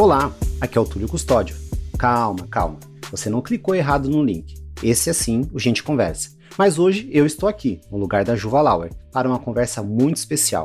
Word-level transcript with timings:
Olá, 0.00 0.34
aqui 0.62 0.78
é 0.78 0.80
o 0.80 0.84
Túlio 0.86 1.06
Custódio. 1.06 1.54
Calma, 1.98 2.48
calma. 2.50 2.78
Você 3.10 3.28
não 3.28 3.42
clicou 3.42 3.74
errado 3.74 4.08
no 4.08 4.24
link. 4.24 4.54
Esse 4.82 5.10
é 5.10 5.12
sim 5.12 5.46
o 5.52 5.58
Gente 5.58 5.82
Conversa. 5.82 6.30
Mas 6.56 6.78
hoje 6.78 7.10
eu 7.12 7.26
estou 7.26 7.46
aqui, 7.46 7.82
no 7.92 7.98
lugar 7.98 8.24
da 8.24 8.34
Juva 8.34 8.62
Lauer, 8.62 8.94
para 9.12 9.28
uma 9.28 9.38
conversa 9.38 9.82
muito 9.82 10.16
especial. 10.16 10.64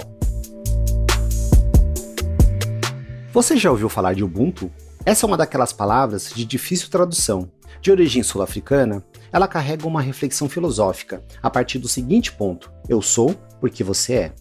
Você 3.33 3.57
já 3.57 3.69
ouviu 3.69 3.89
falar 3.89 4.13
de 4.13 4.23
Ubuntu? 4.23 4.71
Essa 5.05 5.25
é 5.25 5.27
uma 5.27 5.35
daquelas 5.35 5.73
palavras 5.73 6.31
de 6.33 6.45
difícil 6.45 6.89
tradução. 6.89 7.51
De 7.81 7.91
origem 7.91 8.23
sul-africana, 8.23 9.03
ela 9.33 9.49
carrega 9.49 9.85
uma 9.85 10.01
reflexão 10.01 10.47
filosófica 10.47 11.21
a 11.43 11.49
partir 11.49 11.77
do 11.77 11.89
seguinte 11.89 12.31
ponto: 12.31 12.71
eu 12.87 13.01
sou 13.01 13.35
porque 13.59 13.83
você 13.83 14.13
é. 14.13 14.33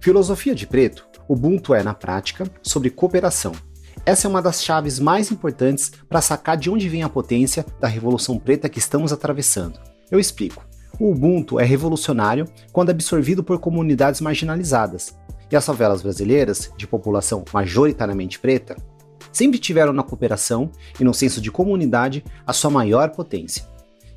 Filosofia 0.00 0.54
de 0.54 0.64
preto, 0.64 1.08
Ubuntu 1.28 1.74
é, 1.74 1.82
na 1.82 1.92
prática, 1.92 2.48
sobre 2.62 2.88
cooperação 2.88 3.50
essa 4.08 4.26
é 4.26 4.30
uma 4.30 4.40
das 4.40 4.64
chaves 4.64 4.98
mais 4.98 5.30
importantes 5.30 5.92
para 6.08 6.22
sacar 6.22 6.56
de 6.56 6.70
onde 6.70 6.88
vem 6.88 7.02
a 7.02 7.10
potência 7.10 7.66
da 7.78 7.86
revolução 7.86 8.38
preta 8.38 8.66
que 8.66 8.78
estamos 8.78 9.12
atravessando. 9.12 9.78
Eu 10.10 10.18
explico. 10.18 10.66
O 10.98 11.10
Ubuntu 11.10 11.60
é 11.60 11.64
revolucionário 11.64 12.48
quando 12.72 12.88
absorvido 12.88 13.44
por 13.44 13.58
comunidades 13.58 14.22
marginalizadas, 14.22 15.14
e 15.50 15.54
as 15.54 15.66
favelas 15.66 16.00
brasileiras, 16.00 16.72
de 16.74 16.86
população 16.86 17.44
majoritariamente 17.52 18.38
preta, 18.38 18.76
sempre 19.30 19.58
tiveram 19.58 19.92
na 19.92 20.02
cooperação 20.02 20.70
e 20.98 21.04
no 21.04 21.12
senso 21.12 21.38
de 21.38 21.50
comunidade 21.50 22.24
a 22.46 22.54
sua 22.54 22.70
maior 22.70 23.10
potência. 23.10 23.68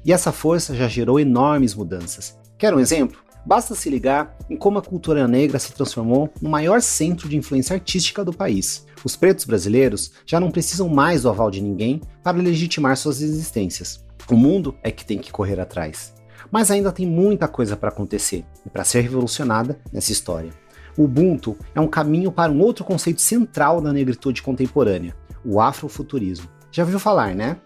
E 0.05 0.13
essa 0.13 0.31
força 0.31 0.73
já 0.73 0.87
gerou 0.87 1.19
enormes 1.19 1.75
mudanças. 1.75 2.39
Quer 2.57 2.73
um 2.73 2.79
exemplo? 2.79 3.19
Basta 3.45 3.75
se 3.75 3.89
ligar 3.89 4.37
em 4.49 4.55
como 4.55 4.79
a 4.79 4.81
cultura 4.81 5.27
negra 5.27 5.59
se 5.59 5.73
transformou 5.73 6.29
no 6.41 6.49
maior 6.49 6.81
centro 6.81 7.27
de 7.27 7.35
influência 7.35 7.73
artística 7.73 8.23
do 8.23 8.31
país. 8.31 8.85
Os 9.03 9.15
pretos 9.15 9.45
brasileiros 9.45 10.11
já 10.25 10.39
não 10.39 10.51
precisam 10.51 10.87
mais 10.87 11.23
do 11.23 11.29
aval 11.29 11.49
de 11.49 11.61
ninguém 11.61 12.01
para 12.23 12.37
legitimar 12.37 12.95
suas 12.97 13.21
existências. 13.21 14.05
O 14.29 14.35
mundo 14.35 14.75
é 14.83 14.91
que 14.91 15.05
tem 15.05 15.17
que 15.17 15.31
correr 15.31 15.59
atrás. 15.59 16.13
Mas 16.51 16.69
ainda 16.69 16.91
tem 16.91 17.07
muita 17.07 17.47
coisa 17.47 17.75
para 17.75 17.89
acontecer 17.89 18.45
e 18.65 18.69
para 18.69 18.83
ser 18.83 19.01
revolucionada 19.01 19.79
nessa 19.91 20.11
história. 20.11 20.51
O 20.97 21.05
Ubuntu 21.05 21.57
é 21.73 21.79
um 21.79 21.87
caminho 21.87 22.31
para 22.31 22.51
um 22.51 22.61
outro 22.61 22.83
conceito 22.83 23.21
central 23.21 23.81
da 23.81 23.93
negritude 23.93 24.41
contemporânea, 24.41 25.15
o 25.43 25.59
afrofuturismo. 25.59 26.47
Já 26.71 26.83
ouviu 26.83 26.99
falar, 26.99 27.33
né? 27.33 27.57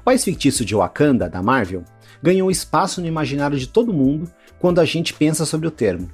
O 0.00 0.02
país 0.02 0.22
fictício 0.22 0.64
de 0.64 0.74
Wakanda, 0.74 1.28
da 1.28 1.42
Marvel, 1.42 1.84
ganhou 2.22 2.50
espaço 2.50 3.00
no 3.00 3.06
imaginário 3.06 3.58
de 3.58 3.66
todo 3.66 3.92
mundo 3.92 4.30
quando 4.58 4.80
a 4.80 4.84
gente 4.84 5.14
pensa 5.14 5.46
sobre 5.46 5.66
o 5.66 5.70
termo. 5.70 6.10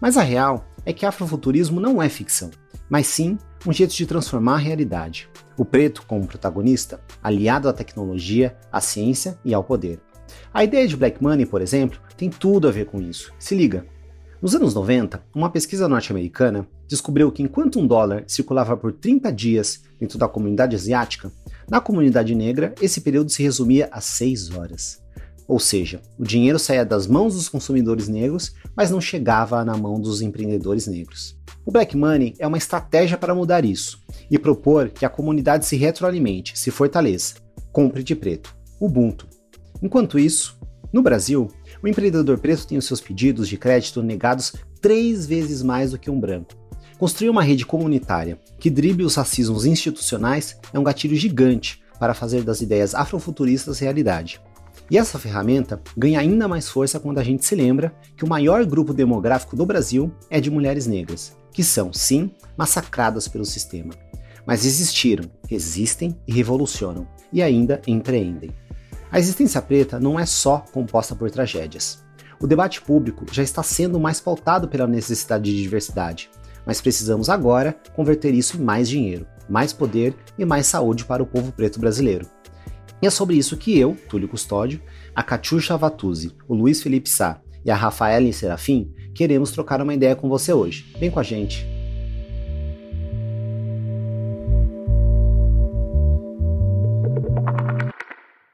Mas 0.00 0.16
a 0.16 0.22
real 0.22 0.66
é 0.84 0.92
que 0.92 1.06
afrofuturismo 1.06 1.80
não 1.80 2.02
é 2.02 2.08
ficção, 2.08 2.50
mas 2.88 3.06
sim 3.06 3.38
um 3.66 3.72
jeito 3.72 3.94
de 3.94 4.06
transformar 4.06 4.54
a 4.54 4.58
realidade. 4.58 5.28
O 5.56 5.64
preto 5.64 6.04
como 6.06 6.26
protagonista, 6.26 7.00
aliado 7.22 7.68
à 7.68 7.72
tecnologia, 7.72 8.56
à 8.70 8.80
ciência 8.80 9.38
e 9.44 9.54
ao 9.54 9.64
poder. 9.64 10.00
A 10.52 10.64
ideia 10.64 10.86
de 10.86 10.96
Black 10.96 11.22
Money, 11.22 11.46
por 11.46 11.60
exemplo, 11.60 12.00
tem 12.16 12.30
tudo 12.30 12.68
a 12.68 12.70
ver 12.70 12.86
com 12.86 13.00
isso. 13.00 13.32
Se 13.38 13.54
liga. 13.54 13.86
Nos 14.40 14.54
anos 14.54 14.74
90, 14.74 15.22
uma 15.34 15.50
pesquisa 15.50 15.88
norte-americana 15.88 16.66
descobriu 16.86 17.32
que 17.32 17.42
enquanto 17.42 17.78
um 17.78 17.86
dólar 17.86 18.24
circulava 18.26 18.76
por 18.76 18.92
30 18.92 19.32
dias 19.32 19.82
dentro 19.98 20.18
da 20.18 20.28
comunidade 20.28 20.76
asiática, 20.76 21.32
na 21.68 21.80
comunidade 21.80 22.34
negra 22.34 22.74
esse 22.80 23.00
período 23.00 23.30
se 23.30 23.42
resumia 23.42 23.88
a 23.90 24.00
6 24.00 24.50
horas. 24.50 25.03
Ou 25.46 25.58
seja, 25.58 26.00
o 26.18 26.24
dinheiro 26.24 26.58
saía 26.58 26.84
das 26.84 27.06
mãos 27.06 27.34
dos 27.34 27.48
consumidores 27.48 28.08
negros, 28.08 28.54
mas 28.74 28.90
não 28.90 29.00
chegava 29.00 29.64
na 29.64 29.76
mão 29.76 30.00
dos 30.00 30.22
empreendedores 30.22 30.86
negros. 30.86 31.38
O 31.66 31.72
Black 31.72 31.96
Money 31.96 32.34
é 32.38 32.46
uma 32.46 32.58
estratégia 32.58 33.16
para 33.16 33.34
mudar 33.34 33.64
isso 33.64 34.02
e 34.30 34.38
propor 34.38 34.88
que 34.90 35.04
a 35.04 35.08
comunidade 35.08 35.66
se 35.66 35.76
retroalimente, 35.76 36.58
se 36.58 36.70
fortaleça. 36.70 37.36
Compre 37.72 38.02
de 38.02 38.14
preto. 38.14 38.54
Ubuntu. 38.80 39.26
Enquanto 39.82 40.18
isso, 40.18 40.58
no 40.92 41.02
Brasil, 41.02 41.48
o 41.82 41.88
empreendedor 41.88 42.38
preto 42.38 42.66
tem 42.66 42.78
os 42.78 42.86
seus 42.86 43.00
pedidos 43.00 43.48
de 43.48 43.56
crédito 43.56 44.02
negados 44.02 44.54
três 44.80 45.26
vezes 45.26 45.62
mais 45.62 45.90
do 45.90 45.98
que 45.98 46.10
um 46.10 46.20
branco. 46.20 46.52
Construir 46.98 47.28
uma 47.28 47.42
rede 47.42 47.66
comunitária 47.66 48.38
que 48.58 48.70
drible 48.70 49.04
os 49.04 49.16
racismos 49.16 49.66
institucionais 49.66 50.56
é 50.72 50.78
um 50.78 50.84
gatilho 50.84 51.16
gigante 51.16 51.82
para 51.98 52.14
fazer 52.14 52.42
das 52.42 52.60
ideias 52.60 52.94
afrofuturistas 52.94 53.78
realidade. 53.78 54.40
E 54.90 54.98
essa 54.98 55.18
ferramenta 55.18 55.80
ganha 55.96 56.20
ainda 56.20 56.46
mais 56.46 56.68
força 56.68 57.00
quando 57.00 57.18
a 57.18 57.24
gente 57.24 57.44
se 57.44 57.54
lembra 57.54 57.94
que 58.16 58.24
o 58.24 58.28
maior 58.28 58.64
grupo 58.66 58.92
demográfico 58.92 59.56
do 59.56 59.64
Brasil 59.64 60.12
é 60.28 60.40
de 60.40 60.50
mulheres 60.50 60.86
negras, 60.86 61.36
que 61.52 61.64
são, 61.64 61.92
sim, 61.92 62.30
massacradas 62.56 63.26
pelo 63.26 63.44
sistema. 63.44 63.94
Mas 64.46 64.66
existiram, 64.66 65.24
existem 65.50 66.14
e 66.26 66.32
revolucionam, 66.32 67.08
e 67.32 67.42
ainda 67.42 67.80
empreendem. 67.86 68.50
A 69.10 69.18
existência 69.18 69.62
preta 69.62 69.98
não 69.98 70.18
é 70.18 70.26
só 70.26 70.58
composta 70.72 71.14
por 71.14 71.30
tragédias. 71.30 72.04
O 72.40 72.46
debate 72.46 72.82
público 72.82 73.24
já 73.32 73.42
está 73.42 73.62
sendo 73.62 73.98
mais 73.98 74.20
pautado 74.20 74.68
pela 74.68 74.86
necessidade 74.86 75.44
de 75.44 75.62
diversidade, 75.62 76.28
mas 76.66 76.80
precisamos 76.80 77.30
agora 77.30 77.74
converter 77.94 78.34
isso 78.34 78.58
em 78.58 78.60
mais 78.60 78.88
dinheiro, 78.88 79.26
mais 79.48 79.72
poder 79.72 80.14
e 80.36 80.44
mais 80.44 80.66
saúde 80.66 81.04
para 81.04 81.22
o 81.22 81.26
povo 81.26 81.52
preto 81.52 81.80
brasileiro. 81.80 82.26
E 83.04 83.06
é 83.06 83.10
sobre 83.10 83.36
isso 83.36 83.58
que 83.58 83.78
eu, 83.78 83.94
Túlio 84.08 84.26
Custódio, 84.26 84.80
a 85.14 85.22
Catiuxa 85.22 85.76
Vatuzzi, 85.76 86.34
o 86.48 86.54
Luiz 86.54 86.82
Felipe 86.82 87.06
Sá 87.06 87.38
e 87.62 87.70
a 87.70 87.74
Rafaela 87.74 88.32
Serafim 88.32 88.94
queremos 89.14 89.50
trocar 89.50 89.82
uma 89.82 89.92
ideia 89.92 90.16
com 90.16 90.26
você 90.26 90.54
hoje. 90.54 90.90
Vem 90.98 91.10
com 91.10 91.20
a 91.20 91.22
gente. 91.22 91.66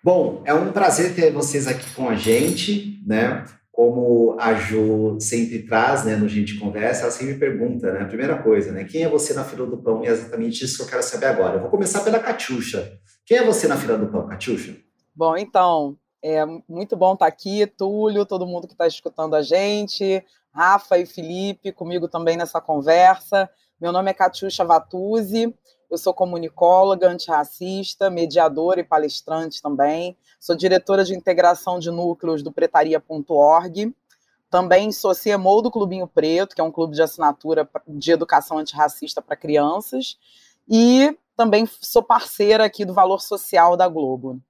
Bom, 0.03 0.43
é 0.44 0.53
um 0.53 0.72
prazer 0.72 1.15
ter 1.15 1.33
vocês 1.33 1.69
aqui 1.69 1.89
com 1.94 2.09
a 2.09 2.16
gente, 2.16 3.00
né? 3.06 3.44
Como 3.80 4.36
a 4.38 4.52
Ju 4.52 5.16
sempre 5.18 5.62
traz, 5.62 6.04
né, 6.04 6.14
no 6.14 6.28
Gente 6.28 6.58
Conversa, 6.58 7.04
ela 7.04 7.10
sempre 7.10 7.38
pergunta, 7.38 7.91
né? 7.91 8.02
A 8.02 8.04
primeira 8.04 8.36
coisa, 8.42 8.72
né? 8.72 8.84
Quem 8.84 9.04
é 9.04 9.08
você 9.08 9.32
na 9.32 9.42
fila 9.42 9.66
do 9.66 9.78
pão? 9.78 10.04
E 10.04 10.06
é 10.06 10.10
exatamente 10.10 10.62
isso 10.62 10.76
que 10.76 10.82
eu 10.82 10.86
quero 10.86 11.02
saber 11.02 11.24
agora. 11.24 11.54
Eu 11.54 11.62
vou 11.62 11.70
começar 11.70 12.04
pela 12.04 12.18
Catiuxa. 12.18 12.92
Quem 13.24 13.38
é 13.38 13.42
você 13.42 13.66
na 13.66 13.78
fila 13.78 13.96
do 13.96 14.08
pão, 14.08 14.28
Catiuxa? 14.28 14.76
Bom, 15.14 15.34
então, 15.34 15.96
é 16.22 16.44
muito 16.68 16.94
bom 16.94 17.14
estar 17.14 17.26
aqui, 17.26 17.66
Túlio, 17.66 18.26
todo 18.26 18.46
mundo 18.46 18.66
que 18.66 18.74
está 18.74 18.86
escutando 18.86 19.34
a 19.34 19.41
gente, 19.41 20.22
Rafa 20.54 20.98
e 20.98 21.06
Felipe, 21.06 21.72
comigo 21.72 22.06
também 22.06 22.36
nessa 22.36 22.60
conversa. 22.60 23.48
Meu 23.80 23.92
nome 23.92 24.10
é 24.10 24.12
Catiuxa 24.12 24.62
Vatuzzi, 24.62 25.54
eu 25.91 25.99
sou 25.99 26.15
comunicóloga, 26.15 27.09
antirracista, 27.09 28.09
mediadora 28.09 28.81
e 28.81 28.84
palestrante 28.84 29.61
também. 29.61 30.16
Sou 30.39 30.54
diretora 30.54 31.04
de 31.04 31.15
integração 31.15 31.78
de 31.81 31.91
núcleos 31.91 32.42
do 32.42 32.53
pretaria.org. 32.53 33.95
Também 34.48 34.92
sou 34.92 35.13
CMO 35.15 35.63
do 35.63 35.71
Clubinho 35.71 36.07
Preto, 36.07 36.54
que 36.54 36.60
é 36.60 36.65
um 36.65 36.71
clube 36.71 36.95
de 36.95 37.03
assinatura 37.03 37.69
de 37.89 38.13
educação 38.13 38.59
antirracista 38.59 39.21
para 39.21 39.37
crianças. 39.37 40.16
E 40.69 41.16
também 41.37 41.66
sou 41.66 42.03
parceira 42.03 42.65
aqui 42.65 42.84
do 42.84 42.95
Valor 42.95 43.21
Social 43.21 43.77
da 43.77 43.89
Globo. 43.89 44.41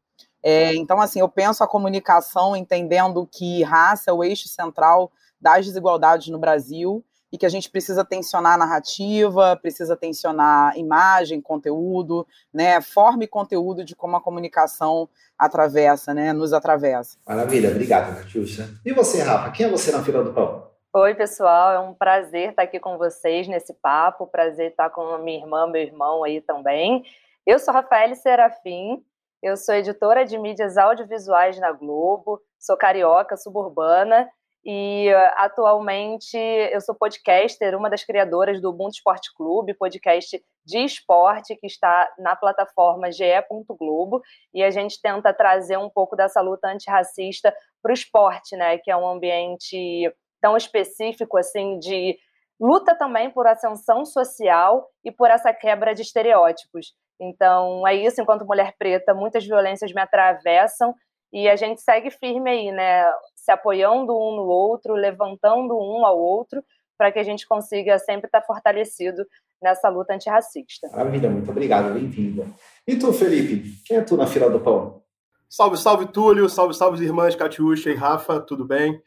É, 0.42 0.74
então, 0.74 1.00
assim, 1.00 1.20
eu 1.20 1.28
penso 1.28 1.64
a 1.64 1.68
comunicação 1.68 2.54
entendendo 2.54 3.26
que 3.30 3.62
raça 3.62 4.10
é 4.10 4.14
o 4.14 4.24
eixo 4.24 4.48
central 4.48 5.10
das 5.40 5.66
desigualdades 5.66 6.28
no 6.28 6.38
Brasil 6.38 7.04
e 7.32 7.38
que 7.38 7.46
a 7.46 7.48
gente 7.48 7.70
precisa 7.70 8.04
tensionar 8.04 8.54
a 8.54 8.58
narrativa, 8.58 9.56
precisa 9.56 9.96
tensionar 9.96 10.76
imagem, 10.76 11.40
conteúdo, 11.40 12.26
né, 12.52 12.80
forma 12.80 13.24
e 13.24 13.28
conteúdo 13.28 13.84
de 13.84 13.94
como 13.94 14.16
a 14.16 14.20
comunicação 14.20 15.08
atravessa, 15.38 16.12
né, 16.12 16.32
nos 16.32 16.52
atravessa. 16.52 17.18
Maravilha, 17.26 17.70
obrigado, 17.70 18.16
Catiúcia. 18.16 18.68
E 18.84 18.92
você, 18.92 19.22
Rafa, 19.22 19.50
quem 19.52 19.66
é 19.66 19.70
você 19.70 19.92
na 19.92 20.02
fila 20.02 20.24
do 20.24 20.32
pão? 20.32 20.68
Oi, 20.92 21.14
pessoal, 21.14 21.72
é 21.72 21.78
um 21.78 21.94
prazer 21.94 22.50
estar 22.50 22.62
aqui 22.62 22.80
com 22.80 22.98
vocês 22.98 23.46
nesse 23.46 23.72
papo, 23.74 24.26
prazer 24.26 24.72
estar 24.72 24.90
com 24.90 25.02
a 25.02 25.18
minha 25.18 25.38
irmã, 25.38 25.66
meu 25.68 25.80
irmão 25.80 26.24
aí 26.24 26.40
também. 26.40 27.04
Eu 27.46 27.60
sou 27.60 27.72
Rafael 27.72 28.12
Serafim, 28.16 29.00
Eu 29.42 29.56
sou 29.56 29.74
editora 29.74 30.24
de 30.24 30.36
mídias 30.36 30.76
audiovisuais 30.76 31.58
na 31.58 31.72
Globo, 31.72 32.42
sou 32.58 32.76
carioca, 32.76 33.36
suburbana 33.36 34.28
e 34.64 35.08
atualmente 35.36 36.36
eu 36.36 36.80
sou 36.80 36.94
podcaster, 36.94 37.76
uma 37.76 37.88
das 37.88 38.04
criadoras 38.04 38.60
do 38.60 38.70
Ubuntu 38.70 38.96
Esporte 38.96 39.32
Clube, 39.34 39.74
podcast 39.74 40.42
de 40.66 40.78
esporte 40.78 41.56
que 41.56 41.66
está 41.66 42.12
na 42.18 42.36
plataforma 42.36 43.10
ge.globo 43.10 44.20
e 44.52 44.62
a 44.62 44.70
gente 44.70 45.00
tenta 45.00 45.32
trazer 45.32 45.78
um 45.78 45.88
pouco 45.88 46.14
dessa 46.14 46.40
luta 46.40 46.68
antirracista 46.68 47.54
para 47.82 47.90
o 47.90 47.94
esporte, 47.94 48.54
né, 48.56 48.76
que 48.78 48.90
é 48.90 48.96
um 48.96 49.08
ambiente 49.08 50.12
tão 50.40 50.56
específico 50.56 51.38
assim 51.38 51.78
de 51.78 52.18
luta 52.60 52.94
também 52.94 53.30
por 53.30 53.46
ascensão 53.46 54.04
social 54.04 54.86
e 55.02 55.10
por 55.10 55.30
essa 55.30 55.52
quebra 55.54 55.94
de 55.94 56.02
estereótipos. 56.02 56.94
Então, 57.18 57.86
é 57.86 57.94
isso, 57.94 58.20
enquanto 58.20 58.46
mulher 58.46 58.74
preta, 58.78 59.14
muitas 59.14 59.44
violências 59.46 59.92
me 59.92 60.00
atravessam 60.00 60.94
e 61.32 61.48
a 61.48 61.56
gente 61.56 61.80
segue 61.80 62.10
firme 62.10 62.50
aí, 62.50 62.72
né? 62.72 63.04
Se 63.36 63.50
apoiando 63.50 64.12
um 64.16 64.36
no 64.36 64.42
outro, 64.42 64.94
levantando 64.94 65.76
um 65.76 66.04
ao 66.04 66.18
outro, 66.18 66.62
para 66.98 67.10
que 67.10 67.18
a 67.18 67.22
gente 67.22 67.46
consiga 67.46 67.98
sempre 67.98 68.26
estar 68.26 68.42
fortalecido 68.42 69.24
nessa 69.62 69.88
luta 69.88 70.14
antirracista. 70.14 70.88
Maravilha, 70.88 71.30
muito 71.30 71.50
obrigado, 71.50 71.92
bem-vinda. 71.92 72.46
E 72.86 72.96
tu, 72.96 73.12
Felipe, 73.12 73.74
quem 73.84 73.98
é 73.98 74.00
tu 74.02 74.16
na 74.16 74.26
fila 74.26 74.50
do 74.50 74.60
pão? 74.60 75.02
Salve, 75.48 75.76
salve, 75.76 76.06
Túlio, 76.06 76.48
salve, 76.48 76.74
salve, 76.74 77.04
irmãs 77.04 77.34
Catiúcha 77.34 77.90
e 77.90 77.94
Rafa, 77.94 78.40
tudo 78.40 78.64
bem? 78.64 79.02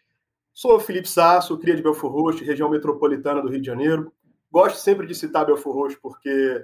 Sou 0.53 0.75
o 0.75 0.79
Felipe 0.79 1.07
sou 1.07 1.57
cria 1.57 1.75
de 1.75 1.81
Belfort 1.81 2.13
Roxo, 2.13 2.43
região 2.43 2.69
metropolitana 2.69 3.41
do 3.41 3.49
Rio 3.49 3.61
de 3.61 3.65
Janeiro. 3.65 4.13
Gosto 4.51 4.77
sempre 4.77 5.07
de 5.07 5.15
citar 5.15 5.45
Belfort 5.45 5.75
Roxo 5.75 5.99
porque 6.01 6.63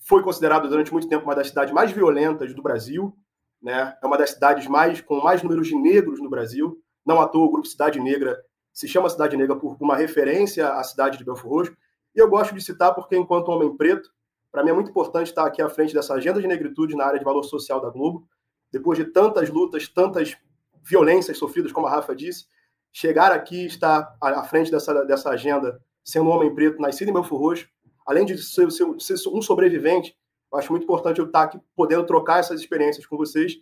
foi 0.00 0.22
considerado 0.22 0.68
durante 0.68 0.92
muito 0.92 1.08
tempo 1.08 1.24
uma 1.24 1.34
das 1.34 1.48
cidades 1.48 1.72
mais 1.72 1.92
violentas 1.92 2.52
do 2.52 2.62
Brasil, 2.62 3.14
né? 3.62 3.96
É 4.02 4.06
uma 4.06 4.18
das 4.18 4.30
cidades 4.30 4.66
mais 4.66 5.00
com 5.00 5.22
mais 5.22 5.42
números 5.42 5.68
de 5.68 5.76
negros 5.76 6.20
no 6.20 6.28
Brasil. 6.28 6.82
Não 7.06 7.20
à 7.20 7.28
toa 7.28 7.46
o 7.46 7.50
grupo 7.50 7.66
Cidade 7.66 8.00
Negra 8.00 8.42
se 8.72 8.88
chama 8.88 9.08
Cidade 9.08 9.36
Negra 9.36 9.54
por 9.54 9.76
uma 9.80 9.94
referência 9.94 10.68
à 10.68 10.82
cidade 10.82 11.18
de 11.18 11.24
Belfort 11.24 11.50
Roxo. 11.50 11.76
E 12.14 12.18
eu 12.18 12.28
gosto 12.28 12.54
de 12.54 12.60
citar 12.60 12.94
porque, 12.94 13.16
enquanto 13.16 13.50
homem 13.50 13.76
preto, 13.76 14.10
para 14.50 14.62
mim 14.62 14.70
é 14.70 14.72
muito 14.72 14.90
importante 14.90 15.28
estar 15.28 15.46
aqui 15.46 15.62
à 15.62 15.68
frente 15.68 15.94
dessa 15.94 16.14
agenda 16.14 16.40
de 16.40 16.46
negritude 16.46 16.96
na 16.96 17.04
área 17.04 17.18
de 17.18 17.24
valor 17.24 17.42
social 17.42 17.80
da 17.80 17.90
Globo. 17.90 18.26
Depois 18.70 18.98
de 18.98 19.04
tantas 19.04 19.50
lutas, 19.50 19.88
tantas 19.88 20.36
violências 20.82 21.38
sofridas, 21.38 21.72
como 21.72 21.86
a 21.86 21.90
Rafa 21.90 22.14
disse, 22.14 22.46
chegar 22.92 23.32
aqui, 23.32 23.66
estar 23.66 24.16
à 24.20 24.44
frente 24.44 24.70
dessa, 24.70 25.04
dessa 25.04 25.30
agenda, 25.30 25.80
sendo 26.04 26.28
um 26.28 26.32
homem 26.32 26.54
preto, 26.54 26.80
nascido 26.80 27.08
em 27.08 27.12
Belfort 27.12 27.40
Roxo, 27.40 27.68
além 28.06 28.24
de 28.24 28.36
ser, 28.38 28.70
ser, 28.70 28.86
ser 28.98 29.28
um 29.28 29.40
sobrevivente, 29.40 30.16
eu 30.52 30.58
acho 30.58 30.70
muito 30.70 30.84
importante 30.84 31.18
eu 31.18 31.26
estar 31.26 31.44
aqui 31.44 31.58
podendo 31.74 32.04
trocar 32.04 32.40
essas 32.40 32.60
experiências 32.60 33.06
com 33.06 33.16
vocês 33.16 33.54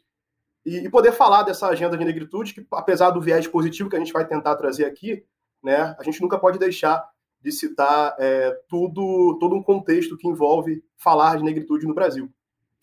e, 0.64 0.78
e, 0.78 0.90
poder 0.90 1.12
falar 1.12 1.42
dessa 1.42 1.68
agenda 1.68 1.96
de 1.96 2.04
negritude, 2.04 2.52
que 2.52 2.66
apesar 2.72 3.10
do 3.10 3.20
viés 3.20 3.46
positivo 3.46 3.88
que 3.88 3.96
a 3.96 3.98
gente 3.98 4.12
vai 4.12 4.26
tentar 4.26 4.56
trazer 4.56 4.84
aqui, 4.84 5.24
né, 5.62 5.96
a 5.98 6.02
gente 6.02 6.20
nunca 6.20 6.38
pode 6.38 6.58
deixar 6.58 7.08
de 7.40 7.50
citar 7.50 8.14
é, 8.18 8.50
tudo, 8.68 9.38
todo 9.40 9.54
um 9.54 9.62
contexto 9.62 10.16
que 10.16 10.28
envolve 10.28 10.84
falar 10.98 11.38
de 11.38 11.44
negritude 11.44 11.86
no 11.86 11.94
Brasil. 11.94 12.30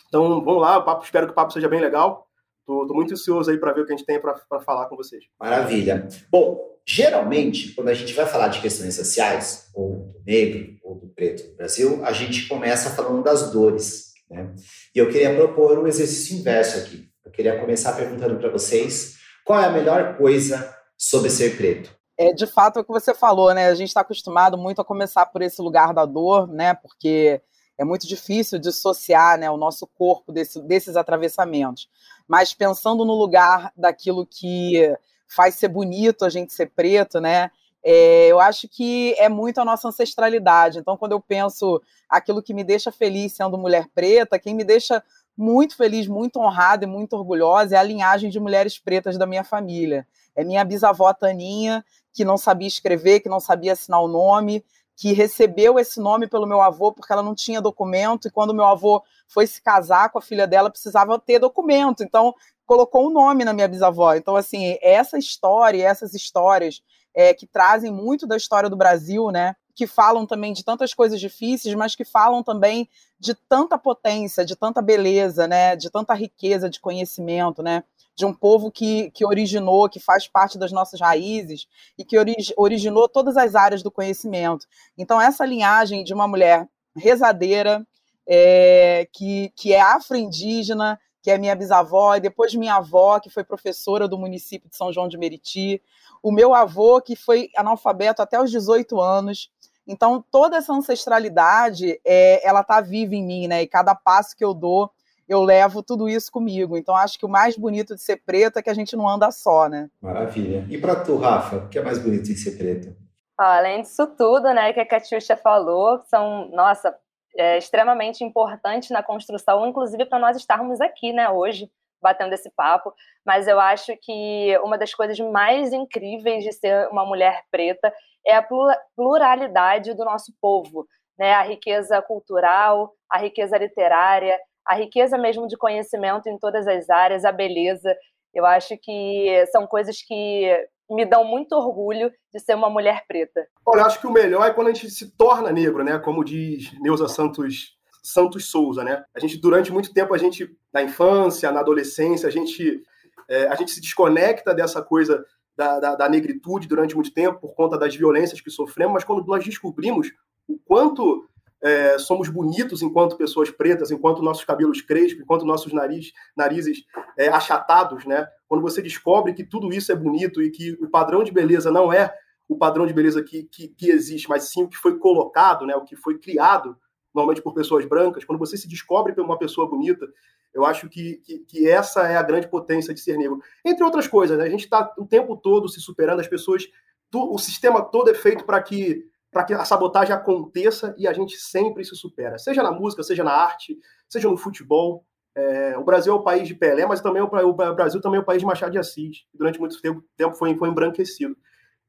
Então, 0.07 0.44
vamos 0.44 0.62
lá, 0.62 0.81
papo, 0.81 1.03
espero 1.03 1.27
que 1.27 1.33
o 1.33 1.36
papo 1.36 1.53
seja 1.53 1.69
bem 1.69 1.81
legal. 1.81 2.27
Estou 2.62 2.88
muito 2.95 3.13
ansioso 3.13 3.51
aí 3.51 3.57
para 3.57 3.71
ver 3.71 3.81
o 3.81 3.86
que 3.86 3.94
a 3.94 3.95
gente 3.95 4.06
tem 4.06 4.19
para 4.19 4.36
falar 4.62 4.88
com 4.88 4.95
vocês. 4.95 5.25
Maravilha. 5.39 6.07
Bom, 6.30 6.76
geralmente, 6.88 7.74
quando 7.74 7.89
a 7.89 7.94
gente 7.94 8.13
vai 8.13 8.25
falar 8.25 8.48
de 8.48 8.62
questões 8.62 8.95
sociais, 8.95 9.69
ou 9.74 10.13
do 10.13 10.24
negro, 10.25 10.78
ou 10.81 10.95
do 10.95 11.07
preto 11.07 11.50
no 11.50 11.56
Brasil, 11.57 12.06
a 12.06 12.13
gente 12.13 12.48
começa 12.48 12.92
falando 12.92 13.22
das 13.22 13.51
dores. 13.51 14.13
Né? 14.30 14.56
E 14.95 15.00
eu 15.00 15.10
queria 15.10 15.36
propor 15.36 15.78
um 15.78 15.88
exercício 15.88 16.38
inverso 16.38 16.78
aqui. 16.78 17.10
Eu 17.25 17.31
queria 17.31 17.60
começar 17.60 17.94
perguntando 17.94 18.38
para 18.39 18.50
vocês 18.50 19.18
qual 19.44 19.60
é 19.60 19.66
a 19.66 19.72
melhor 19.72 20.18
coisa 20.18 20.74
sobre 20.98 21.30
ser 21.30 21.57
preto. 21.57 21.95
É, 22.18 22.34
de 22.34 22.48
fato, 22.48 22.80
é 22.80 22.81
o 22.81 22.86
que 22.86 22.92
você 22.92 23.13
falou, 23.13 23.54
né? 23.54 23.68
A 23.68 23.75
gente 23.75 23.89
está 23.89 24.01
acostumado 24.01 24.57
muito 24.57 24.81
a 24.81 24.86
começar 24.86 25.25
por 25.28 25.42
esse 25.42 25.62
lugar 25.62 25.94
da 25.94 26.06
dor, 26.06 26.48
né? 26.48 26.74
Porque 26.74 27.39
é 27.78 27.86
muito 27.86 28.07
difícil 28.07 28.57
dissociar 28.57 29.38
né, 29.38 29.51
o 29.51 29.57
nosso 29.57 29.86
corpo 29.86 30.31
desse, 30.31 30.60
desses 30.63 30.95
atravessamentos. 30.95 31.88
Mas 32.28 32.54
pensando 32.54 33.06
no 33.06 33.13
lugar 33.13 33.72
daquilo 33.78 34.25
que 34.25 34.98
faz 35.27 35.56
ser 35.56 35.68
bonito 35.68 36.25
a 36.25 36.29
gente 36.29 36.53
ser 36.53 36.71
preto, 36.75 37.19
né? 37.19 37.51
É, 37.83 38.27
eu 38.27 38.39
acho 38.39 38.68
que 38.68 39.13
é 39.18 39.29
muito 39.29 39.62
a 39.62 39.65
nossa 39.65 39.88
ancestralidade. 39.88 40.79
Então, 40.79 40.97
quando 40.97 41.13
eu 41.13 41.21
penso 41.21 41.81
aquilo 42.09 42.41
que 42.41 42.53
me 42.53 42.63
deixa 42.63 42.91
feliz 42.91 43.33
sendo 43.33 43.57
mulher 43.57 43.88
preta, 43.94 44.39
quem 44.39 44.53
me 44.53 44.63
deixa 44.63 45.03
muito 45.38 45.77
feliz, 45.77 46.07
muito 46.07 46.39
honrada 46.39 46.83
e 46.83 46.88
muito 46.88 47.13
orgulhosa 47.13 47.75
é 47.75 47.79
a 47.79 47.83
linhagem 47.83 48.29
de 48.29 48.39
mulheres 48.39 48.79
pretas 48.79 49.18
da 49.18 49.25
minha 49.25 49.44
família. 49.44 50.07
É 50.35 50.44
minha 50.44 50.65
bisavó 50.65 51.13
Taninha, 51.13 51.85
que 52.12 52.25
não 52.25 52.38
sabia 52.38 52.68
escrever, 52.68 53.19
que 53.19 53.29
não 53.29 53.39
sabia 53.39 53.74
assinar 53.74 54.01
o 54.01 54.07
nome, 54.07 54.65
que 54.97 55.13
recebeu 55.13 55.77
esse 55.77 55.99
nome 56.01 56.27
pelo 56.27 56.47
meu 56.47 56.59
avô 56.59 56.91
porque 56.91 57.13
ela 57.13 57.21
não 57.21 57.35
tinha 57.35 57.61
documento 57.61 58.27
e 58.27 58.31
quando 58.31 58.53
meu 58.53 58.65
avô 58.65 59.03
foi 59.27 59.45
se 59.45 59.61
casar 59.61 60.09
com 60.09 60.17
a 60.17 60.21
filha 60.21 60.47
dela 60.47 60.71
precisava 60.71 61.19
ter 61.19 61.38
documento. 61.38 62.03
Então 62.03 62.33
colocou 62.65 63.05
o 63.05 63.09
um 63.09 63.13
nome 63.13 63.45
na 63.45 63.53
minha 63.53 63.67
bisavó. 63.67 64.15
Então 64.15 64.35
assim 64.35 64.75
essa 64.81 65.19
história, 65.19 65.88
essas 65.88 66.15
histórias 66.15 66.81
é, 67.13 67.31
que 67.31 67.45
trazem 67.45 67.91
muito 67.91 68.25
da 68.25 68.35
história 68.35 68.69
do 68.69 68.75
Brasil, 68.75 69.29
né? 69.29 69.55
Que 69.75 69.85
falam 69.85 70.25
também 70.25 70.51
de 70.51 70.65
tantas 70.65 70.95
coisas 70.95 71.19
difíceis, 71.19 71.75
mas 71.75 71.93
que 71.93 72.03
falam 72.03 72.41
também 72.41 72.89
de 73.19 73.35
tanta 73.35 73.77
potência, 73.77 74.43
de 74.43 74.55
tanta 74.55 74.81
beleza, 74.81 75.47
né? 75.47 75.75
De 75.75 75.91
tanta 75.91 76.15
riqueza 76.15 76.67
de 76.67 76.79
conhecimento, 76.79 77.61
né? 77.61 77.83
De 78.17 78.25
um 78.25 78.33
povo 78.33 78.71
que, 78.71 79.11
que 79.11 79.23
originou, 79.23 79.87
que 79.87 79.99
faz 79.99 80.27
parte 80.27 80.57
das 80.57 80.71
nossas 80.71 80.99
raízes 80.99 81.67
e 81.95 82.03
que 82.03 82.17
orig, 82.17 82.51
originou 82.57 83.07
todas 83.07 83.37
as 83.37 83.53
áreas 83.53 83.83
do 83.83 83.91
conhecimento. 83.91 84.65
Então, 84.97 85.21
essa 85.21 85.45
linhagem 85.45 86.03
de 86.03 86.15
uma 86.15 86.27
mulher 86.27 86.67
rezadeira, 86.95 87.85
é, 88.27 89.07
que, 89.13 89.53
que 89.55 89.71
é 89.71 89.79
afro-indígena, 89.79 90.99
que 91.21 91.29
é 91.29 91.37
minha 91.37 91.55
bisavó, 91.55 92.15
e 92.15 92.19
depois 92.19 92.55
minha 92.55 92.77
avó, 92.77 93.19
que 93.19 93.29
foi 93.29 93.43
professora 93.43 94.07
do 94.07 94.17
município 94.17 94.67
de 94.67 94.75
São 94.75 94.91
João 94.91 95.07
de 95.07 95.17
Meriti, 95.17 95.79
o 96.23 96.31
meu 96.31 96.55
avô, 96.55 96.99
que 96.99 97.15
foi 97.15 97.51
analfabeto 97.55 98.23
até 98.23 98.41
os 98.41 98.49
18 98.49 98.99
anos. 98.99 99.51
Então, 99.85 100.25
toda 100.31 100.57
essa 100.57 100.73
ancestralidade, 100.73 102.01
é, 102.03 102.45
ela 102.45 102.61
está 102.61 102.81
viva 102.81 103.13
em 103.13 103.23
mim, 103.23 103.47
né? 103.47 103.61
E 103.61 103.67
cada 103.67 103.93
passo 103.93 104.35
que 104.35 104.43
eu 104.43 104.55
dou, 104.55 104.91
eu 105.27 105.44
levo 105.44 105.83
tudo 105.83 106.07
isso 106.07 106.31
comigo. 106.31 106.77
Então, 106.77 106.95
acho 106.95 107.19
que 107.19 107.25
o 107.25 107.29
mais 107.29 107.57
bonito 107.57 107.95
de 107.95 108.01
ser 108.01 108.18
preto 108.18 108.57
é 108.57 108.62
que 108.62 108.69
a 108.69 108.74
gente 108.74 108.96
não 108.96 109.07
anda 109.07 109.29
só, 109.31 109.67
né? 109.67 109.89
Maravilha. 110.01 110.65
E 110.69 110.77
para 110.77 110.96
tu, 111.03 111.17
Rafa, 111.17 111.57
o 111.57 111.69
que 111.69 111.77
é 111.77 111.84
mais 111.84 112.00
bonito 112.00 112.24
de 112.24 112.38
ser 112.38 112.57
preto? 112.57 112.96
Além 113.38 113.81
disso 113.81 114.07
tudo, 114.17 114.51
né, 114.53 114.74
que 114.74 114.79
a 114.79 114.86
Catiuxa 114.86 115.38
falou, 115.38 116.01
são, 116.05 116.50
nossa, 116.50 116.98
é, 117.38 117.57
extremamente 117.57 118.24
importantes 118.24 118.89
na 118.89 119.03
construção, 119.03 119.67
inclusive 119.67 120.05
para 120.05 120.17
nós 120.17 120.36
estarmos 120.36 120.81
aqui, 120.81 121.13
né, 121.13 121.29
hoje, 121.29 121.69
batendo 122.01 122.34
esse 122.34 122.50
papo. 122.50 122.91
Mas 123.24 123.48
eu 123.48 123.60
acho 123.60 123.96
que 124.01 124.57
uma 124.63 124.77
das 124.77 124.93
coisas 124.93 125.19
mais 125.19 125.72
incríveis 125.72 126.43
de 126.43 126.51
ser 126.51 126.88
uma 126.88 127.05
mulher 127.05 127.43
preta 127.51 127.93
é 128.25 128.36
a 128.36 128.48
pluralidade 128.96 129.93
do 129.93 130.03
nosso 130.03 130.34
povo, 130.41 130.88
né, 131.17 131.34
a 131.34 131.43
riqueza 131.43 132.01
cultural, 132.01 132.91
a 133.10 133.19
riqueza 133.19 133.55
literária, 133.57 134.38
a 134.67 134.75
riqueza 134.75 135.17
mesmo 135.17 135.47
de 135.47 135.57
conhecimento 135.57 136.27
em 136.27 136.38
todas 136.38 136.67
as 136.67 136.89
áreas, 136.89 137.24
a 137.24 137.31
beleza. 137.31 137.95
Eu 138.33 138.45
acho 138.45 138.77
que 138.77 139.45
são 139.51 139.65
coisas 139.65 140.01
que 140.01 140.51
me 140.89 141.05
dão 141.05 141.24
muito 141.24 141.53
orgulho 141.53 142.12
de 142.33 142.39
ser 142.39 142.55
uma 142.55 142.69
mulher 142.69 143.03
preta. 143.07 143.47
Olha, 143.65 143.83
acho 143.83 144.00
que 144.00 144.07
o 144.07 144.12
melhor 144.12 144.45
é 144.45 144.53
quando 144.53 144.67
a 144.67 144.74
gente 144.74 144.89
se 144.89 145.12
torna 145.12 145.51
negro, 145.51 145.83
né? 145.83 145.97
Como 146.00 146.24
diz 146.24 146.71
Neuza 146.79 147.07
Santos 147.07 147.75
Santos 148.03 148.50
Souza, 148.50 148.83
né? 148.83 149.03
A 149.13 149.19
gente 149.19 149.38
durante 149.38 149.71
muito 149.71 149.93
tempo 149.93 150.13
a 150.13 150.17
gente 150.17 150.50
na 150.74 150.81
infância, 150.81 151.51
na 151.51 151.59
adolescência, 151.59 152.27
a 152.27 152.31
gente 152.31 152.81
é, 153.29 153.47
a 153.47 153.55
gente 153.55 153.71
se 153.71 153.81
desconecta 153.81 154.53
dessa 154.53 154.81
coisa 154.81 155.25
da, 155.55 155.79
da, 155.79 155.95
da, 155.95 156.09
negritude 156.09 156.67
durante 156.67 156.95
muito 156.95 157.13
tempo 157.13 157.39
por 157.39 157.53
conta 157.53 157.77
das 157.77 157.93
violências 157.95 158.39
que 158.39 158.50
sofremos, 158.50 158.93
mas 158.93 159.03
quando 159.03 159.25
nós 159.25 159.43
descobrimos 159.43 160.12
o 160.47 160.57
quanto 160.59 161.27
é, 161.61 161.97
somos 161.97 162.29
bonitos 162.29 162.81
enquanto 162.81 163.17
pessoas 163.17 163.49
pretas, 163.49 163.91
enquanto 163.91 164.21
nossos 164.21 164.45
cabelos 164.45 164.81
crespos, 164.81 165.23
enquanto 165.23 165.45
nossos 165.45 165.73
nariz, 165.73 166.11
narizes 166.35 166.83
é, 167.17 167.29
achatados, 167.29 168.05
né? 168.05 168.27
Quando 168.47 168.61
você 168.61 168.81
descobre 168.81 169.33
que 169.33 169.43
tudo 169.43 169.73
isso 169.73 169.91
é 169.91 169.95
bonito 169.95 170.41
e 170.41 170.51
que 170.51 170.77
o 170.81 170.89
padrão 170.89 171.23
de 171.23 171.31
beleza 171.31 171.71
não 171.71 171.91
é 171.91 172.13
o 172.47 172.57
padrão 172.57 172.85
de 172.85 172.93
beleza 172.93 173.23
que, 173.23 173.43
que, 173.43 173.67
que 173.67 173.89
existe, 173.89 174.29
mas 174.29 174.43
sim 174.43 174.63
o 174.63 174.69
que 174.69 174.77
foi 174.77 174.97
colocado, 174.97 175.65
né? 175.65 175.75
O 175.75 175.83
que 175.83 175.95
foi 175.95 176.17
criado 176.17 176.77
normalmente 177.13 177.41
por 177.41 177.53
pessoas 177.53 177.85
brancas. 177.85 178.23
Quando 178.23 178.39
você 178.39 178.55
se 178.55 178.67
descobre 178.67 179.13
por 179.13 179.23
uma 179.23 179.37
pessoa 179.37 179.67
bonita, 179.67 180.07
eu 180.53 180.63
acho 180.65 180.87
que, 180.87 181.17
que, 181.17 181.39
que, 181.39 181.67
essa 181.67 182.07
é 182.07 182.15
a 182.15 182.23
grande 182.23 182.47
potência 182.47 182.93
de 182.93 182.99
ser 182.99 183.17
negro. 183.17 183.39
Entre 183.65 183.83
outras 183.83 184.07
coisas, 184.07 184.37
né? 184.37 184.45
a 184.45 184.49
gente 184.49 184.63
está 184.63 184.93
o 184.97 185.05
tempo 185.05 185.35
todo 185.35 185.67
se 185.67 185.81
superando, 185.81 186.19
as 186.19 186.27
pessoas, 186.27 186.67
o 187.13 187.37
sistema 187.37 187.81
todo 187.81 188.09
é 188.09 188.13
feito 188.13 188.45
para 188.45 188.61
que 188.61 189.05
para 189.31 189.43
que 189.43 189.53
a 189.53 189.65
sabotagem 189.65 190.13
aconteça 190.13 190.96
e 190.98 191.07
a 191.07 191.13
gente 191.13 191.38
sempre 191.38 191.84
se 191.84 191.96
supera, 191.96 192.38
seja 192.38 192.63
na 192.63 192.72
música, 192.72 193.03
seja 193.03 193.24
na 193.24 193.31
arte, 193.31 193.77
seja 194.10 194.29
no 194.29 194.38
futebol. 194.38 195.05
É, 195.36 195.77
o 195.77 195.84
Brasil 195.84 196.13
é 196.13 196.15
o 196.15 196.24
país 196.24 196.48
de 196.48 196.55
Pelé, 196.55 196.86
mas 196.86 197.01
também 197.01 197.22
o, 197.22 197.25
o, 197.27 197.53
Brasil 197.53 198.01
também 198.01 198.17
é 198.17 198.22
o 198.22 198.25
país 198.25 198.41
de 198.41 198.46
Machado 198.46 198.72
de 198.72 198.79
Assis, 198.79 199.25
que 199.29 199.38
durante 199.38 199.60
muito 199.60 199.79
tempo, 199.81 200.03
tempo 200.15 200.36
foi, 200.36 200.55
foi 200.55 200.69
embranquecido. 200.69 201.38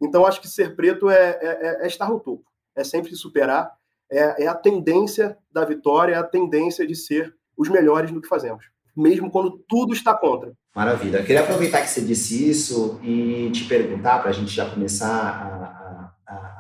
Então, 0.01 0.27
acho 0.27 0.41
que 0.41 0.49
ser 0.49 0.77
preto 0.77 1.09
é, 1.09 1.39
é, 1.41 1.47
é, 1.47 1.85
é 1.85 1.87
estar 1.87 2.09
no 2.09 2.21
topo, 2.21 2.45
é 2.77 2.85
sempre 2.85 3.11
se 3.11 3.17
superar, 3.17 3.73
é, 4.11 4.45
é 4.45 4.47
a 4.47 4.55
tendência 4.55 5.37
da 5.51 5.65
vitória, 5.65 6.15
é 6.15 6.19
a 6.19 6.23
tendência 6.23 6.87
de 6.87 6.95
ser 6.95 7.35
os 7.57 7.69
melhores 7.69 8.11
no 8.11 8.21
que 8.21 8.29
fazemos, 8.29 8.67
mesmo 8.97 9.31
quando 9.31 9.59
tudo 9.67 9.93
está 9.93 10.15
contra. 10.15 10.53
Maravilha. 10.75 11.19
Eu 11.19 11.25
queria 11.25 11.41
aproveitar 11.41 11.81
que 11.81 11.89
você 11.89 12.01
disse 12.01 12.49
isso 12.49 13.01
e 13.03 13.51
te 13.51 13.65
perguntar, 13.65 14.21
para 14.21 14.31
a 14.31 14.33
gente 14.33 14.51
já 14.51 14.69
começar 14.71 15.09
a, 15.09 15.78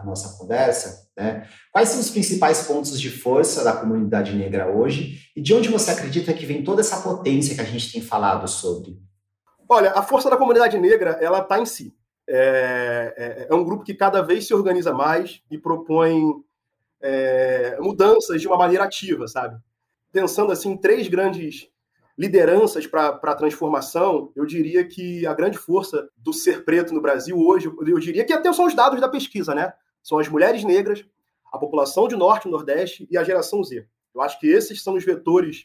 nossa 0.09 0.37
conversa, 0.37 1.09
né? 1.17 1.49
quais 1.73 1.91
são 1.91 2.01
os 2.01 2.11
principais 2.11 2.63
pontos 2.63 3.01
de 3.01 3.11
força 3.11 3.63
da 3.63 3.73
comunidade 3.73 4.35
negra 4.35 4.69
hoje 4.69 5.31
e 5.37 5.41
de 5.41 5.55
onde 5.55 5.69
você 5.69 5.91
acredita 5.91 6.33
que 6.33 6.47
vem 6.47 6.65
toda 6.65 6.81
essa 6.81 7.01
potência 7.01 7.55
que 7.55 7.61
a 7.61 7.65
gente 7.65 7.93
tem 7.93 8.03
falado 8.03 8.49
sobre? 8.49 8.99
Olha, 9.69 9.93
a 9.93 10.03
força 10.03 10.31
da 10.31 10.37
comunidade 10.37 10.79
negra, 10.79 11.19
ela 11.21 11.41
está 11.41 11.61
em 11.61 11.67
si. 11.67 11.95
É, 12.27 13.15
é, 13.17 13.47
é, 13.51 13.55
um 13.55 13.65
grupo 13.65 13.85
que 13.85 13.95
cada 13.95 14.23
vez 14.23 14.47
se 14.47 14.55
organiza 14.55 14.93
mais 14.93 15.43
e 15.51 15.59
propõe 15.59 16.35
é, 17.01 17.79
mudanças 17.81 18.41
de 18.41 18.47
uma 18.47 18.57
maneira 18.57 18.85
ativa, 18.85 19.27
sabe? 19.27 19.57
Pensando 20.13 20.53
assim, 20.53 20.77
três 20.77 21.09
grandes 21.09 21.69
lideranças 22.19 22.87
para 22.87 23.09
a 23.09 23.35
transformação, 23.35 24.33
eu 24.35 24.45
diria 24.45 24.85
que 24.85 25.25
a 25.27 25.33
grande 25.33 25.57
força 25.57 26.09
do 26.17 26.33
ser 26.33 26.65
preto 26.65 26.93
no 26.93 27.01
Brasil 27.01 27.39
hoje, 27.39 27.71
eu 27.87 27.99
diria 27.99 28.25
que 28.25 28.33
até 28.33 28.53
são 28.53 28.67
os 28.67 28.75
dados 28.75 29.01
da 29.01 29.09
pesquisa, 29.09 29.55
né? 29.55 29.73
São 30.03 30.19
as 30.19 30.29
mulheres 30.29 30.65
negras, 30.65 31.05
a 31.53 31.59
população 31.59 32.09
de 32.09 32.17
Norte 32.17 32.49
e 32.49 32.51
Nordeste 32.51 33.09
e 33.11 33.17
a 33.17 33.25
geração 33.25 33.63
Z. 33.63 33.87
Eu 34.15 34.21
acho 34.21 34.39
que 34.39 34.47
esses 34.47 34.83
são 34.83 34.95
os 34.95 35.05
vetores 35.05 35.65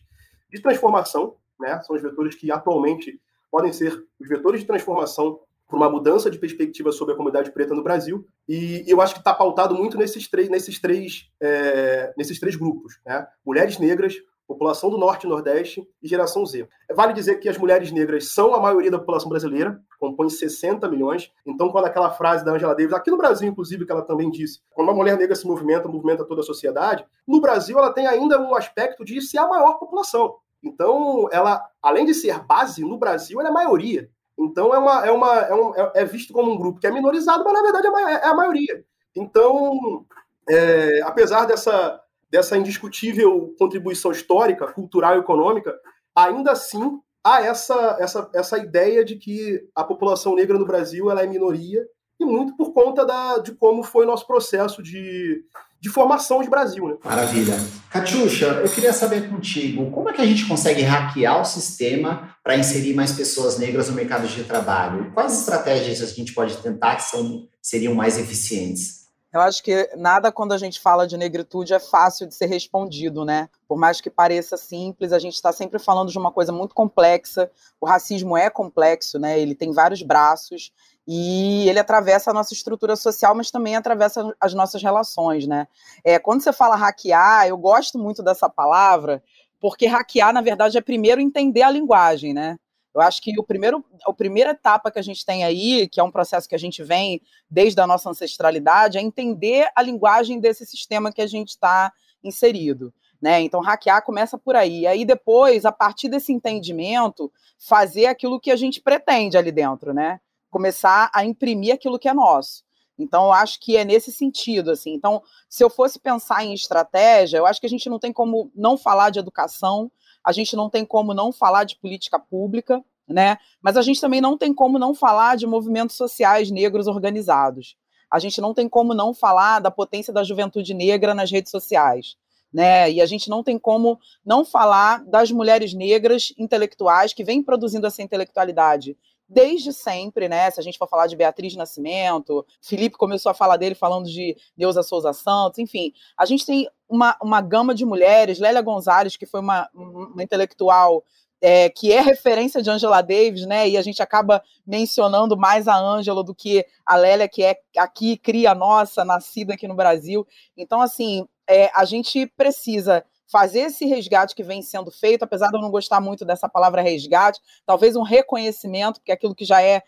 de 0.52 0.62
transformação, 0.62 1.36
né? 1.60 1.82
São 1.82 1.96
os 1.96 2.02
vetores 2.02 2.36
que 2.36 2.52
atualmente 2.52 3.20
podem 3.50 3.72
ser 3.72 4.04
os 4.20 4.28
vetores 4.28 4.62
de 4.62 4.68
transformação 4.68 5.40
por 5.68 5.78
uma 5.78 5.90
mudança 5.90 6.30
de 6.30 6.38
perspectiva 6.38 6.92
sobre 6.92 7.14
a 7.14 7.18
comunidade 7.18 7.52
preta 7.52 7.74
no 7.74 7.84
Brasil. 7.84 8.28
E 8.48 8.84
eu 8.88 9.02
acho 9.02 9.14
que 9.14 9.20
está 9.20 9.34
pautado 9.34 9.74
muito 9.74 9.98
nesses 9.98 10.28
três, 10.28 10.50
nesses 10.50 10.80
três, 10.80 11.32
é, 11.42 12.14
nesses 12.18 12.40
três 12.40 12.56
grupos: 12.56 13.00
né? 13.06 13.26
mulheres 13.46 13.80
negras, 13.80 14.16
população 14.48 14.90
do 14.90 14.98
Norte 14.98 15.26
e 15.26 15.30
Nordeste 15.30 15.88
e 16.02 16.08
geração 16.08 16.46
Z. 16.46 16.68
Vale 16.94 17.14
dizer 17.14 17.36
que 17.40 17.50
as 17.50 17.58
mulheres 17.58 17.92
negras 17.92 18.34
são 18.34 18.54
a 18.54 18.60
maioria 18.60 18.92
da 18.92 19.00
população 19.00 19.30
brasileira, 19.30 19.82
compõem 20.00 20.30
60 20.30 20.88
milhões. 20.90 21.32
Então, 21.46 21.70
quando 21.70 21.86
aquela 21.86 22.12
frase 22.12 22.44
da 22.44 22.52
Angela 22.52 22.76
Davis, 22.76 22.94
aqui 22.94 23.10
no 23.10 23.18
Brasil, 23.18 23.48
inclusive, 23.48 23.86
que 23.86 23.92
ela 23.92 24.02
também 24.02 24.30
disse, 24.30 24.60
quando 24.72 24.90
uma 24.90 24.96
mulher 24.96 25.18
negra 25.18 25.36
se 25.36 25.48
movimenta, 25.48 25.88
movimenta 25.88 26.26
toda 26.26 26.42
a 26.42 26.44
sociedade, 26.44 27.06
no 27.28 27.40
Brasil 27.42 27.78
ela 27.78 27.92
tem 27.92 28.08
ainda 28.08 28.40
um 28.40 28.56
aspecto 28.56 29.04
de 29.04 29.22
ser 29.22 29.38
a 29.38 29.48
maior 29.48 29.80
população. 29.80 30.36
Então, 30.64 31.28
ela, 31.32 31.62
além 31.82 32.06
de 32.06 32.14
ser 32.14 32.40
base, 32.46 32.84
no 32.84 32.98
Brasil 32.98 33.40
ela 33.40 33.50
é 33.50 33.52
maioria. 33.52 34.10
Então 34.38 34.74
é, 34.74 34.80
uma, 34.80 35.06
é, 35.06 35.12
uma, 35.12 35.36
é, 35.42 35.54
um, 35.54 35.76
é, 35.76 35.92
é 35.96 36.06
visto 36.06 36.34
como 36.34 36.52
um 36.52 36.58
grupo 36.58 36.80
que 36.80 36.88
é 36.88 36.92
minorizado, 36.92 37.44
mas 37.44 37.54
na 37.54 37.62
verdade 37.62 37.88
é, 37.88 38.14
é 38.14 38.28
a 38.28 38.34
maioria. 38.34 38.84
Então, 39.16 40.06
é, 40.50 41.02
apesar 41.04 41.46
dessa, 41.46 42.02
dessa 42.34 42.58
indiscutível 42.58 43.54
contribuição 43.60 44.12
histórica, 44.12 44.66
cultural 44.66 45.16
e 45.16 45.20
econômica, 45.20 45.72
ainda 46.16 46.52
assim 46.52 47.00
há 47.24 47.44
essa, 47.44 47.96
essa, 48.00 48.30
essa 48.34 48.58
ideia 48.58 49.06
de 49.06 49.18
que 49.18 49.62
a 49.76 49.84
população 49.84 50.34
negra 50.34 50.58
no 50.58 50.66
Brasil 50.66 51.12
ela 51.12 51.22
é 51.22 51.28
minoria, 51.28 51.86
e 52.20 52.26
muito 52.26 52.58
por 52.58 52.74
conta 52.74 53.06
da, 53.06 53.38
de 53.38 53.52
como 53.52 53.84
foi 53.84 54.08
nosso 54.08 54.26
processo 54.26 54.82
de, 54.82 55.44
de 55.80 55.90
formação 55.90 56.42
de 56.42 56.50
Brasil. 56.50 56.88
Né? 56.88 56.96
Maravilha. 57.06 57.54
Catiuxa, 57.92 58.48
eu 58.64 58.70
queria 58.70 58.94
saber 58.94 59.30
contigo, 59.30 59.92
como 59.92 60.10
é 60.10 60.14
que 60.14 60.22
a 60.22 60.26
gente 60.26 60.48
consegue 60.48 60.82
hackear 60.82 61.40
o 61.40 61.46
sistema 61.46 62.36
para 62.44 62.58
inserir 62.58 62.96
mais 62.96 63.12
pessoas 63.12 63.60
negras 63.60 63.90
no 63.90 63.96
mercado 63.96 64.28
de 64.28 64.44
trabalho? 64.44 65.12
Quais 65.14 65.38
estratégias 65.40 66.02
a 66.02 66.08
gente 66.08 66.34
pode 66.34 66.58
tentar 66.58 66.96
que 66.96 67.04
são, 67.04 67.48
seriam 67.62 67.94
mais 67.94 68.18
eficientes? 68.18 69.03
Eu 69.34 69.42
acho 69.42 69.64
que 69.64 69.90
nada 69.98 70.32
quando 70.32 70.52
a 70.52 70.60
gente 70.60 70.80
fala 70.80 71.08
de 71.08 71.18
negritude 71.18 71.74
é 71.74 71.80
fácil 71.80 72.28
de 72.28 72.36
ser 72.36 72.46
respondido, 72.46 73.26
né? 73.26 73.50
Por 73.68 73.80
mais 73.80 74.00
que 74.00 74.08
pareça 74.08 74.56
simples, 74.56 75.12
a 75.12 75.18
gente 75.18 75.34
está 75.34 75.52
sempre 75.52 75.80
falando 75.80 76.12
de 76.12 76.18
uma 76.20 76.32
coisa 76.32 76.52
muito 76.52 76.76
complexa. 76.76 77.50
O 77.82 77.88
racismo 77.88 78.38
é 78.38 78.52
complexo, 78.52 79.18
né? 79.18 79.40
Ele 79.40 79.56
tem 79.56 79.72
vários 79.72 80.04
braços 80.04 80.72
e 81.08 81.68
ele 81.68 81.80
atravessa 81.80 82.30
a 82.30 82.34
nossa 82.34 82.54
estrutura 82.54 82.96
social, 82.96 83.34
mas 83.34 83.50
também 83.50 83.76
atravessa 83.76 84.36
as 84.40 84.54
nossas 84.54 84.84
relações, 84.84 85.48
né? 85.48 85.68
É, 86.04 86.20
quando 86.20 86.42
você 86.42 86.54
fala 86.54 86.76
hackear, 86.76 87.48
eu 87.48 87.58
gosto 87.58 87.98
muito 87.98 88.22
dessa 88.22 88.48
palavra, 88.48 89.24
porque 89.60 89.88
hackear, 89.88 90.32
na 90.32 90.42
verdade, 90.42 90.78
é 90.78 90.82
primeiro 90.82 91.20
entender 91.20 91.64
a 91.64 91.72
linguagem, 91.72 92.36
né? 92.36 92.60
Eu 92.94 93.02
acho 93.02 93.22
que 93.22 93.38
o 93.40 93.44
primeiro, 93.44 93.84
a 94.06 94.14
primeira 94.14 94.52
etapa 94.52 94.92
que 94.92 95.00
a 95.00 95.02
gente 95.02 95.26
tem 95.26 95.44
aí, 95.44 95.88
que 95.88 96.00
é 96.00 96.04
um 96.04 96.12
processo 96.12 96.48
que 96.48 96.56
a 96.56 96.60
gente 96.60 96.84
vem 96.84 97.22
desde 97.50 97.82
a 97.82 97.88
nossa 97.88 98.10
ancestralidade, 98.10 98.98
é 98.98 99.02
entender 99.02 99.68
a 99.76 99.82
linguagem 99.82 100.40
desse 100.40 100.66
sistema 100.66 101.12
que 101.12 101.22
a 101.22 101.28
gente 101.28 101.50
está 101.50 101.92
inserido. 102.24 102.94
Né? 103.22 103.42
Então, 103.42 103.62
hackear 103.62 104.04
começa 104.04 104.38
por 104.38 104.56
aí. 104.56 104.86
Aí, 104.86 105.06
depois, 105.06 105.66
a 105.66 105.72
partir 105.72 106.10
desse 106.10 106.32
entendimento, 106.32 107.32
fazer 107.58 108.06
aquilo 108.06 108.40
que 108.40 108.52
a 108.52 108.56
gente 108.56 108.82
pretende 108.82 109.38
ali 109.38 109.52
dentro, 109.52 109.94
né? 109.94 110.20
começar 110.54 111.10
a 111.12 111.26
imprimir 111.26 111.74
aquilo 111.74 111.98
que 111.98 112.08
é 112.08 112.14
nosso. 112.14 112.64
Então, 112.98 113.26
eu 113.26 113.32
acho 113.32 113.60
que 113.60 113.76
é 113.76 113.84
nesse 113.84 114.12
sentido, 114.12 114.70
assim. 114.70 114.94
Então, 114.94 115.24
se 115.50 115.64
eu 115.64 115.70
fosse 115.70 116.00
pensar 116.00 116.46
em 116.46 116.54
estratégia, 116.54 117.38
eu 117.40 117.46
acho 117.48 117.60
que 117.60 117.66
a 117.66 117.70
gente 117.70 117.90
não 117.90 117.98
tem 117.98 118.14
como 118.14 118.52
não 118.56 118.78
falar 118.78 119.10
de 119.10 119.18
educação, 119.18 119.92
a 120.26 120.32
gente 120.32 120.56
não 120.56 120.70
tem 120.70 120.86
como 120.86 121.14
não 121.14 121.32
falar 121.32 121.64
de 121.64 121.76
política 121.76 122.20
pública, 122.20 122.84
né? 123.08 123.38
Mas 123.62 123.78
a 123.78 123.82
gente 123.82 124.00
também 124.00 124.22
não 124.22 124.38
tem 124.38 124.54
como 124.54 124.80
não 124.80 124.94
falar 124.94 125.36
de 125.36 125.46
movimentos 125.46 125.96
sociais 125.96 126.50
negros 126.50 126.88
organizados. 126.88 127.76
A 128.10 128.20
gente 128.20 128.40
não 128.40 128.54
tem 128.54 128.70
como 128.70 128.94
não 128.94 129.14
falar 129.14 129.60
da 129.60 129.72
potência 129.72 130.14
da 130.14 130.24
juventude 130.24 130.74
negra 130.74 131.14
nas 131.14 131.32
redes 131.32 131.52
sociais. 131.52 132.16
Né? 132.54 132.92
E 132.92 133.02
a 133.02 133.06
gente 133.08 133.32
não 133.32 133.42
tem 133.42 133.58
como 133.58 134.00
não 134.24 134.46
falar 134.46 135.04
das 135.06 135.32
mulheres 135.32 135.74
negras 135.74 136.32
intelectuais 136.38 137.12
que 137.12 137.24
vêm 137.24 137.42
produzindo 137.42 137.88
essa 137.88 138.04
intelectualidade 138.04 138.96
desde 139.28 139.74
sempre, 139.74 140.30
né? 140.30 140.52
Se 140.52 140.60
a 140.60 140.64
gente 140.64 140.78
for 140.78 140.88
falar 140.88 141.08
de 141.08 141.16
Beatriz 141.16 141.56
Nascimento, 141.56 142.46
Felipe 142.62 142.98
começou 142.98 143.32
a 143.32 143.34
falar 143.34 143.58
dele 143.58 143.74
falando 143.74 144.06
de 144.06 144.38
Deusa 144.56 144.84
Souza 144.84 145.12
Santos, 145.12 145.60
enfim, 145.60 145.92
a 146.18 146.26
gente 146.26 146.46
tem 146.46 146.70
uma, 146.94 147.18
uma 147.20 147.42
gama 147.42 147.74
de 147.74 147.84
mulheres, 147.84 148.38
Lélia 148.38 148.62
Gonzalez, 148.62 149.18
que 149.18 149.26
foi 149.26 149.40
uma, 149.40 149.68
uma 149.74 150.22
intelectual 150.22 151.04
é, 151.42 151.68
que 151.68 151.92
é 151.92 152.00
referência 152.00 152.62
de 152.62 152.70
Angela 152.70 153.02
Davis, 153.02 153.48
né? 153.48 153.68
E 153.68 153.78
a 153.78 153.82
gente 153.82 154.02
acaba 154.02 154.44
mencionando 154.66 155.36
mais 155.36 155.68
a 155.68 155.76
Angela 155.76 156.24
do 156.24 156.36
que 156.36 156.64
a 156.86 156.96
Lélia, 156.96 157.28
que 157.28 157.44
é 157.44 157.60
aqui, 157.78 158.16
cria 158.16 158.54
nossa, 158.54 159.04
nascida 159.04 159.56
aqui 159.56 159.68
no 159.68 159.74
Brasil. 159.74 160.26
Então, 160.56 160.80
assim, 160.82 161.28
é, 161.50 161.72
a 161.74 161.84
gente 161.84 162.28
precisa 162.38 163.04
fazer 163.26 163.62
esse 163.62 163.86
resgate 163.86 164.36
que 164.36 164.44
vem 164.44 164.62
sendo 164.62 164.92
feito, 164.92 165.24
apesar 165.24 165.50
de 165.50 165.58
eu 165.58 165.62
não 165.62 165.72
gostar 165.72 166.00
muito 166.00 166.24
dessa 166.24 166.48
palavra 166.48 166.84
resgate, 166.84 167.42
talvez 167.66 167.96
um 167.96 168.04
reconhecimento, 168.04 169.00
porque 169.00 169.12
aquilo 169.12 169.34
que 169.34 169.46
já 169.46 169.64
é 169.64 169.82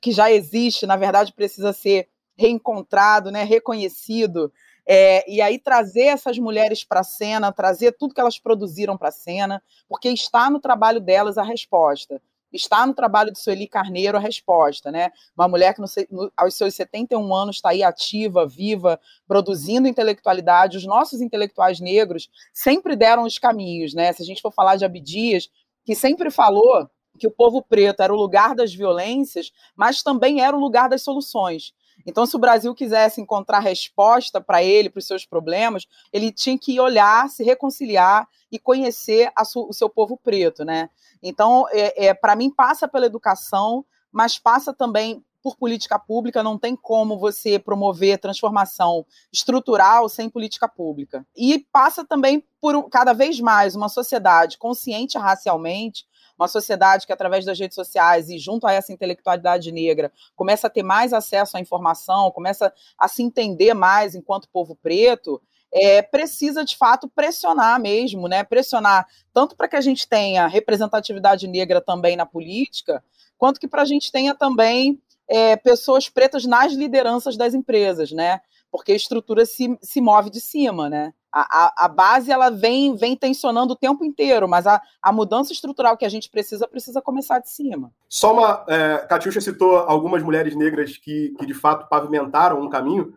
que 0.00 0.12
já 0.12 0.30
existe, 0.30 0.86
na 0.86 0.96
verdade, 0.96 1.34
precisa 1.34 1.74
ser 1.74 2.08
reencontrado, 2.38 3.30
né, 3.32 3.42
reconhecido. 3.42 4.50
É, 4.90 5.30
e 5.30 5.42
aí 5.42 5.58
trazer 5.58 6.04
essas 6.04 6.38
mulheres 6.38 6.82
para 6.82 7.00
a 7.00 7.04
cena, 7.04 7.52
trazer 7.52 7.92
tudo 7.92 8.14
que 8.14 8.20
elas 8.20 8.38
produziram 8.38 8.96
para 8.96 9.10
a 9.10 9.12
cena, 9.12 9.62
porque 9.86 10.08
está 10.08 10.48
no 10.48 10.58
trabalho 10.58 10.98
delas 10.98 11.36
a 11.36 11.42
resposta. 11.42 12.22
Está 12.50 12.86
no 12.86 12.94
trabalho 12.94 13.30
de 13.30 13.38
Sueli 13.38 13.68
Carneiro 13.68 14.16
a 14.16 14.20
resposta, 14.20 14.90
né? 14.90 15.12
Uma 15.36 15.46
mulher 15.46 15.74
que 15.74 15.82
no, 15.82 15.86
no, 16.10 16.32
aos 16.34 16.54
seus 16.54 16.74
71 16.74 17.34
anos 17.34 17.56
está 17.56 17.68
aí 17.68 17.82
ativa, 17.82 18.46
viva, 18.46 18.98
produzindo 19.26 19.86
intelectualidade. 19.86 20.78
Os 20.78 20.86
nossos 20.86 21.20
intelectuais 21.20 21.78
negros 21.78 22.30
sempre 22.50 22.96
deram 22.96 23.24
os 23.24 23.38
caminhos, 23.38 23.92
né? 23.92 24.10
Se 24.14 24.22
a 24.22 24.24
gente 24.24 24.40
for 24.40 24.50
falar 24.50 24.76
de 24.76 24.86
Abdias, 24.86 25.50
que 25.84 25.94
sempre 25.94 26.30
falou 26.30 26.88
que 27.18 27.26
o 27.26 27.30
povo 27.30 27.60
preto 27.60 28.02
era 28.02 28.14
o 28.14 28.16
lugar 28.16 28.54
das 28.54 28.72
violências, 28.72 29.52
mas 29.76 30.02
também 30.02 30.40
era 30.40 30.56
o 30.56 30.60
lugar 30.60 30.88
das 30.88 31.02
soluções. 31.02 31.74
Então, 32.08 32.24
se 32.24 32.34
o 32.34 32.38
Brasil 32.38 32.74
quisesse 32.74 33.20
encontrar 33.20 33.58
resposta 33.58 34.40
para 34.40 34.62
ele, 34.62 34.88
para 34.88 34.98
os 34.98 35.06
seus 35.06 35.26
problemas, 35.26 35.86
ele 36.10 36.32
tinha 36.32 36.58
que 36.58 36.80
olhar, 36.80 37.28
se 37.28 37.44
reconciliar 37.44 38.26
e 38.50 38.58
conhecer 38.58 39.30
o 39.54 39.72
seu 39.74 39.90
povo 39.90 40.16
preto, 40.16 40.64
né? 40.64 40.88
Então, 41.22 41.66
é, 41.70 42.06
é 42.06 42.14
para 42.14 42.34
mim, 42.34 42.50
passa 42.50 42.88
pela 42.88 43.04
educação, 43.04 43.84
mas 44.10 44.38
passa 44.38 44.72
também 44.72 45.22
por 45.42 45.56
política 45.56 45.98
pública, 45.98 46.42
não 46.42 46.58
tem 46.58 46.74
como 46.74 47.18
você 47.18 47.58
promover 47.58 48.18
transformação 48.18 49.04
estrutural 49.30 50.08
sem 50.08 50.30
política 50.30 50.66
pública. 50.66 51.26
E 51.36 51.66
passa 51.70 52.06
também 52.06 52.42
por 52.58 52.88
cada 52.88 53.12
vez 53.12 53.38
mais 53.38 53.76
uma 53.76 53.88
sociedade 53.88 54.56
consciente 54.56 55.18
racialmente, 55.18 56.06
uma 56.38 56.48
sociedade 56.48 57.06
que, 57.06 57.12
através 57.12 57.44
das 57.44 57.58
redes 57.58 57.74
sociais 57.74 58.28
e 58.28 58.38
junto 58.38 58.66
a 58.66 58.72
essa 58.72 58.92
intelectualidade 58.92 59.72
negra, 59.72 60.12
começa 60.36 60.68
a 60.68 60.70
ter 60.70 60.82
mais 60.82 61.12
acesso 61.12 61.56
à 61.56 61.60
informação, 61.60 62.30
começa 62.30 62.72
a 62.96 63.08
se 63.08 63.22
entender 63.22 63.74
mais 63.74 64.14
enquanto 64.14 64.48
povo 64.48 64.76
preto, 64.76 65.40
é, 65.72 66.00
precisa 66.00 66.64
de 66.64 66.76
fato 66.76 67.08
pressionar 67.08 67.80
mesmo, 67.80 68.28
né? 68.28 68.42
Pressionar 68.42 69.06
tanto 69.32 69.56
para 69.56 69.68
que 69.68 69.76
a 69.76 69.80
gente 69.80 70.08
tenha 70.08 70.46
representatividade 70.46 71.46
negra 71.46 71.80
também 71.80 72.16
na 72.16 72.24
política, 72.24 73.02
quanto 73.36 73.60
que 73.60 73.68
para 73.68 73.82
a 73.82 73.86
gente 73.86 74.10
tenha 74.10 74.34
também 74.34 75.00
é, 75.28 75.56
pessoas 75.56 76.08
pretas 76.08 76.46
nas 76.46 76.72
lideranças 76.72 77.36
das 77.36 77.52
empresas, 77.54 78.12
né? 78.12 78.40
Porque 78.70 78.92
a 78.92 78.96
estrutura 78.96 79.44
se, 79.44 79.78
se 79.82 80.00
move 80.00 80.30
de 80.30 80.40
cima, 80.40 80.88
né? 80.88 81.12
A, 81.32 81.66
a, 81.66 81.84
a, 81.84 81.88
base 81.88 82.30
ela 82.30 82.48
vem 82.50 82.96
vem 82.96 83.14
tensionando 83.14 83.74
o 83.74 83.76
tempo 83.76 84.04
inteiro, 84.04 84.48
mas 84.48 84.66
a, 84.66 84.80
a 85.02 85.12
mudança 85.12 85.52
estrutural 85.52 85.96
que 85.96 86.04
a 86.04 86.08
gente 86.08 86.30
precisa 86.30 86.66
precisa 86.66 87.02
começar 87.02 87.38
de 87.38 87.50
cima. 87.50 87.92
Só 88.08 88.32
uma. 88.32 88.64
É, 88.68 88.98
Catiuxa 89.06 89.40
citou 89.40 89.76
algumas 89.76 90.22
mulheres 90.22 90.56
negras 90.56 90.96
que, 90.96 91.34
que 91.38 91.44
de 91.44 91.54
fato 91.54 91.88
pavimentaram 91.88 92.60
um 92.60 92.68
caminho. 92.68 93.12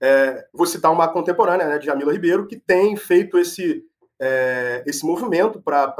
É, 0.00 0.46
vou 0.52 0.66
citar 0.66 0.92
uma 0.92 1.08
contemporânea, 1.08 1.66
né, 1.66 1.78
de 1.78 1.86
Jamila 1.86 2.12
Ribeiro, 2.12 2.46
que 2.46 2.56
tem 2.56 2.94
feito 2.94 3.38
esse, 3.38 3.82
é, 4.20 4.82
esse 4.86 5.04
movimento 5.06 5.60
para 5.62 5.94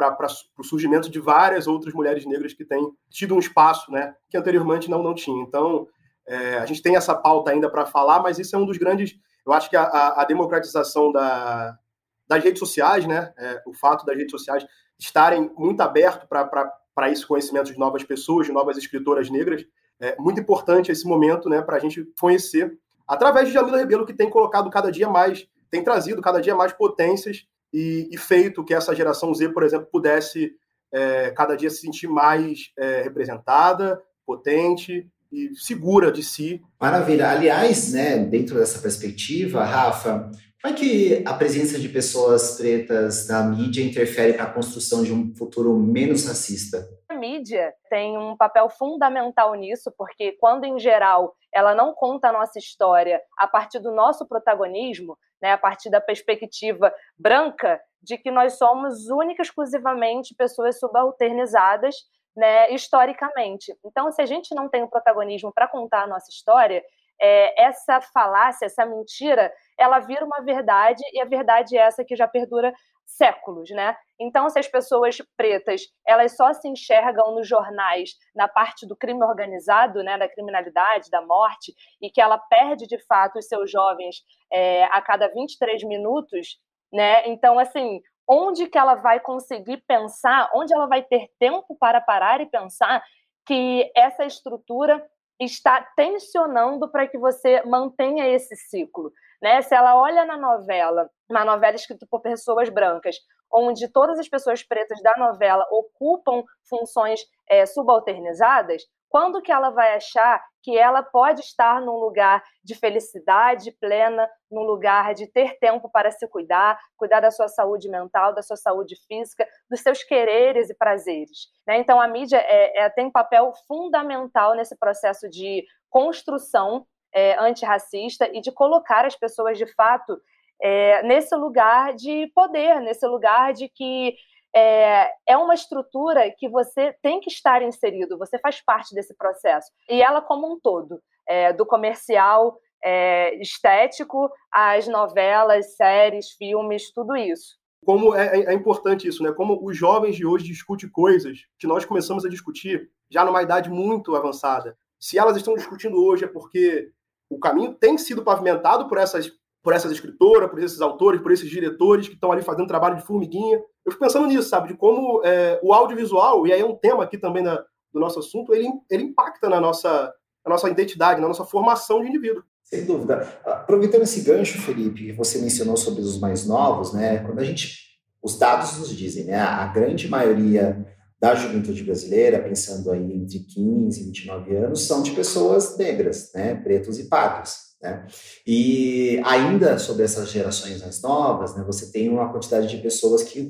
o 0.58 0.64
surgimento 0.64 1.10
de 1.10 1.18
várias 1.18 1.66
outras 1.66 1.94
mulheres 1.94 2.26
negras 2.26 2.52
que 2.52 2.64
têm 2.64 2.90
tido 3.08 3.34
um 3.34 3.38
espaço 3.38 3.90
né, 3.90 4.14
que 4.28 4.36
anteriormente 4.36 4.90
não, 4.90 5.02
não 5.02 5.14
tinha. 5.14 5.42
Então, 5.42 5.88
é, 6.26 6.58
a 6.58 6.66
gente 6.66 6.82
tem 6.82 6.96
essa 6.96 7.14
pauta 7.14 7.50
ainda 7.50 7.70
para 7.70 7.86
falar, 7.86 8.22
mas 8.22 8.38
isso 8.38 8.54
é 8.54 8.58
um 8.58 8.66
dos 8.66 8.78
grandes. 8.78 9.16
Eu 9.46 9.52
acho 9.52 9.68
que 9.68 9.76
a, 9.76 9.82
a, 9.82 10.22
a 10.22 10.24
democratização 10.24 11.12
da, 11.12 11.78
das 12.26 12.42
redes 12.42 12.58
sociais, 12.58 13.06
né, 13.06 13.32
é, 13.36 13.62
o 13.66 13.74
fato 13.74 14.04
das 14.04 14.16
redes 14.16 14.30
sociais 14.30 14.64
estarem 14.98 15.50
muito 15.56 15.80
aberto 15.80 16.26
para 16.26 17.10
esse 17.10 17.26
conhecimento 17.26 17.72
de 17.72 17.78
novas 17.78 18.04
pessoas, 18.04 18.46
de 18.46 18.52
novas 18.52 18.76
escritoras 18.76 19.28
negras, 19.30 19.64
é 20.00 20.16
muito 20.18 20.40
importante 20.40 20.90
esse 20.90 21.06
momento 21.06 21.48
né, 21.48 21.62
para 21.62 21.76
a 21.76 21.80
gente 21.80 22.04
conhecer 22.18 22.76
através 23.06 23.48
de 23.48 23.54
Jamila 23.54 23.78
Rebelo, 23.78 24.06
que 24.06 24.14
tem 24.14 24.30
colocado 24.30 24.70
cada 24.70 24.90
dia 24.90 25.08
mais, 25.08 25.46
tem 25.70 25.84
trazido 25.84 26.22
cada 26.22 26.40
dia 26.40 26.54
mais 26.54 26.72
potências 26.72 27.46
e, 27.72 28.08
e 28.10 28.16
feito 28.16 28.64
que 28.64 28.74
essa 28.74 28.94
geração 28.94 29.34
Z, 29.34 29.50
por 29.50 29.62
exemplo, 29.62 29.88
pudesse 29.90 30.56
é, 30.92 31.30
cada 31.32 31.56
dia 31.56 31.70
se 31.70 31.78
sentir 31.78 32.06
mais 32.06 32.72
é, 32.78 33.02
representada, 33.02 34.00
potente 34.24 35.10
e 35.34 35.54
segura 35.56 36.12
de 36.12 36.22
si. 36.22 36.62
Maravilha. 36.80 37.30
Aliás, 37.30 37.92
né, 37.92 38.18
dentro 38.18 38.56
dessa 38.56 38.78
perspectiva, 38.78 39.64
Rafa, 39.64 40.30
como 40.62 40.74
é 40.74 40.78
que 40.78 41.22
a 41.26 41.34
presença 41.34 41.78
de 41.78 41.90
pessoas 41.90 42.56
pretas 42.56 43.28
na 43.28 43.42
mídia 43.42 43.84
interfere 43.84 44.32
para 44.32 44.44
a 44.44 44.52
construção 44.52 45.02
de 45.02 45.12
um 45.12 45.34
futuro 45.34 45.78
menos 45.78 46.26
racista? 46.26 46.88
A 47.06 47.14
mídia 47.14 47.74
tem 47.90 48.16
um 48.16 48.34
papel 48.34 48.70
fundamental 48.70 49.54
nisso, 49.54 49.92
porque 49.98 50.32
quando, 50.40 50.64
em 50.64 50.78
geral, 50.78 51.34
ela 51.52 51.74
não 51.74 51.92
conta 51.92 52.28
a 52.28 52.32
nossa 52.32 52.58
história 52.58 53.20
a 53.36 53.46
partir 53.46 53.78
do 53.78 53.92
nosso 53.92 54.26
protagonismo, 54.26 55.18
né, 55.42 55.52
a 55.52 55.58
partir 55.58 55.90
da 55.90 56.00
perspectiva 56.00 56.90
branca 57.18 57.78
de 58.02 58.16
que 58.16 58.30
nós 58.30 58.54
somos 58.54 59.10
única 59.10 59.42
e 59.42 59.44
exclusivamente 59.44 60.34
pessoas 60.34 60.78
subalternizadas 60.78 61.94
né, 62.36 62.70
historicamente. 62.70 63.74
Então, 63.84 64.10
se 64.10 64.20
a 64.20 64.26
gente 64.26 64.54
não 64.54 64.68
tem 64.68 64.82
o 64.82 64.90
protagonismo 64.90 65.52
para 65.52 65.68
contar 65.68 66.02
a 66.02 66.06
nossa 66.06 66.30
história, 66.30 66.82
é, 67.20 67.64
essa 67.64 68.00
falácia, 68.00 68.66
essa 68.66 68.84
mentira, 68.84 69.52
ela 69.78 70.00
vira 70.00 70.24
uma 70.24 70.42
verdade 70.42 71.02
e 71.12 71.20
a 71.20 71.24
verdade 71.24 71.76
é 71.76 71.80
essa 71.80 72.04
que 72.04 72.16
já 72.16 72.26
perdura 72.26 72.72
séculos, 73.06 73.70
né? 73.70 73.96
Então, 74.18 74.48
se 74.48 74.58
as 74.58 74.66
pessoas 74.66 75.18
pretas 75.36 75.82
elas 76.06 76.36
só 76.36 76.52
se 76.52 76.68
enxergam 76.68 77.34
nos 77.34 77.46
jornais 77.46 78.10
na 78.34 78.48
parte 78.48 78.86
do 78.86 78.96
crime 78.96 79.22
organizado, 79.22 80.02
né, 80.02 80.16
da 80.16 80.28
criminalidade, 80.28 81.10
da 81.10 81.20
morte, 81.20 81.74
e 82.00 82.10
que 82.10 82.20
ela 82.20 82.38
perde 82.38 82.86
de 82.86 82.98
fato 83.06 83.38
os 83.38 83.46
seus 83.46 83.70
jovens 83.70 84.16
é, 84.52 84.84
a 84.84 85.00
cada 85.02 85.28
23 85.28 85.84
minutos, 85.84 86.58
né? 86.92 87.26
Então, 87.28 87.58
assim, 87.58 88.00
onde 88.28 88.66
que 88.68 88.78
ela 88.78 88.94
vai 88.94 89.20
conseguir 89.20 89.82
pensar, 89.86 90.50
onde 90.54 90.74
ela 90.74 90.86
vai 90.86 91.02
ter 91.02 91.28
tempo 91.38 91.76
para 91.78 92.00
parar 92.00 92.40
e 92.40 92.46
pensar 92.46 93.02
que 93.46 93.90
essa 93.94 94.24
estrutura 94.24 95.04
está 95.38 95.82
tensionando 95.96 96.90
para 96.90 97.06
que 97.06 97.18
você 97.18 97.62
mantenha 97.64 98.28
esse 98.28 98.56
ciclo. 98.56 99.12
Né? 99.42 99.60
Se 99.62 99.74
ela 99.74 100.00
olha 100.00 100.24
na 100.24 100.36
novela, 100.36 101.10
uma 101.28 101.44
novela 101.44 101.76
escrita 101.76 102.06
por 102.10 102.20
pessoas 102.20 102.68
brancas, 102.68 103.16
onde 103.52 103.88
todas 103.88 104.18
as 104.18 104.28
pessoas 104.28 104.62
pretas 104.62 105.00
da 105.02 105.14
novela 105.16 105.66
ocupam 105.70 106.42
funções 106.68 107.20
é, 107.48 107.66
subalternizadas, 107.66 108.82
quando 109.14 109.40
que 109.40 109.52
ela 109.52 109.70
vai 109.70 109.94
achar 109.94 110.44
que 110.60 110.76
ela 110.76 111.00
pode 111.00 111.40
estar 111.40 111.80
num 111.80 111.94
lugar 111.98 112.42
de 112.64 112.74
felicidade 112.74 113.70
plena, 113.70 114.28
num 114.50 114.64
lugar 114.64 115.14
de 115.14 115.28
ter 115.28 115.56
tempo 115.60 115.88
para 115.88 116.10
se 116.10 116.26
cuidar, 116.26 116.76
cuidar 116.96 117.20
da 117.20 117.30
sua 117.30 117.46
saúde 117.46 117.88
mental, 117.88 118.34
da 118.34 118.42
sua 118.42 118.56
saúde 118.56 118.96
física, 119.06 119.46
dos 119.70 119.82
seus 119.82 120.02
quereres 120.02 120.68
e 120.68 120.74
prazeres. 120.74 121.46
Né? 121.64 121.78
Então, 121.78 122.00
a 122.00 122.08
mídia 122.08 122.38
é, 122.38 122.86
é, 122.86 122.90
tem 122.90 123.06
um 123.06 123.12
papel 123.12 123.52
fundamental 123.68 124.56
nesse 124.56 124.76
processo 124.76 125.30
de 125.30 125.64
construção 125.88 126.84
é, 127.14 127.38
antirracista 127.38 128.28
e 128.32 128.40
de 128.40 128.50
colocar 128.50 129.04
as 129.06 129.14
pessoas, 129.14 129.56
de 129.56 129.66
fato, 129.74 130.20
é, 130.60 131.04
nesse 131.04 131.36
lugar 131.36 131.94
de 131.94 132.32
poder, 132.34 132.80
nesse 132.80 133.06
lugar 133.06 133.52
de 133.52 133.68
que 133.68 134.16
é, 134.54 135.10
é 135.26 135.36
uma 135.36 135.54
estrutura 135.54 136.30
que 136.38 136.48
você 136.48 136.94
tem 137.02 137.20
que 137.20 137.30
estar 137.30 137.62
inserido, 137.62 138.18
você 138.18 138.38
faz 138.38 138.60
parte 138.64 138.94
desse 138.94 139.14
processo. 139.16 139.70
E 139.88 140.00
ela 140.00 140.22
como 140.22 140.52
um 140.52 140.60
todo, 140.60 141.00
é, 141.28 141.52
do 141.52 141.66
comercial 141.66 142.58
é, 142.82 143.34
estético 143.40 144.30
às 144.52 144.86
novelas, 144.86 145.74
séries, 145.74 146.30
filmes, 146.32 146.92
tudo 146.92 147.16
isso. 147.16 147.56
Como 147.84 148.14
é, 148.14 148.40
é, 148.40 148.52
é, 148.52 148.54
importante 148.54 149.08
isso, 149.08 149.22
né? 149.22 149.32
Como 149.32 149.62
os 149.62 149.76
jovens 149.76 150.16
de 150.16 150.24
hoje 150.24 150.46
discutem 150.46 150.88
coisas 150.88 151.40
que 151.58 151.66
nós 151.66 151.84
começamos 151.84 152.24
a 152.24 152.28
discutir 152.28 152.90
já 153.10 153.24
numa 153.24 153.42
idade 153.42 153.68
muito 153.68 154.14
avançada. 154.14 154.76
Se 154.98 155.18
elas 155.18 155.36
estão 155.36 155.54
discutindo 155.54 156.02
hoje 156.02 156.24
é 156.24 156.28
porque 156.28 156.90
o 157.28 157.38
caminho 157.38 157.74
tem 157.74 157.98
sido 157.98 158.22
pavimentado 158.22 158.88
por 158.88 158.98
essas 158.98 159.30
por 159.64 159.72
essas 159.72 159.90
escritoras, 159.90 160.50
por 160.50 160.62
esses 160.62 160.80
autores, 160.82 161.22
por 161.22 161.32
esses 161.32 161.48
diretores 161.48 162.06
que 162.06 162.14
estão 162.14 162.30
ali 162.30 162.42
fazendo 162.42 162.68
trabalho 162.68 162.96
de 162.96 163.06
formiguinha. 163.06 163.56
Eu 163.84 163.90
fico 163.90 164.04
pensando 164.04 164.26
nisso, 164.26 164.50
sabe? 164.50 164.68
De 164.68 164.76
como 164.76 165.22
é, 165.24 165.58
o 165.62 165.72
audiovisual, 165.72 166.46
e 166.46 166.52
aí 166.52 166.60
é 166.60 166.64
um 166.64 166.76
tema 166.76 167.02
aqui 167.02 167.16
também 167.16 167.42
na, 167.42 167.56
do 167.90 167.98
nosso 167.98 168.18
assunto, 168.18 168.54
ele, 168.54 168.68
ele 168.90 169.04
impacta 169.04 169.48
na 169.48 169.58
nossa, 169.58 170.12
na 170.44 170.50
nossa 170.50 170.68
identidade, 170.68 171.20
na 171.20 171.26
nossa 171.26 171.46
formação 171.46 172.02
de 172.02 172.08
indivíduo. 172.08 172.42
Sem 172.62 172.84
dúvida. 172.84 173.26
Aproveitando 173.44 174.02
esse 174.02 174.20
gancho, 174.20 174.60
Felipe, 174.60 175.06
que 175.06 175.12
você 175.12 175.38
mencionou 175.38 175.76
sobre 175.78 176.02
os 176.02 176.18
mais 176.18 176.46
novos, 176.46 176.92
né? 176.92 177.18
Quando 177.18 177.38
a 177.38 177.44
gente. 177.44 177.84
Os 178.22 178.38
dados 178.38 178.78
nos 178.78 178.88
dizem, 178.88 179.24
né? 179.24 179.38
A 179.38 179.66
grande 179.66 180.08
maioria 180.08 180.86
da 181.20 181.34
juventude 181.34 181.84
brasileira, 181.84 182.42
pensando 182.42 182.90
aí 182.90 183.12
entre 183.12 183.38
15 183.40 184.00
e 184.00 184.04
29 184.04 184.56
anos, 184.56 184.86
são 184.86 185.02
de 185.02 185.12
pessoas 185.12 185.76
negras, 185.76 186.30
né? 186.34 186.54
Pretos 186.54 186.98
e 186.98 187.08
pardos. 187.08 187.73
Né? 187.84 188.06
E 188.46 189.20
ainda 189.24 189.78
sobre 189.78 190.04
essas 190.04 190.30
gerações 190.30 190.80
mais 190.80 191.02
novas, 191.02 191.54
né, 191.54 191.62
você 191.66 191.92
tem 191.92 192.08
uma 192.08 192.32
quantidade 192.32 192.66
de 192.66 192.78
pessoas 192.78 193.22
que 193.22 193.46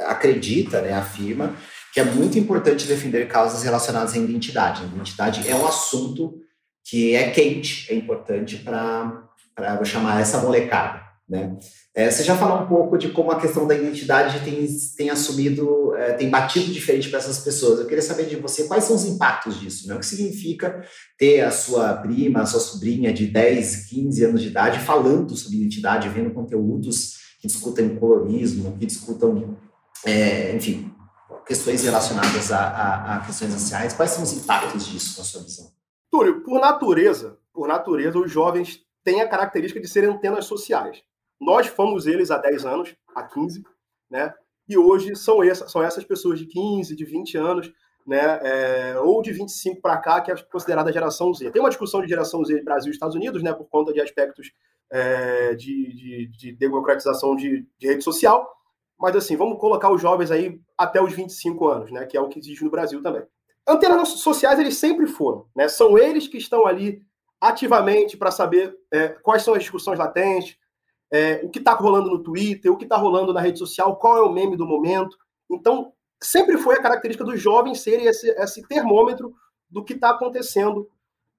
acredita, 0.00 0.80
né, 0.80 0.94
afirma 0.94 1.54
que 1.92 2.00
é 2.00 2.04
muito 2.04 2.38
importante 2.38 2.86
defender 2.86 3.28
causas 3.28 3.62
relacionadas 3.62 4.14
à 4.14 4.18
identidade. 4.18 4.82
A 4.82 4.86
identidade 4.86 5.48
é 5.48 5.54
um 5.54 5.66
assunto 5.66 6.40
que 6.82 7.14
é 7.14 7.30
quente, 7.30 7.92
é 7.92 7.94
importante 7.94 8.56
para, 8.56 9.28
chamar 9.84 10.20
essa 10.20 10.38
molecada. 10.38 11.00
Né? 11.28 11.56
É, 11.96 12.10
você 12.10 12.24
já 12.24 12.36
falou 12.36 12.64
um 12.64 12.66
pouco 12.66 12.98
de 12.98 13.10
como 13.10 13.30
a 13.30 13.40
questão 13.40 13.68
da 13.68 13.74
identidade 13.74 14.44
tem, 14.44 14.66
tem 14.96 15.10
assumido, 15.10 15.94
é, 15.94 16.14
tem 16.14 16.28
batido 16.28 16.72
diferente 16.72 17.08
para 17.08 17.20
essas 17.20 17.38
pessoas. 17.38 17.78
Eu 17.78 17.86
queria 17.86 18.02
saber 18.02 18.26
de 18.26 18.34
você 18.34 18.64
quais 18.64 18.82
são 18.82 18.96
os 18.96 19.04
impactos 19.04 19.60
disso, 19.60 19.86
né? 19.86 19.94
O 19.94 20.00
que 20.00 20.06
significa 20.06 20.84
ter 21.16 21.42
a 21.42 21.52
sua 21.52 21.94
prima, 21.94 22.40
a 22.40 22.46
sua 22.46 22.58
sobrinha 22.58 23.12
de 23.12 23.28
10, 23.28 23.86
15 23.86 24.24
anos 24.24 24.42
de 24.42 24.48
idade 24.48 24.80
falando 24.80 25.36
sobre 25.36 25.58
identidade, 25.58 26.08
vendo 26.08 26.34
conteúdos 26.34 27.14
que 27.40 27.46
discutem 27.46 27.94
colorismo, 27.94 28.76
que 28.76 28.86
discutam, 28.86 29.56
é, 30.04 30.52
enfim, 30.56 30.90
questões 31.46 31.84
relacionadas 31.84 32.50
a, 32.50 32.58
a, 32.58 33.16
a 33.16 33.20
questões 33.20 33.52
raciais. 33.52 33.92
Quais 33.92 34.10
são 34.10 34.24
os 34.24 34.32
impactos 34.32 34.86
disso 34.86 35.16
na 35.18 35.24
sua 35.24 35.42
visão? 35.44 35.70
Túlio, 36.10 36.42
por 36.42 36.60
natureza, 36.60 37.38
por 37.52 37.68
natureza, 37.68 38.18
os 38.18 38.32
jovens 38.32 38.80
têm 39.04 39.20
a 39.20 39.28
característica 39.28 39.80
de 39.80 39.86
serem 39.86 40.10
antenas 40.10 40.46
sociais. 40.46 40.98
Nós 41.40 41.66
fomos 41.66 42.06
eles 42.06 42.30
há 42.30 42.38
10 42.38 42.64
anos, 42.64 42.94
há 43.14 43.22
15, 43.22 43.62
né? 44.10 44.32
E 44.68 44.78
hoje 44.78 45.14
são, 45.14 45.42
essa, 45.42 45.68
são 45.68 45.82
essas 45.82 46.04
pessoas 46.04 46.38
de 46.38 46.46
15, 46.46 46.96
de 46.96 47.04
20 47.04 47.36
anos, 47.36 47.72
né? 48.06 48.40
É, 48.42 48.98
ou 49.00 49.20
de 49.22 49.32
25 49.32 49.80
para 49.80 49.98
cá, 49.98 50.20
que 50.20 50.30
é 50.30 50.36
considerada 50.50 50.92
geração 50.92 51.32
Z. 51.32 51.50
Tem 51.50 51.60
uma 51.60 51.68
discussão 51.68 52.00
de 52.00 52.08
geração 52.08 52.44
Z 52.44 52.62
Brasil 52.62 52.90
e 52.90 52.94
Estados 52.94 53.14
Unidos, 53.14 53.42
né? 53.42 53.52
Por 53.52 53.68
conta 53.68 53.92
de 53.92 54.00
aspectos 54.00 54.52
é, 54.90 55.54
de, 55.54 55.92
de, 55.94 56.26
de, 56.28 56.52
democratização 56.52 57.34
de, 57.34 57.66
de 57.78 57.86
rede 57.86 58.04
social. 58.04 58.50
Mas 58.98 59.16
assim, 59.16 59.36
vamos 59.36 59.58
colocar 59.58 59.90
os 59.90 60.00
jovens 60.00 60.30
aí 60.30 60.60
até 60.78 61.02
os 61.02 61.12
25 61.12 61.66
anos, 61.68 61.90
né? 61.90 62.06
Que 62.06 62.16
é 62.16 62.20
o 62.20 62.28
que 62.28 62.38
existe 62.38 62.64
no 62.64 62.70
Brasil 62.70 63.02
também. 63.02 63.22
Antenas 63.66 64.08
sociais 64.08 64.58
eles 64.58 64.76
sempre 64.76 65.06
foram, 65.06 65.46
né? 65.56 65.68
São 65.68 65.98
eles 65.98 66.28
que 66.28 66.36
estão 66.36 66.66
ali 66.66 67.02
ativamente 67.40 68.16
para 68.16 68.30
saber 68.30 68.74
é, 68.90 69.08
quais 69.08 69.42
são 69.42 69.54
as 69.54 69.60
discussões 69.60 69.98
latentes, 69.98 70.56
é, 71.12 71.40
o 71.44 71.48
que 71.48 71.58
está 71.58 71.72
rolando 71.72 72.10
no 72.10 72.22
Twitter, 72.22 72.72
o 72.72 72.76
que 72.76 72.84
está 72.84 72.96
rolando 72.96 73.32
na 73.32 73.40
rede 73.40 73.58
social, 73.58 73.96
qual 73.96 74.16
é 74.16 74.22
o 74.22 74.32
meme 74.32 74.56
do 74.56 74.66
momento. 74.66 75.16
Então, 75.50 75.92
sempre 76.22 76.58
foi 76.58 76.76
a 76.76 76.82
característica 76.82 77.24
dos 77.24 77.40
jovens 77.40 77.80
serem 77.80 78.06
esse, 78.06 78.28
esse 78.30 78.66
termômetro 78.66 79.34
do 79.68 79.84
que 79.84 79.92
está 79.92 80.10
acontecendo 80.10 80.88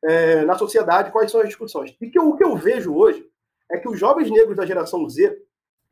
é, 0.03 0.45
na 0.45 0.57
sociedade, 0.57 1.11
quais 1.11 1.31
são 1.31 1.41
as 1.41 1.47
discussões. 1.47 1.95
E 1.99 2.09
que 2.09 2.19
o 2.19 2.35
que 2.35 2.43
eu 2.43 2.55
vejo 2.55 2.95
hoje 2.95 3.27
é 3.71 3.77
que 3.77 3.89
os 3.89 3.99
jovens 3.99 4.29
negros 4.29 4.55
da 4.55 4.65
geração 4.65 5.07
Z, 5.09 5.35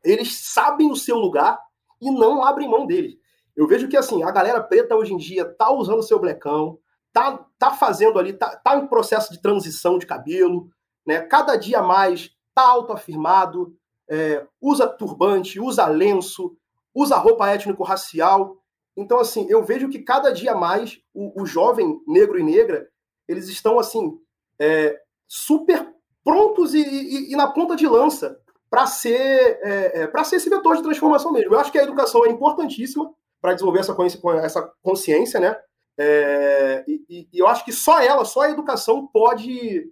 eles 0.04 0.36
sabem 0.52 0.90
o 0.90 0.96
seu 0.96 1.16
lugar 1.16 1.58
e 2.00 2.10
não 2.10 2.44
abrem 2.44 2.68
mão 2.68 2.86
dele. 2.86 3.18
Eu 3.56 3.66
vejo 3.66 3.88
que 3.88 3.96
assim, 3.96 4.22
a 4.22 4.30
galera 4.30 4.62
preta 4.62 4.96
hoje 4.96 5.12
em 5.12 5.16
dia 5.16 5.44
tá 5.44 5.70
usando 5.70 6.02
seu 6.02 6.18
blecão, 6.18 6.78
tá, 7.12 7.44
tá 7.58 7.70
fazendo 7.72 8.18
ali, 8.18 8.32
tá, 8.32 8.56
tá 8.56 8.76
em 8.76 8.86
processo 8.86 9.32
de 9.32 9.40
transição 9.40 9.98
de 9.98 10.06
cabelo, 10.06 10.68
né? 11.06 11.20
Cada 11.20 11.56
dia 11.56 11.80
mais 11.80 12.33
tá 12.54 12.62
autoafirmado, 12.62 13.74
é, 14.08 14.46
usa 14.60 14.86
turbante, 14.86 15.60
usa 15.60 15.86
lenço, 15.86 16.56
usa 16.94 17.16
roupa 17.16 17.48
étnico-racial. 17.48 18.56
Então, 18.96 19.18
assim, 19.18 19.46
eu 19.48 19.62
vejo 19.64 19.88
que 19.88 19.98
cada 19.98 20.30
dia 20.30 20.54
mais 20.54 21.00
o, 21.12 21.42
o 21.42 21.46
jovem 21.46 22.00
negro 22.06 22.38
e 22.38 22.42
negra, 22.42 22.88
eles 23.26 23.48
estão, 23.48 23.78
assim, 23.78 24.18
é, 24.58 25.00
super 25.26 25.92
prontos 26.22 26.74
e, 26.74 26.80
e, 26.80 27.32
e, 27.32 27.36
na 27.36 27.48
ponta 27.48 27.76
de 27.76 27.86
lança 27.86 28.38
para 28.70 28.86
ser, 28.86 29.58
é, 29.62 30.02
é 30.02 30.06
para 30.06 30.24
ser 30.24 30.36
esse 30.36 30.48
vetor 30.48 30.76
de 30.76 30.82
transformação 30.82 31.32
mesmo. 31.32 31.54
Eu 31.54 31.60
acho 31.60 31.72
que 31.72 31.78
a 31.78 31.82
educação 31.82 32.24
é 32.24 32.30
importantíssima 32.30 33.12
para 33.40 33.52
desenvolver 33.52 33.80
essa, 33.80 33.96
essa 34.42 34.72
consciência, 34.82 35.38
né? 35.38 35.56
É, 35.98 36.84
e, 36.88 37.28
e, 37.32 37.38
eu 37.38 37.46
acho 37.46 37.64
que 37.64 37.72
só 37.72 38.00
ela, 38.00 38.24
só 38.24 38.42
a 38.42 38.50
educação 38.50 39.06
pode 39.06 39.84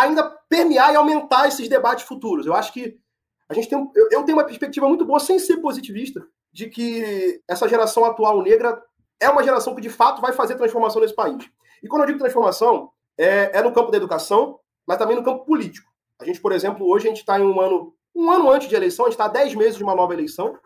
ainda 0.00 0.22
permear 0.48 0.92
e 0.92 0.96
aumentar 0.96 1.48
esses 1.48 1.68
debates 1.68 2.04
futuros. 2.04 2.46
Eu 2.46 2.54
acho 2.54 2.72
que 2.72 2.98
a 3.48 3.54
gente 3.54 3.68
tem, 3.68 3.78
eu, 3.78 4.08
eu 4.10 4.22
tenho 4.24 4.38
uma 4.38 4.44
perspectiva 4.44 4.88
muito 4.88 5.04
boa, 5.04 5.20
sem 5.20 5.38
ser 5.38 5.58
positivista, 5.58 6.24
de 6.52 6.68
que 6.68 7.42
essa 7.48 7.68
geração 7.68 8.04
atual 8.04 8.42
negra 8.42 8.80
é 9.20 9.28
uma 9.28 9.42
geração 9.42 9.74
que 9.74 9.80
de 9.80 9.90
fato 9.90 10.22
vai 10.22 10.32
fazer 10.32 10.56
transformação 10.56 11.00
nesse 11.00 11.14
país. 11.14 11.44
E 11.82 11.88
quando 11.88 12.02
eu 12.02 12.06
digo 12.06 12.18
transformação, 12.18 12.90
é, 13.18 13.58
é 13.58 13.62
no 13.62 13.72
campo 13.72 13.90
da 13.90 13.96
educação, 13.98 14.58
mas 14.86 14.98
também 14.98 15.16
no 15.16 15.22
campo 15.22 15.44
político. 15.44 15.90
A 16.18 16.24
gente, 16.24 16.40
por 16.40 16.52
exemplo, 16.52 16.86
hoje 16.86 17.06
a 17.06 17.10
gente 17.10 17.20
está 17.20 17.38
em 17.38 17.42
um 17.42 17.60
ano, 17.60 17.94
um 18.14 18.30
ano 18.30 18.50
antes 18.50 18.68
de 18.68 18.74
eleição, 18.74 19.06
a 19.06 19.08
gente 19.08 19.14
está 19.14 19.26
há 19.26 19.28
10 19.28 19.54
meses 19.54 19.76
de 19.76 19.82
uma 19.82 19.94
nova 19.94 20.12
eleição. 20.14 20.58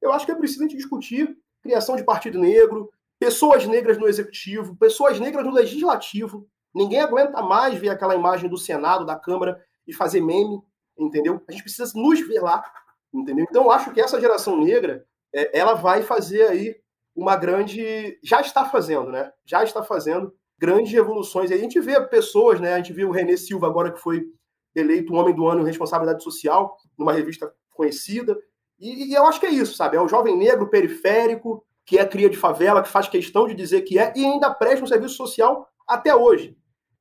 Eu 0.00 0.12
acho 0.12 0.24
que 0.24 0.32
é 0.32 0.34
preciso 0.34 0.60
a 0.60 0.66
gente 0.66 0.76
discutir 0.76 1.36
criação 1.62 1.96
de 1.96 2.04
partido 2.04 2.38
negro, 2.38 2.90
pessoas 3.18 3.66
negras 3.66 3.98
no 3.98 4.08
executivo, 4.08 4.76
pessoas 4.76 5.18
negras 5.18 5.44
no 5.44 5.52
legislativo. 5.52 6.46
Ninguém 6.78 7.00
aguenta 7.00 7.42
mais 7.42 7.76
ver 7.76 7.88
aquela 7.88 8.14
imagem 8.14 8.48
do 8.48 8.56
Senado, 8.56 9.04
da 9.04 9.16
Câmara 9.16 9.60
e 9.84 9.92
fazer 9.92 10.20
meme, 10.20 10.62
entendeu? 10.96 11.42
A 11.48 11.50
gente 11.50 11.64
precisa 11.64 11.90
nos 11.96 12.20
ver 12.20 12.40
lá, 12.40 12.62
entendeu? 13.12 13.44
Então, 13.50 13.64
eu 13.64 13.72
acho 13.72 13.92
que 13.92 14.00
essa 14.00 14.20
geração 14.20 14.56
negra, 14.60 15.04
é, 15.34 15.58
ela 15.58 15.74
vai 15.74 16.02
fazer 16.02 16.46
aí 16.46 16.76
uma 17.16 17.34
grande. 17.34 18.16
Já 18.22 18.40
está 18.40 18.64
fazendo, 18.64 19.10
né? 19.10 19.32
Já 19.44 19.64
está 19.64 19.82
fazendo 19.82 20.32
grandes 20.56 20.92
revoluções. 20.92 21.50
E 21.50 21.54
a 21.54 21.58
gente 21.58 21.80
vê 21.80 22.00
pessoas, 22.06 22.60
né? 22.60 22.74
A 22.74 22.76
gente 22.76 22.92
viu 22.92 23.08
o 23.08 23.12
René 23.12 23.36
Silva 23.36 23.66
agora, 23.66 23.90
que 23.90 24.00
foi 24.00 24.24
eleito 24.72 25.14
Homem 25.14 25.34
do 25.34 25.48
Ano 25.48 25.62
em 25.62 25.66
Responsabilidade 25.66 26.22
Social, 26.22 26.76
numa 26.96 27.12
revista 27.12 27.52
conhecida. 27.72 28.38
E, 28.78 29.10
e, 29.10 29.14
eu 29.14 29.26
acho 29.26 29.40
que 29.40 29.46
é 29.46 29.50
isso, 29.50 29.74
sabe? 29.74 29.96
É 29.96 30.00
o 30.00 30.06
jovem 30.06 30.36
negro 30.36 30.70
periférico, 30.70 31.64
que 31.84 31.98
é 31.98 32.06
cria 32.06 32.30
de 32.30 32.36
favela, 32.36 32.82
que 32.82 32.88
faz 32.88 33.08
questão 33.08 33.48
de 33.48 33.54
dizer 33.54 33.82
que 33.82 33.98
é, 33.98 34.12
e 34.14 34.24
ainda 34.24 34.54
presta 34.54 34.84
um 34.84 34.86
serviço 34.86 35.16
social 35.16 35.68
até 35.88 36.14
hoje. 36.14 36.57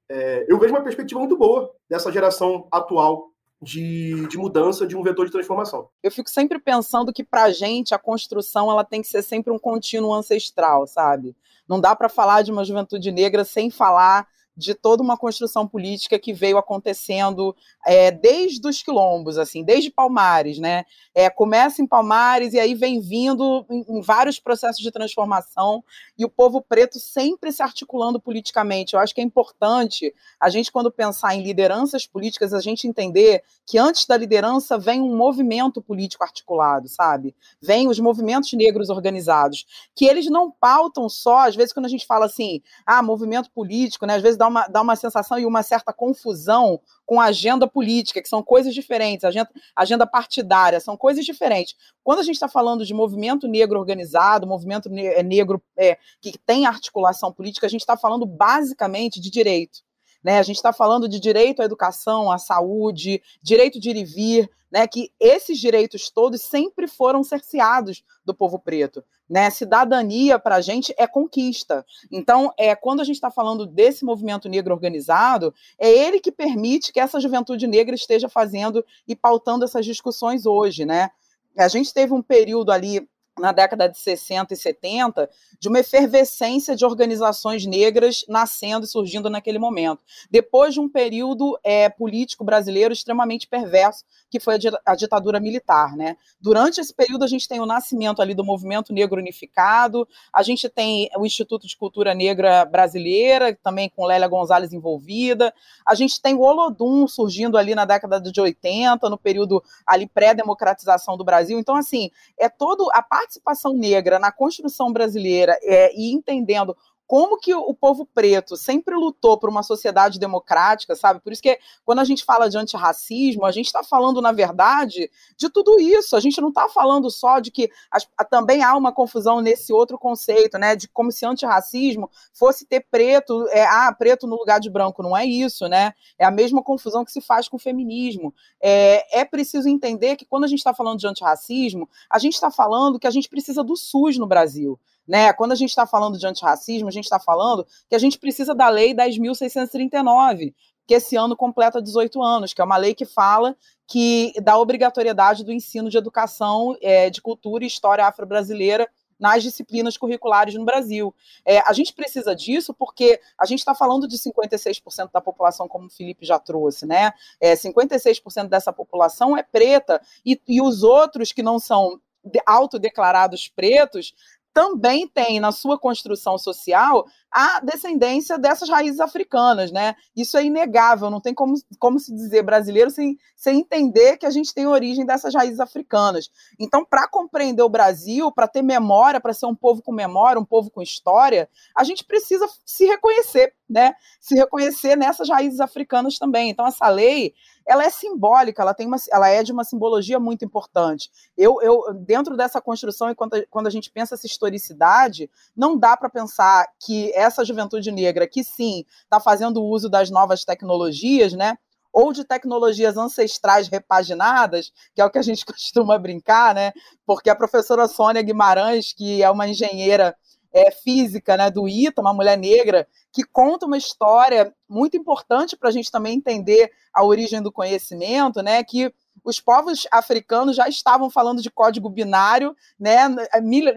É, 0.09 0.45
eu 0.47 0.57
vejo 0.57 0.73
uma 0.73 0.83
perspectiva 0.83 1.19
muito 1.19 1.37
boa 1.37 1.73
dessa 1.89 2.11
geração 2.11 2.67
atual 2.71 3.31
de, 3.61 4.27
de, 4.27 4.37
mudança, 4.37 4.85
de 4.85 4.95
um 4.95 5.03
vetor 5.03 5.25
de 5.25 5.31
transformação. 5.31 5.89
Eu 6.03 6.11
fico 6.11 6.29
sempre 6.29 6.59
pensando 6.59 7.11
que, 7.11 7.23
para 7.23 7.43
a 7.43 7.51
gente, 7.51 7.93
a 7.93 7.99
construção 7.99 8.69
ela 8.69 8.83
tem 8.83 9.01
que 9.01 9.07
ser 9.07 9.23
sempre 9.23 9.51
um 9.51 9.59
contínuo 9.59 10.13
ancestral, 10.13 10.85
sabe? 10.87 11.35
Não 11.67 11.79
dá 11.79 11.95
para 11.95 12.07
falar 12.07 12.43
de 12.43 12.51
uma 12.51 12.63
juventude 12.63 13.11
negra 13.11 13.43
sem 13.43 13.69
falar 13.69 14.27
de 14.57 14.73
toda 14.73 15.03
uma 15.03 15.15
construção 15.15 15.67
política 15.67 16.17
que 16.17 16.33
veio 16.33 16.57
acontecendo 16.57 17.55
é, 17.85 18.09
desde 18.09 18.67
os 18.67 18.81
quilombos, 18.81 19.37
assim, 19.37 19.63
desde 19.63 19.91
Palmares, 19.91 20.57
né? 20.57 20.83
É, 21.13 21.29
começa 21.29 21.79
em 21.79 21.87
Palmares 21.87 22.53
e 22.53 22.59
aí 22.59 22.73
vem 22.73 22.99
vindo 22.99 23.63
em, 23.69 23.85
em, 23.87 24.01
vários 24.01 24.39
processos 24.39 24.81
de 24.81 24.89
transformação 24.89 25.83
e 26.17 26.25
o 26.25 26.29
povo 26.29 26.61
preto 26.61 26.99
sempre 26.99 27.51
se 27.51 27.61
articulando 27.61 28.19
politicamente. 28.19 28.93
Eu 28.93 28.99
acho 28.99 29.13
que 29.13 29.21
é 29.21 29.23
importante 29.23 30.13
a 30.39 30.49
gente, 30.49 30.71
quando 30.71 30.91
pensar 30.91 31.35
em 31.35 31.43
lideranças 31.43 32.07
políticas, 32.07 32.53
a 32.53 32.59
gente 32.59 32.87
entender 32.87 33.43
que 33.65 33.77
antes 33.77 34.05
da 34.05 34.17
liderança 34.17 34.77
vem 34.77 35.01
um 35.01 35.15
movimento 35.15 35.81
político 35.81 36.23
articulado, 36.23 36.87
sabe? 36.87 37.35
Vem 37.61 37.87
os 37.87 37.99
movimentos 37.99 38.51
negros 38.53 38.89
organizados, 38.89 39.65
que 39.95 40.05
eles 40.05 40.27
não 40.27 40.49
pautam 40.49 41.07
só, 41.07 41.47
às 41.47 41.55
vezes 41.55 41.73
quando 41.73 41.85
a 41.85 41.89
gente 41.89 42.05
fala 42.05 42.25
assim, 42.25 42.61
ah, 42.85 43.03
movimento 43.03 43.51
político, 43.51 44.05
né? 44.05 44.15
Às 44.15 44.21
vezes 44.21 44.37
dá 44.37 44.47
uma, 44.47 44.67
dá 44.67 44.81
uma 44.81 44.95
sensação 44.95 45.37
e 45.37 45.45
uma 45.45 45.61
certa 45.61 45.93
confusão 45.93 46.79
com 47.07 47.21
agenda 47.21 47.65
política, 47.65 48.21
que 48.21 48.27
são 48.27 48.43
coisas 48.43 48.73
diferentes, 48.73 49.23
agenda, 49.23 49.49
agenda 49.73 50.05
partidária, 50.05 50.81
são 50.81 50.97
coisas 50.97 51.23
diferentes. 51.23 51.73
Quando 52.03 52.19
a 52.19 52.23
gente 52.23 52.35
está 52.35 52.49
falando 52.49 52.85
de 52.85 52.93
movimento 52.93 53.47
negro 53.47 53.79
organizado, 53.79 54.45
movimento 54.45 54.89
ne 54.89 55.23
negro 55.23 55.63
é, 55.77 55.97
que 56.21 56.37
tem 56.45 56.65
articulação 56.65 57.31
política, 57.31 57.65
a 57.65 57.69
gente 57.69 57.79
está 57.79 57.95
falando 57.95 58.25
basicamente 58.25 59.21
de 59.21 59.31
direito. 59.31 59.86
Né? 60.27 60.39
A 60.39 60.43
gente 60.43 60.57
está 60.57 60.73
falando 60.73 61.07
de 61.07 61.21
direito 61.21 61.61
à 61.61 61.65
educação, 61.65 62.29
à 62.29 62.37
saúde, 62.37 63.23
direito 63.41 63.79
de 63.79 63.91
ir 63.91 63.95
e 63.95 64.03
vir, 64.03 64.51
né? 64.69 64.85
que 64.85 65.09
esses 65.17 65.57
direitos 65.57 66.09
todos 66.09 66.41
sempre 66.41 66.85
foram 66.85 67.23
cerceados 67.23 68.03
do 68.25 68.35
povo 68.35 68.59
preto. 68.59 69.01
Né? 69.29 69.49
Cidadania 69.49 70.37
para 70.37 70.55
a 70.55 70.61
gente 70.61 70.93
é 70.97 71.07
conquista. 71.07 71.85
Então, 72.11 72.51
é 72.57 72.75
quando 72.75 72.99
a 72.99 73.05
gente 73.05 73.15
está 73.15 73.31
falando 73.31 73.65
desse 73.65 74.03
movimento 74.03 74.49
negro 74.49 74.73
organizado, 74.73 75.53
é 75.79 75.89
ele 75.89 76.19
que 76.19 76.29
permite 76.29 76.91
que 76.91 76.99
essa 76.99 77.21
juventude 77.21 77.65
negra 77.65 77.95
esteja 77.95 78.27
fazendo 78.27 78.83
e 79.07 79.15
pautando 79.15 79.63
essas 79.63 79.85
discussões 79.85 80.45
hoje, 80.45 80.85
né? 80.85 81.09
A 81.57 81.69
gente 81.69 81.93
teve 81.93 82.13
um 82.13 82.21
período 82.21 82.73
ali 82.73 83.07
na 83.39 83.51
década 83.51 83.87
de 83.87 83.97
60 83.97 84.53
e 84.53 84.57
70, 84.57 85.29
de 85.59 85.67
uma 85.67 85.79
efervescência 85.79 86.75
de 86.75 86.85
organizações 86.85 87.65
negras 87.65 88.25
nascendo 88.27 88.85
e 88.85 88.87
surgindo 88.87 89.29
naquele 89.29 89.59
momento. 89.59 90.03
Depois 90.29 90.73
de 90.73 90.79
um 90.79 90.89
período 90.89 91.57
é, 91.63 91.89
político 91.89 92.43
brasileiro 92.43 92.93
extremamente 92.93 93.47
perverso, 93.47 94.03
que 94.29 94.39
foi 94.39 94.55
a, 94.85 94.95
ditadura 94.95 95.39
militar. 95.39 95.95
Né? 95.95 96.17
Durante 96.39 96.79
esse 96.81 96.93
período, 96.93 97.23
a 97.23 97.27
gente 97.27 97.47
tem 97.47 97.59
o 97.59 97.65
nascimento 97.65 98.21
ali 98.21 98.33
do 98.33 98.43
Movimento 98.43 98.93
Negro 98.93 99.19
Unificado, 99.19 100.07
a 100.33 100.43
gente 100.43 100.67
tem 100.69 101.09
o 101.17 101.25
Instituto 101.25 101.67
de 101.67 101.77
Cultura 101.77 102.13
Negra 102.13 102.65
Brasileira, 102.65 103.57
também 103.63 103.89
com 103.89 104.05
Lélia 104.05 104.27
Gonzalez 104.27 104.73
envolvida, 104.73 105.53
a 105.85 105.95
gente 105.95 106.21
tem 106.21 106.35
o 106.35 106.41
Olodum 106.41 107.07
surgindo 107.07 107.57
ali 107.57 107.73
na 107.73 107.85
década 107.85 108.19
de 108.19 108.39
80, 108.39 109.09
no 109.09 109.17
período 109.17 109.63
ali 109.85 110.07
pré-democratização 110.07 111.17
do 111.17 111.23
Brasil. 111.23 111.57
Então, 111.59 111.75
assim, 111.75 112.11
é 112.37 112.49
todo 112.49 112.89
a 112.93 113.01
parte 113.01 113.26
participação 113.27 113.73
negra 113.73 114.17
na 114.17 114.31
construção 114.31 114.91
brasileira 114.91 115.59
é, 115.61 115.93
e 115.93 116.13
entendendo 116.13 116.75
como 117.07 117.39
que 117.39 117.55
o 117.55 117.73
povo 117.73 118.05
preto 118.05 118.57
sempre 118.57 118.93
lutou 118.93 119.37
por 119.37 119.49
uma 119.49 119.63
sociedade 119.63 120.19
democrática, 120.19 120.93
sabe? 120.93 121.21
Por 121.21 121.31
isso 121.31 121.41
que 121.41 121.57
quando 121.85 121.99
a 121.99 122.03
gente 122.03 122.25
fala 122.25 122.49
de 122.49 122.57
antirracismo, 122.57 123.45
a 123.45 123.51
gente 123.51 123.67
está 123.67 123.81
falando, 123.81 124.21
na 124.21 124.33
verdade, 124.33 125.09
de 125.37 125.49
tudo 125.49 125.79
isso. 125.79 126.17
A 126.17 126.19
gente 126.19 126.41
não 126.41 126.49
está 126.49 126.67
falando 126.67 127.09
só 127.09 127.39
de 127.39 127.49
que 127.49 127.71
as, 127.89 128.05
também 128.29 128.61
há 128.61 128.75
uma 128.75 128.91
confusão 128.91 129.39
nesse 129.39 129.71
outro 129.71 129.97
conceito, 129.97 130.57
né? 130.57 130.75
De 130.75 130.89
como 130.89 131.09
se 131.09 131.25
antirracismo 131.25 132.11
fosse 132.33 132.65
ter 132.65 132.85
preto, 132.91 133.47
é, 133.51 133.65
ah, 133.65 133.95
preto 133.97 134.27
no 134.27 134.35
lugar 134.35 134.59
de 134.59 134.69
branco. 134.69 135.01
Não 135.01 135.15
é 135.15 135.25
isso, 135.25 135.67
né? 135.69 135.93
É 136.19 136.25
a 136.25 136.31
mesma 136.31 136.61
confusão 136.61 137.05
que 137.05 137.11
se 137.11 137.21
faz 137.21 137.47
com 137.47 137.55
o 137.55 137.59
feminismo. 137.59 138.33
É, 138.61 139.21
é 139.21 139.23
preciso 139.23 139.69
entender 139.69 140.17
que 140.17 140.25
quando 140.25 140.43
a 140.43 140.47
gente 140.47 140.59
está 140.59 140.73
falando 140.73 140.99
de 140.99 141.07
antirracismo, 141.07 141.89
a 142.09 142.19
gente 142.19 142.33
está 142.33 142.51
falando 142.51 142.99
que 142.99 143.07
a 143.07 143.11
gente 143.11 143.29
precisa 143.29 143.63
do 143.63 143.77
SUS 143.77 144.17
no 144.17 144.27
Brasil. 144.27 144.77
Né? 145.07 145.31
Quando 145.33 145.53
a 145.53 145.55
gente 145.55 145.69
está 145.69 145.87
falando 145.87 146.17
de 146.17 146.27
antirracismo, 146.27 146.87
a 146.87 146.91
gente 146.91 147.05
está 147.05 147.19
falando 147.19 147.65
que 147.89 147.95
a 147.95 147.99
gente 147.99 148.19
precisa 148.19 148.53
da 148.53 148.67
Lei 148.67 148.93
10.639, 148.93 150.53
que 150.85 150.93
esse 150.93 151.15
ano 151.15 151.35
completa 151.35 151.81
18 151.81 152.21
anos, 152.23 152.53
que 152.53 152.61
é 152.61 152.63
uma 152.63 152.77
lei 152.77 152.95
que 152.95 153.05
fala 153.05 153.55
que 153.85 154.33
dá 154.41 154.57
obrigatoriedade 154.57 155.43
do 155.43 155.51
ensino 155.51 155.89
de 155.89 155.97
educação 155.97 156.77
é, 156.81 157.09
de 157.09 157.21
cultura 157.21 157.63
e 157.63 157.67
história 157.67 158.05
afro-brasileira 158.05 158.89
nas 159.19 159.43
disciplinas 159.43 159.97
curriculares 159.97 160.53
no 160.55 160.63
Brasil. 160.63 161.13
É, 161.45 161.59
a 161.59 161.73
gente 161.73 161.93
precisa 161.93 162.35
disso 162.35 162.73
porque 162.73 163.19
a 163.37 163.45
gente 163.45 163.59
está 163.59 163.73
falando 163.73 164.07
de 164.07 164.17
56% 164.17 165.11
da 165.11 165.19
população, 165.19 165.67
como 165.67 165.87
o 165.87 165.89
Felipe 165.89 166.25
já 166.25 166.39
trouxe, 166.39 166.85
né? 166.85 167.11
É, 167.39 167.53
56% 167.53 168.47
dessa 168.47 168.71
população 168.71 169.35
é 169.35 169.43
preta, 169.43 170.01
e, 170.25 170.39
e 170.47 170.61
os 170.61 170.83
outros 170.83 171.31
que 171.31 171.41
não 171.41 171.59
são 171.59 171.99
autodeclarados 172.45 173.47
pretos 173.47 174.13
também 174.57 175.07
tem 175.07 175.39
na 175.39 175.51
sua 175.51 175.77
construção 175.77 176.35
social 176.35 177.05
a 177.31 177.59
descendência 177.59 178.39
dessas 178.39 178.67
raízes 178.67 178.99
africanas, 178.99 179.71
né? 179.71 179.93
Isso 180.15 180.35
é 180.35 180.43
inegável, 180.43 181.11
não 181.11 181.21
tem 181.21 181.31
como, 181.31 181.53
como 181.77 181.99
se 181.99 182.11
dizer 182.11 182.41
brasileiro 182.41 182.89
sem, 182.89 183.19
sem 183.35 183.59
entender 183.59 184.17
que 184.17 184.25
a 184.25 184.31
gente 184.31 184.51
tem 184.55 184.65
origem 184.65 185.05
dessas 185.05 185.35
raízes 185.35 185.59
africanas. 185.59 186.31
Então, 186.59 186.83
para 186.83 187.07
compreender 187.07 187.61
o 187.61 187.69
Brasil, 187.69 188.31
para 188.31 188.47
ter 188.47 188.63
memória, 188.63 189.21
para 189.21 189.31
ser 189.31 189.45
um 189.45 189.53
povo 189.53 189.83
com 189.83 189.91
memória, 189.91 190.41
um 190.41 190.45
povo 190.45 190.71
com 190.71 190.81
história, 190.81 191.47
a 191.75 191.83
gente 191.83 192.03
precisa 192.03 192.47
se 192.65 192.85
reconhecer, 192.85 193.53
né? 193.69 193.93
Se 194.19 194.33
reconhecer 194.33 194.95
nessas 194.95 195.29
raízes 195.29 195.59
africanas 195.59 196.17
também. 196.17 196.49
Então, 196.49 196.65
essa 196.65 196.89
lei, 196.89 197.35
ela 197.67 197.83
é 197.83 197.89
simbólica, 197.89 198.61
ela 198.61 198.73
tem 198.73 198.87
uma, 198.87 198.95
ela 199.11 199.27
é 199.27 199.43
de 199.43 199.51
uma 199.51 199.65
simbologia 199.65 200.19
muito 200.19 200.45
importante. 200.45 201.11
Eu, 201.37 201.61
eu 201.61 201.93
dentro 201.93 202.37
dessa 202.37 202.61
construção 202.61 203.09
e 203.09 203.15
quando, 203.15 203.45
quando 203.49 203.67
a 203.67 203.69
gente 203.69 203.91
pensa 203.91 204.15
essa 204.15 204.25
historicidade, 204.25 205.29
não 205.55 205.77
dá 205.77 205.97
para 205.97 206.09
pensar 206.09 206.65
que 206.79 207.11
essa 207.13 207.43
juventude 207.43 207.91
negra, 207.91 208.25
que 208.25 208.41
sim, 208.43 208.85
está 209.03 209.19
fazendo 209.19 209.61
uso 209.63 209.89
das 209.89 210.09
novas 210.09 210.45
tecnologias, 210.45 211.33
né? 211.33 211.57
Ou 211.91 212.13
de 212.13 212.23
tecnologias 212.23 212.95
ancestrais 212.95 213.67
repaginadas, 213.67 214.71
que 214.95 215.01
é 215.01 215.05
o 215.05 215.09
que 215.09 215.17
a 215.17 215.23
gente 215.23 215.43
costuma 215.45 215.97
brincar, 215.97 216.55
né? 216.55 216.71
Porque 217.05 217.29
a 217.29 217.35
professora 217.35 217.87
Sônia 217.87 218.21
Guimarães, 218.21 218.93
que 218.93 219.21
é 219.21 219.29
uma 219.29 219.47
engenheira 219.47 220.15
é, 220.53 220.71
física 220.71 221.37
né, 221.37 221.49
do 221.49 221.67
ITA, 221.67 222.01
uma 222.01 222.13
mulher 222.13 222.37
negra, 222.37 222.87
que 223.11 223.23
conta 223.23 223.65
uma 223.65 223.77
história 223.77 224.53
muito 224.67 224.97
importante 224.97 225.55
para 225.55 225.69
a 225.69 225.71
gente 225.71 225.91
também 225.91 226.15
entender 226.15 226.71
a 226.93 227.03
origem 227.03 227.41
do 227.41 227.51
conhecimento, 227.51 228.41
né? 228.41 228.63
Que 228.63 228.93
os 229.23 229.39
povos 229.39 229.87
africanos 229.91 230.55
já 230.55 230.67
estavam 230.67 231.09
falando 231.09 231.41
de 231.41 231.51
código 231.51 231.89
binário, 231.89 232.55
né, 232.79 233.07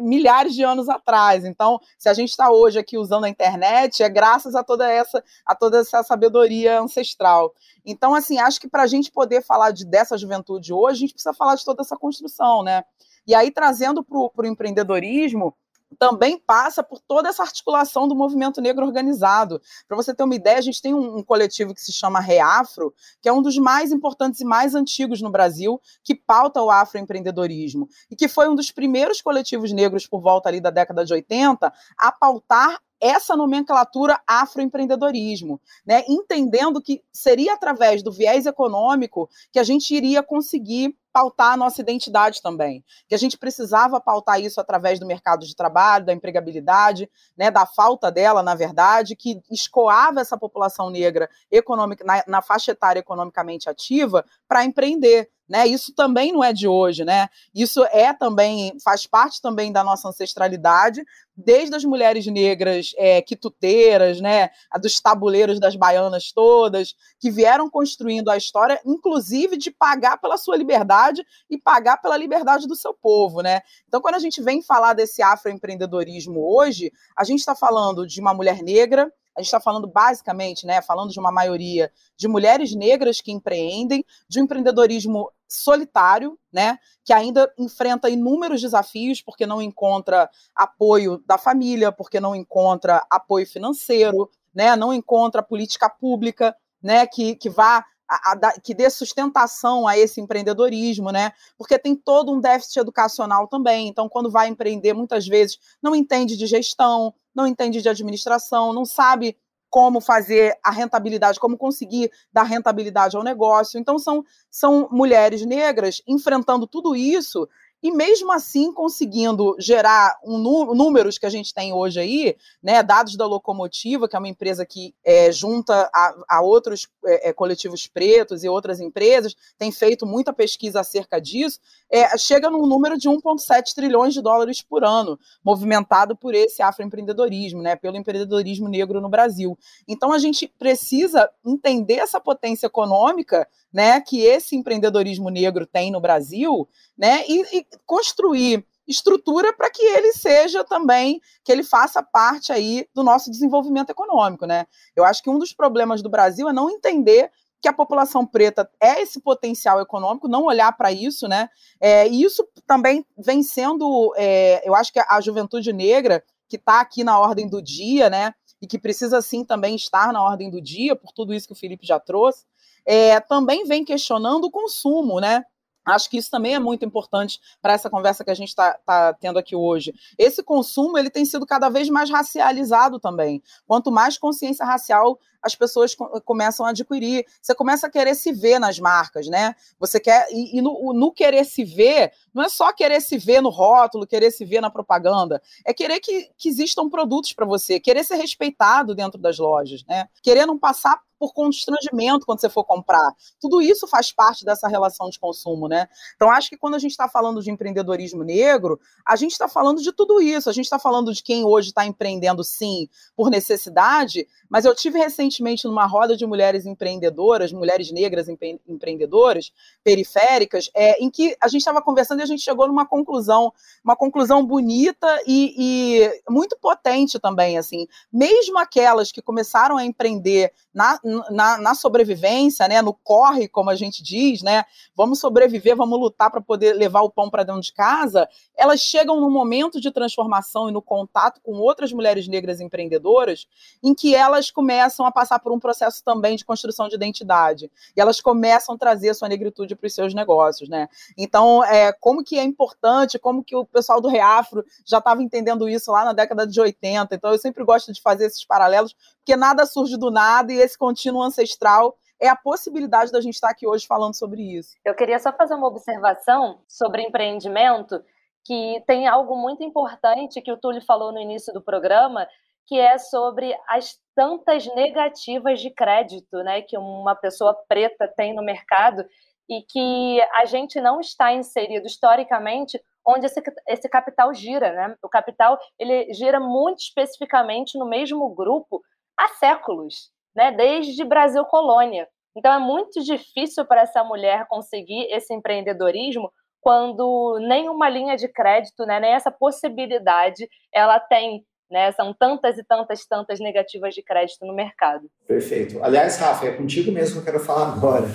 milhares 0.00 0.54
de 0.54 0.62
anos 0.62 0.88
atrás. 0.88 1.44
Então, 1.44 1.80
se 1.98 2.08
a 2.08 2.14
gente 2.14 2.30
está 2.30 2.50
hoje 2.50 2.78
aqui 2.78 2.96
usando 2.96 3.24
a 3.24 3.28
internet, 3.28 4.02
é 4.02 4.08
graças 4.08 4.54
a 4.54 4.62
toda 4.62 4.88
essa, 4.88 5.22
a 5.44 5.54
toda 5.54 5.78
essa 5.78 6.02
sabedoria 6.02 6.80
ancestral. 6.80 7.52
Então, 7.84 8.14
assim, 8.14 8.38
acho 8.38 8.60
que 8.60 8.68
para 8.68 8.82
a 8.82 8.86
gente 8.86 9.10
poder 9.10 9.42
falar 9.42 9.72
de, 9.72 9.84
dessa 9.84 10.16
juventude 10.16 10.72
hoje, 10.72 10.98
a 10.98 11.00
gente 11.00 11.14
precisa 11.14 11.34
falar 11.34 11.56
de 11.56 11.64
toda 11.64 11.82
essa 11.82 11.96
construção, 11.96 12.62
né? 12.62 12.84
E 13.26 13.34
aí, 13.34 13.50
trazendo 13.50 14.02
para 14.02 14.18
o 14.18 14.46
empreendedorismo, 14.46 15.54
também 15.98 16.38
passa 16.38 16.82
por 16.82 17.00
toda 17.00 17.28
essa 17.28 17.42
articulação 17.42 18.06
do 18.06 18.14
movimento 18.14 18.60
negro 18.60 18.84
organizado. 18.84 19.60
Para 19.86 19.96
você 19.96 20.14
ter 20.14 20.22
uma 20.22 20.34
ideia, 20.34 20.58
a 20.58 20.62
gente 20.62 20.80
tem 20.80 20.94
um, 20.94 21.18
um, 21.18 21.22
coletivo 21.22 21.74
que 21.74 21.80
se 21.80 21.92
chama 21.92 22.20
Reafro, 22.20 22.94
que 23.20 23.28
é 23.28 23.32
um 23.32 23.42
dos 23.42 23.58
mais 23.58 23.92
importantes 23.92 24.40
e 24.40 24.44
mais 24.44 24.74
antigos 24.74 25.20
no 25.20 25.30
Brasil, 25.30 25.80
que 26.02 26.14
pauta 26.14 26.62
o 26.62 26.70
afroempreendedorismo, 26.70 27.88
e 28.10 28.16
que 28.16 28.28
foi 28.28 28.48
um 28.48 28.54
dos 28.54 28.70
primeiros 28.70 29.20
coletivos 29.20 29.72
negros 29.72 30.06
por 30.06 30.20
volta 30.20 30.48
ali 30.48 30.60
da 30.60 30.70
década 30.70 31.04
de 31.04 31.12
80 31.12 31.72
a 31.98 32.12
pautar 32.12 32.80
essa 33.00 33.34
nomenclatura 33.34 34.20
afroempreendedorismo, 34.26 35.58
né? 35.86 36.04
entendendo 36.06 36.82
que 36.82 37.02
seria 37.10 37.54
através 37.54 38.02
do 38.02 38.12
viés 38.12 38.44
econômico 38.44 39.28
que 39.50 39.58
a 39.58 39.64
gente 39.64 39.94
iria 39.94 40.22
conseguir 40.22 40.94
pautar 41.12 41.52
a 41.52 41.56
nossa 41.56 41.80
identidade 41.80 42.42
também. 42.42 42.84
Que 43.08 43.14
a 43.14 43.18
gente 43.18 43.38
precisava 43.38 44.00
pautar 44.00 44.40
isso 44.40 44.60
através 44.60 44.98
do 44.98 45.06
mercado 45.06 45.46
de 45.46 45.54
trabalho, 45.54 46.06
da 46.06 46.12
empregabilidade, 46.12 47.10
né, 47.36 47.50
da 47.50 47.66
falta 47.66 48.10
dela, 48.10 48.42
na 48.42 48.54
verdade, 48.54 49.16
que 49.16 49.40
escoava 49.50 50.20
essa 50.20 50.38
população 50.38 50.90
negra 50.90 51.28
econômica, 51.50 52.04
na, 52.04 52.24
na 52.26 52.42
faixa 52.42 52.72
etária 52.72 53.00
economicamente 53.00 53.68
ativa 53.68 54.24
para 54.48 54.64
empreender. 54.64 55.30
Né? 55.50 55.66
Isso 55.66 55.92
também 55.92 56.32
não 56.32 56.44
é 56.44 56.52
de 56.52 56.68
hoje, 56.68 57.04
né? 57.04 57.28
Isso 57.52 57.84
é 57.86 58.12
também, 58.12 58.72
faz 58.84 59.04
parte 59.04 59.42
também 59.42 59.72
da 59.72 59.82
nossa 59.82 60.08
ancestralidade, 60.08 61.04
desde 61.36 61.74
as 61.74 61.84
mulheres 61.84 62.24
negras 62.26 62.92
é, 62.96 63.20
quituteiras, 63.20 64.20
né? 64.20 64.50
A 64.70 64.78
dos 64.78 65.00
tabuleiros 65.00 65.58
das 65.58 65.74
baianas 65.74 66.30
todas, 66.30 66.94
que 67.18 67.32
vieram 67.32 67.68
construindo 67.68 68.30
a 68.30 68.36
história, 68.36 68.80
inclusive 68.86 69.56
de 69.56 69.72
pagar 69.72 70.18
pela 70.18 70.38
sua 70.38 70.56
liberdade 70.56 71.26
e 71.50 71.58
pagar 71.58 71.96
pela 71.96 72.16
liberdade 72.16 72.68
do 72.68 72.76
seu 72.76 72.94
povo, 72.94 73.40
né? 73.40 73.60
Então, 73.88 74.00
quando 74.00 74.14
a 74.14 74.20
gente 74.20 74.40
vem 74.40 74.62
falar 74.62 74.92
desse 74.92 75.20
afroempreendedorismo 75.20 76.40
hoje, 76.40 76.92
a 77.16 77.24
gente 77.24 77.40
está 77.40 77.56
falando 77.56 78.06
de 78.06 78.20
uma 78.20 78.32
mulher 78.32 78.62
negra 78.62 79.12
a 79.36 79.40
gente 79.40 79.46
está 79.46 79.60
falando 79.60 79.86
basicamente, 79.86 80.66
né, 80.66 80.82
falando 80.82 81.10
de 81.10 81.18
uma 81.18 81.30
maioria 81.30 81.90
de 82.16 82.28
mulheres 82.28 82.74
negras 82.74 83.20
que 83.20 83.32
empreendem, 83.32 84.04
de 84.28 84.40
um 84.40 84.44
empreendedorismo 84.44 85.30
solitário, 85.50 86.38
né, 86.52 86.78
que 87.04 87.12
ainda 87.12 87.52
enfrenta 87.58 88.08
inúmeros 88.08 88.60
desafios 88.60 89.20
porque 89.20 89.44
não 89.44 89.60
encontra 89.60 90.30
apoio 90.54 91.22
da 91.26 91.36
família, 91.36 91.90
porque 91.90 92.20
não 92.20 92.34
encontra 92.36 93.04
apoio 93.10 93.46
financeiro, 93.46 94.30
né, 94.54 94.76
não 94.76 94.94
encontra 94.94 95.42
política 95.42 95.90
pública, 95.90 96.56
né, 96.80 97.06
que, 97.06 97.34
que 97.34 97.50
vá 97.50 97.84
a, 98.08 98.32
a, 98.32 98.60
que 98.60 98.74
dê 98.74 98.90
sustentação 98.90 99.86
a 99.86 99.96
esse 99.96 100.20
empreendedorismo, 100.20 101.12
né? 101.12 101.32
Porque 101.56 101.78
tem 101.78 101.94
todo 101.94 102.32
um 102.32 102.40
déficit 102.40 102.80
educacional 102.80 103.46
também. 103.46 103.86
Então, 103.86 104.08
quando 104.08 104.28
vai 104.28 104.48
empreender, 104.48 104.92
muitas 104.92 105.28
vezes 105.28 105.58
não 105.80 105.94
entende 105.94 106.36
de 106.36 106.44
gestão, 106.44 107.14
não 107.32 107.46
entende 107.46 107.80
de 107.80 107.88
administração, 107.88 108.72
não 108.72 108.84
sabe 108.84 109.36
como 109.70 110.00
fazer 110.00 110.58
a 110.62 110.70
rentabilidade, 110.70 111.38
como 111.38 111.56
conseguir 111.56 112.10
dar 112.32 112.42
rentabilidade 112.42 113.16
ao 113.16 113.22
negócio. 113.22 113.78
Então, 113.78 113.98
são, 113.98 114.24
são 114.50 114.88
mulheres 114.90 115.46
negras 115.46 116.02
enfrentando 116.06 116.66
tudo 116.66 116.96
isso 116.96 117.48
e 117.82 117.90
mesmo 117.90 118.30
assim 118.32 118.72
conseguindo 118.72 119.56
gerar 119.58 120.18
um, 120.24 120.38
números 120.74 121.18
que 121.18 121.26
a 121.26 121.30
gente 121.30 121.54
tem 121.54 121.72
hoje 121.72 122.00
aí, 122.00 122.36
né, 122.62 122.82
dados 122.82 123.16
da 123.16 123.26
Locomotiva, 123.26 124.08
que 124.08 124.16
é 124.16 124.18
uma 124.18 124.28
empresa 124.28 124.66
que 124.66 124.94
é, 125.04 125.32
junta 125.32 125.90
a, 125.94 126.14
a 126.28 126.42
outros 126.42 126.88
é, 127.04 127.30
é 127.30 127.32
coletivos 127.32 127.86
pretos 127.86 128.44
e 128.44 128.48
outras 128.48 128.80
empresas, 128.80 129.34
tem 129.58 129.72
feito 129.72 130.06
muita 130.06 130.32
pesquisa 130.32 130.80
acerca 130.80 131.20
disso, 131.20 131.58
é, 131.90 132.16
chega 132.18 132.50
num 132.50 132.66
número 132.66 132.98
de 132.98 133.08
1,7 133.08 133.74
trilhões 133.74 134.12
de 134.12 134.20
dólares 134.20 134.60
por 134.62 134.84
ano, 134.84 135.18
movimentado 135.44 136.14
por 136.16 136.34
esse 136.34 136.62
afroempreendedorismo, 136.62 137.62
né, 137.62 137.76
pelo 137.76 137.96
empreendedorismo 137.96 138.68
negro 138.68 139.00
no 139.00 139.08
Brasil. 139.08 139.58
Então 139.88 140.12
a 140.12 140.18
gente 140.18 140.46
precisa 140.46 141.30
entender 141.44 141.94
essa 141.94 142.20
potência 142.20 142.66
econômica 142.66 143.48
né, 143.72 144.00
que 144.00 144.22
esse 144.22 144.56
empreendedorismo 144.56 145.30
negro 145.30 145.66
tem 145.66 145.90
no 145.90 146.00
Brasil, 146.00 146.68
né, 146.98 147.24
e, 147.28 147.58
e 147.58 147.66
construir 147.86 148.66
estrutura 148.86 149.52
para 149.52 149.70
que 149.70 149.82
ele 149.82 150.12
seja 150.12 150.64
também, 150.64 151.20
que 151.44 151.52
ele 151.52 151.62
faça 151.62 152.02
parte 152.02 152.52
aí 152.52 152.86
do 152.94 153.02
nosso 153.02 153.30
desenvolvimento 153.30 153.90
econômico, 153.90 154.46
né? 154.46 154.66
Eu 154.96 155.04
acho 155.04 155.22
que 155.22 155.30
um 155.30 155.38
dos 155.38 155.52
problemas 155.52 156.02
do 156.02 156.10
Brasil 156.10 156.48
é 156.48 156.52
não 156.52 156.68
entender 156.68 157.30
que 157.60 157.68
a 157.68 157.72
população 157.72 158.26
preta 158.26 158.68
é 158.80 159.02
esse 159.02 159.20
potencial 159.20 159.80
econômico, 159.80 160.28
não 160.28 160.44
olhar 160.44 160.72
para 160.76 160.90
isso, 160.90 161.28
né? 161.28 161.48
É, 161.80 162.08
e 162.08 162.22
isso 162.22 162.46
também 162.66 163.04
vem 163.18 163.42
sendo, 163.42 164.12
é, 164.16 164.66
eu 164.66 164.74
acho 164.74 164.92
que 164.92 164.98
a 164.98 165.20
juventude 165.20 165.72
negra 165.72 166.24
que 166.48 166.56
está 166.56 166.80
aqui 166.80 167.04
na 167.04 167.18
ordem 167.18 167.48
do 167.48 167.62
dia, 167.62 168.08
né? 168.08 168.34
E 168.60 168.66
que 168.66 168.78
precisa 168.78 169.22
sim 169.22 169.44
também 169.44 169.76
estar 169.76 170.12
na 170.12 170.22
ordem 170.22 170.50
do 170.50 170.60
dia, 170.60 170.96
por 170.96 171.12
tudo 171.12 171.32
isso 171.34 171.46
que 171.46 171.52
o 171.52 171.56
Felipe 171.56 171.86
já 171.86 172.00
trouxe, 172.00 172.44
é, 172.84 173.20
também 173.20 173.64
vem 173.64 173.84
questionando 173.84 174.44
o 174.44 174.50
consumo, 174.50 175.20
né? 175.20 175.44
Acho 175.84 176.10
que 176.10 176.18
isso 176.18 176.30
também 176.30 176.54
é 176.54 176.58
muito 176.58 176.84
importante 176.84 177.40
para 177.60 177.72
essa 177.72 177.88
conversa 177.88 178.24
que 178.24 178.30
a 178.30 178.34
gente 178.34 178.48
está 178.48 178.74
tá 178.84 179.14
tendo 179.14 179.38
aqui 179.38 179.56
hoje. 179.56 179.94
Esse 180.18 180.42
consumo 180.42 180.98
ele 180.98 181.10
tem 181.10 181.24
sido 181.24 181.46
cada 181.46 181.68
vez 181.68 181.88
mais 181.88 182.10
racializado 182.10 183.00
também. 183.00 183.42
Quanto 183.66 183.90
mais 183.90 184.18
consciência 184.18 184.64
racial 184.64 185.18
as 185.42 185.54
pessoas 185.54 185.96
começam 186.24 186.66
a 186.66 186.70
adquirir, 186.70 187.24
você 187.40 187.54
começa 187.54 187.86
a 187.86 187.90
querer 187.90 188.14
se 188.14 188.30
ver 188.30 188.58
nas 188.58 188.78
marcas, 188.78 189.26
né? 189.26 189.54
Você 189.78 189.98
quer 189.98 190.26
e, 190.30 190.58
e 190.58 190.60
no, 190.60 190.92
no, 190.92 191.10
querer 191.12 191.44
se 191.44 191.64
ver 191.64 192.12
não 192.34 192.42
é 192.42 192.48
só 192.48 192.72
querer 192.72 193.00
se 193.00 193.16
ver 193.16 193.40
no 193.40 193.48
rótulo, 193.48 194.06
querer 194.06 194.30
se 194.30 194.44
ver 194.44 194.60
na 194.60 194.70
propaganda, 194.70 195.40
é 195.64 195.72
querer 195.72 196.00
que, 196.00 196.30
que 196.36 196.48
existam 196.48 196.90
produtos 196.90 197.32
para 197.32 197.46
você, 197.46 197.80
querer 197.80 198.04
ser 198.04 198.16
respeitado 198.16 198.94
dentro 198.94 199.18
das 199.18 199.38
lojas, 199.38 199.82
né? 199.88 200.08
Querer 200.22 200.44
não 200.46 200.58
passar 200.58 201.00
por 201.20 201.34
constrangimento 201.34 202.24
quando 202.24 202.40
você 202.40 202.48
for 202.48 202.64
comprar. 202.64 203.12
Tudo 203.38 203.60
isso 203.60 203.86
faz 203.86 204.10
parte 204.10 204.42
dessa 204.42 204.66
relação 204.66 205.10
de 205.10 205.20
consumo, 205.20 205.68
né? 205.68 205.86
Então, 206.16 206.30
acho 206.30 206.48
que 206.48 206.56
quando 206.56 206.76
a 206.76 206.78
gente 206.78 206.92
está 206.92 207.06
falando 207.06 207.42
de 207.42 207.50
empreendedorismo 207.50 208.24
negro, 208.24 208.80
a 209.06 209.16
gente 209.16 209.32
está 209.32 209.46
falando 209.46 209.82
de 209.82 209.92
tudo 209.92 210.22
isso. 210.22 210.48
A 210.48 210.52
gente 210.52 210.64
está 210.64 210.78
falando 210.78 211.12
de 211.12 211.22
quem 211.22 211.44
hoje 211.44 211.68
está 211.68 211.84
empreendendo, 211.84 212.42
sim, 212.42 212.88
por 213.14 213.28
necessidade, 213.28 214.26
mas 214.48 214.64
eu 214.64 214.74
tive 214.74 214.98
recentemente 214.98 215.66
numa 215.66 215.84
roda 215.84 216.16
de 216.16 216.24
mulheres 216.24 216.64
empreendedoras, 216.64 217.52
mulheres 217.52 217.92
negras 217.92 218.26
empre 218.26 218.58
empreendedoras, 218.66 219.52
periféricas, 219.84 220.70
é, 220.74 221.02
em 221.04 221.10
que 221.10 221.36
a 221.38 221.48
gente 221.48 221.60
estava 221.60 221.82
conversando 221.82 222.20
e 222.20 222.22
a 222.22 222.26
gente 222.26 222.42
chegou 222.42 222.66
numa 222.66 222.86
conclusão, 222.86 223.52
uma 223.84 223.94
conclusão 223.94 224.44
bonita 224.44 225.06
e, 225.26 225.54
e 225.58 226.22
muito 226.30 226.56
potente 226.58 227.18
também, 227.18 227.58
assim. 227.58 227.86
Mesmo 228.10 228.58
aquelas 228.58 229.12
que 229.12 229.20
começaram 229.20 229.76
a 229.76 229.84
empreender 229.84 230.50
na, 230.72 230.98
na, 231.30 231.58
na, 231.58 231.74
sobrevivência, 231.74 232.66
né, 232.68 232.80
no 232.82 232.92
corre, 232.92 233.48
como 233.48 233.70
a 233.70 233.74
gente 233.74 234.02
diz, 234.02 234.42
né, 234.42 234.64
vamos 234.94 235.20
sobreviver, 235.20 235.76
vamos 235.76 235.98
lutar 235.98 236.30
para 236.30 236.40
poder 236.40 236.74
levar 236.74 237.02
o 237.02 237.10
pão 237.10 237.30
para 237.30 237.42
dentro 237.42 237.60
de 237.60 237.72
casa, 237.72 238.28
elas 238.60 238.80
chegam 238.80 239.18
no 239.18 239.30
momento 239.30 239.80
de 239.80 239.90
transformação 239.90 240.68
e 240.68 240.72
no 240.72 240.82
contato 240.82 241.40
com 241.42 241.52
outras 241.52 241.94
mulheres 241.94 242.28
negras 242.28 242.60
empreendedoras, 242.60 243.46
em 243.82 243.94
que 243.94 244.14
elas 244.14 244.50
começam 244.50 245.06
a 245.06 245.10
passar 245.10 245.38
por 245.38 245.50
um 245.50 245.58
processo 245.58 246.04
também 246.04 246.36
de 246.36 246.44
construção 246.44 246.86
de 246.86 246.94
identidade, 246.94 247.72
e 247.96 248.00
elas 248.00 248.20
começam 248.20 248.74
a 248.74 248.78
trazer 248.78 249.08
a 249.08 249.14
sua 249.14 249.28
negritude 249.28 249.74
para 249.74 249.86
os 249.86 249.94
seus 249.94 250.12
negócios, 250.12 250.68
né. 250.68 250.90
Então, 251.16 251.64
é, 251.64 251.90
como 251.90 252.22
que 252.22 252.38
é 252.38 252.44
importante, 252.44 253.18
como 253.18 253.42
que 253.42 253.56
o 253.56 253.64
pessoal 253.64 253.98
do 253.98 254.08
Reafro 254.08 254.62
já 254.84 254.98
estava 254.98 255.22
entendendo 255.22 255.66
isso 255.66 255.90
lá 255.90 256.04
na 256.04 256.12
década 256.12 256.46
de 256.46 256.60
80, 256.60 257.14
então 257.14 257.32
eu 257.32 257.38
sempre 257.38 257.64
gosto 257.64 257.90
de 257.94 258.02
fazer 258.02 258.26
esses 258.26 258.44
paralelos, 258.44 258.94
porque 259.16 259.36
nada 259.36 259.64
surge 259.64 259.96
do 259.96 260.10
nada 260.10 260.52
e 260.52 260.60
esse 260.60 260.76
contínuo 260.76 261.22
ancestral 261.22 261.96
é 262.20 262.28
a 262.28 262.36
possibilidade 262.36 263.10
da 263.10 263.22
gente 263.22 263.34
estar 263.34 263.48
aqui 263.48 263.66
hoje 263.66 263.86
falando 263.86 264.14
sobre 264.14 264.42
isso. 264.42 264.76
Eu 264.84 264.94
queria 264.94 265.18
só 265.18 265.32
fazer 265.32 265.54
uma 265.54 265.66
observação 265.66 266.60
sobre 266.68 267.02
empreendimento, 267.02 268.04
que 268.44 268.82
tem 268.86 269.06
algo 269.06 269.36
muito 269.36 269.62
importante 269.62 270.40
que 270.40 270.52
o 270.52 270.56
Túlio 270.56 270.82
falou 270.84 271.12
no 271.12 271.20
início 271.20 271.52
do 271.52 271.62
programa, 271.62 272.26
que 272.66 272.78
é 272.78 272.98
sobre 272.98 273.54
as 273.68 273.98
tantas 274.14 274.66
negativas 274.74 275.60
de 275.60 275.70
crédito, 275.70 276.36
né, 276.44 276.62
que 276.62 276.78
uma 276.78 277.14
pessoa 277.14 277.54
preta 277.68 278.06
tem 278.16 278.34
no 278.34 278.42
mercado 278.42 279.04
e 279.48 279.62
que 279.62 280.20
a 280.34 280.44
gente 280.44 280.80
não 280.80 281.00
está 281.00 281.32
inserido 281.32 281.84
historicamente 281.86 282.80
onde 283.04 283.26
esse, 283.26 283.42
esse 283.66 283.88
capital 283.88 284.32
gira, 284.32 284.72
né? 284.72 284.96
O 285.02 285.08
capital 285.08 285.58
ele 285.76 286.12
gira 286.14 286.38
muito 286.38 286.78
especificamente 286.78 287.76
no 287.76 287.88
mesmo 287.88 288.32
grupo 288.32 288.80
há 289.18 289.26
séculos, 289.28 290.12
né? 290.36 290.52
Desde 290.52 291.04
Brasil 291.04 291.44
colônia. 291.46 292.08
Então 292.36 292.52
é 292.52 292.58
muito 292.60 293.02
difícil 293.02 293.64
para 293.66 293.82
essa 293.82 294.04
mulher 294.04 294.46
conseguir 294.46 295.08
esse 295.10 295.34
empreendedorismo 295.34 296.30
quando 296.60 297.38
nenhuma 297.40 297.88
linha 297.88 298.16
de 298.16 298.28
crédito, 298.28 298.84
né, 298.84 299.00
nem 299.00 299.12
essa 299.12 299.30
possibilidade 299.30 300.48
ela 300.72 301.00
tem. 301.00 301.44
Né? 301.70 301.92
São 301.92 302.12
tantas 302.12 302.58
e 302.58 302.64
tantas, 302.64 303.06
tantas 303.06 303.38
negativas 303.38 303.94
de 303.94 304.02
crédito 304.02 304.44
no 304.44 304.52
mercado. 304.52 305.08
Perfeito. 305.26 305.82
Aliás, 305.84 306.18
Rafa, 306.18 306.46
é 306.46 306.52
contigo 306.52 306.90
mesmo 306.90 307.14
que 307.14 307.28
eu 307.28 307.32
quero 307.32 307.44
falar 307.44 307.68
agora. 307.68 308.06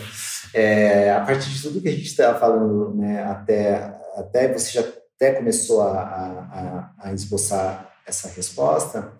É, 0.53 1.11
a 1.11 1.21
partir 1.21 1.49
de 1.49 1.61
tudo 1.61 1.81
que 1.81 1.87
a 1.87 1.91
gente 1.91 2.05
está 2.05 2.35
falando, 2.35 2.93
né, 2.95 3.23
até, 3.23 3.75
até 4.17 4.51
você 4.51 4.71
já 4.71 4.85
até 5.15 5.33
começou 5.33 5.81
a, 5.81 6.91
a, 6.99 7.09
a 7.09 7.13
esboçar 7.13 7.93
essa 8.05 8.27
resposta, 8.27 9.13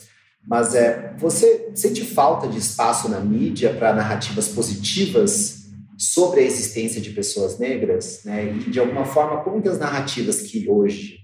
mas 0.46 0.76
é, 0.76 1.14
você 1.18 1.72
sente 1.74 2.06
falta 2.06 2.48
de 2.48 2.58
espaço 2.58 3.10
na 3.10 3.20
mídia 3.20 3.74
para 3.74 3.94
narrativas 3.94 4.50
positivas 4.50 5.65
sobre 5.98 6.42
a 6.42 6.44
existência 6.44 7.02
de 7.02 7.12
pessoas 7.12 7.58
negras, 7.58 8.24
né? 8.26 8.46
E 8.46 8.70
de 8.70 8.80
alguma 8.80 9.06
forma, 9.06 9.44
como 9.44 9.62
que 9.62 9.70
as 9.70 9.80
narrativas 9.80 10.42
que 10.42 10.70
hoje 10.70 11.20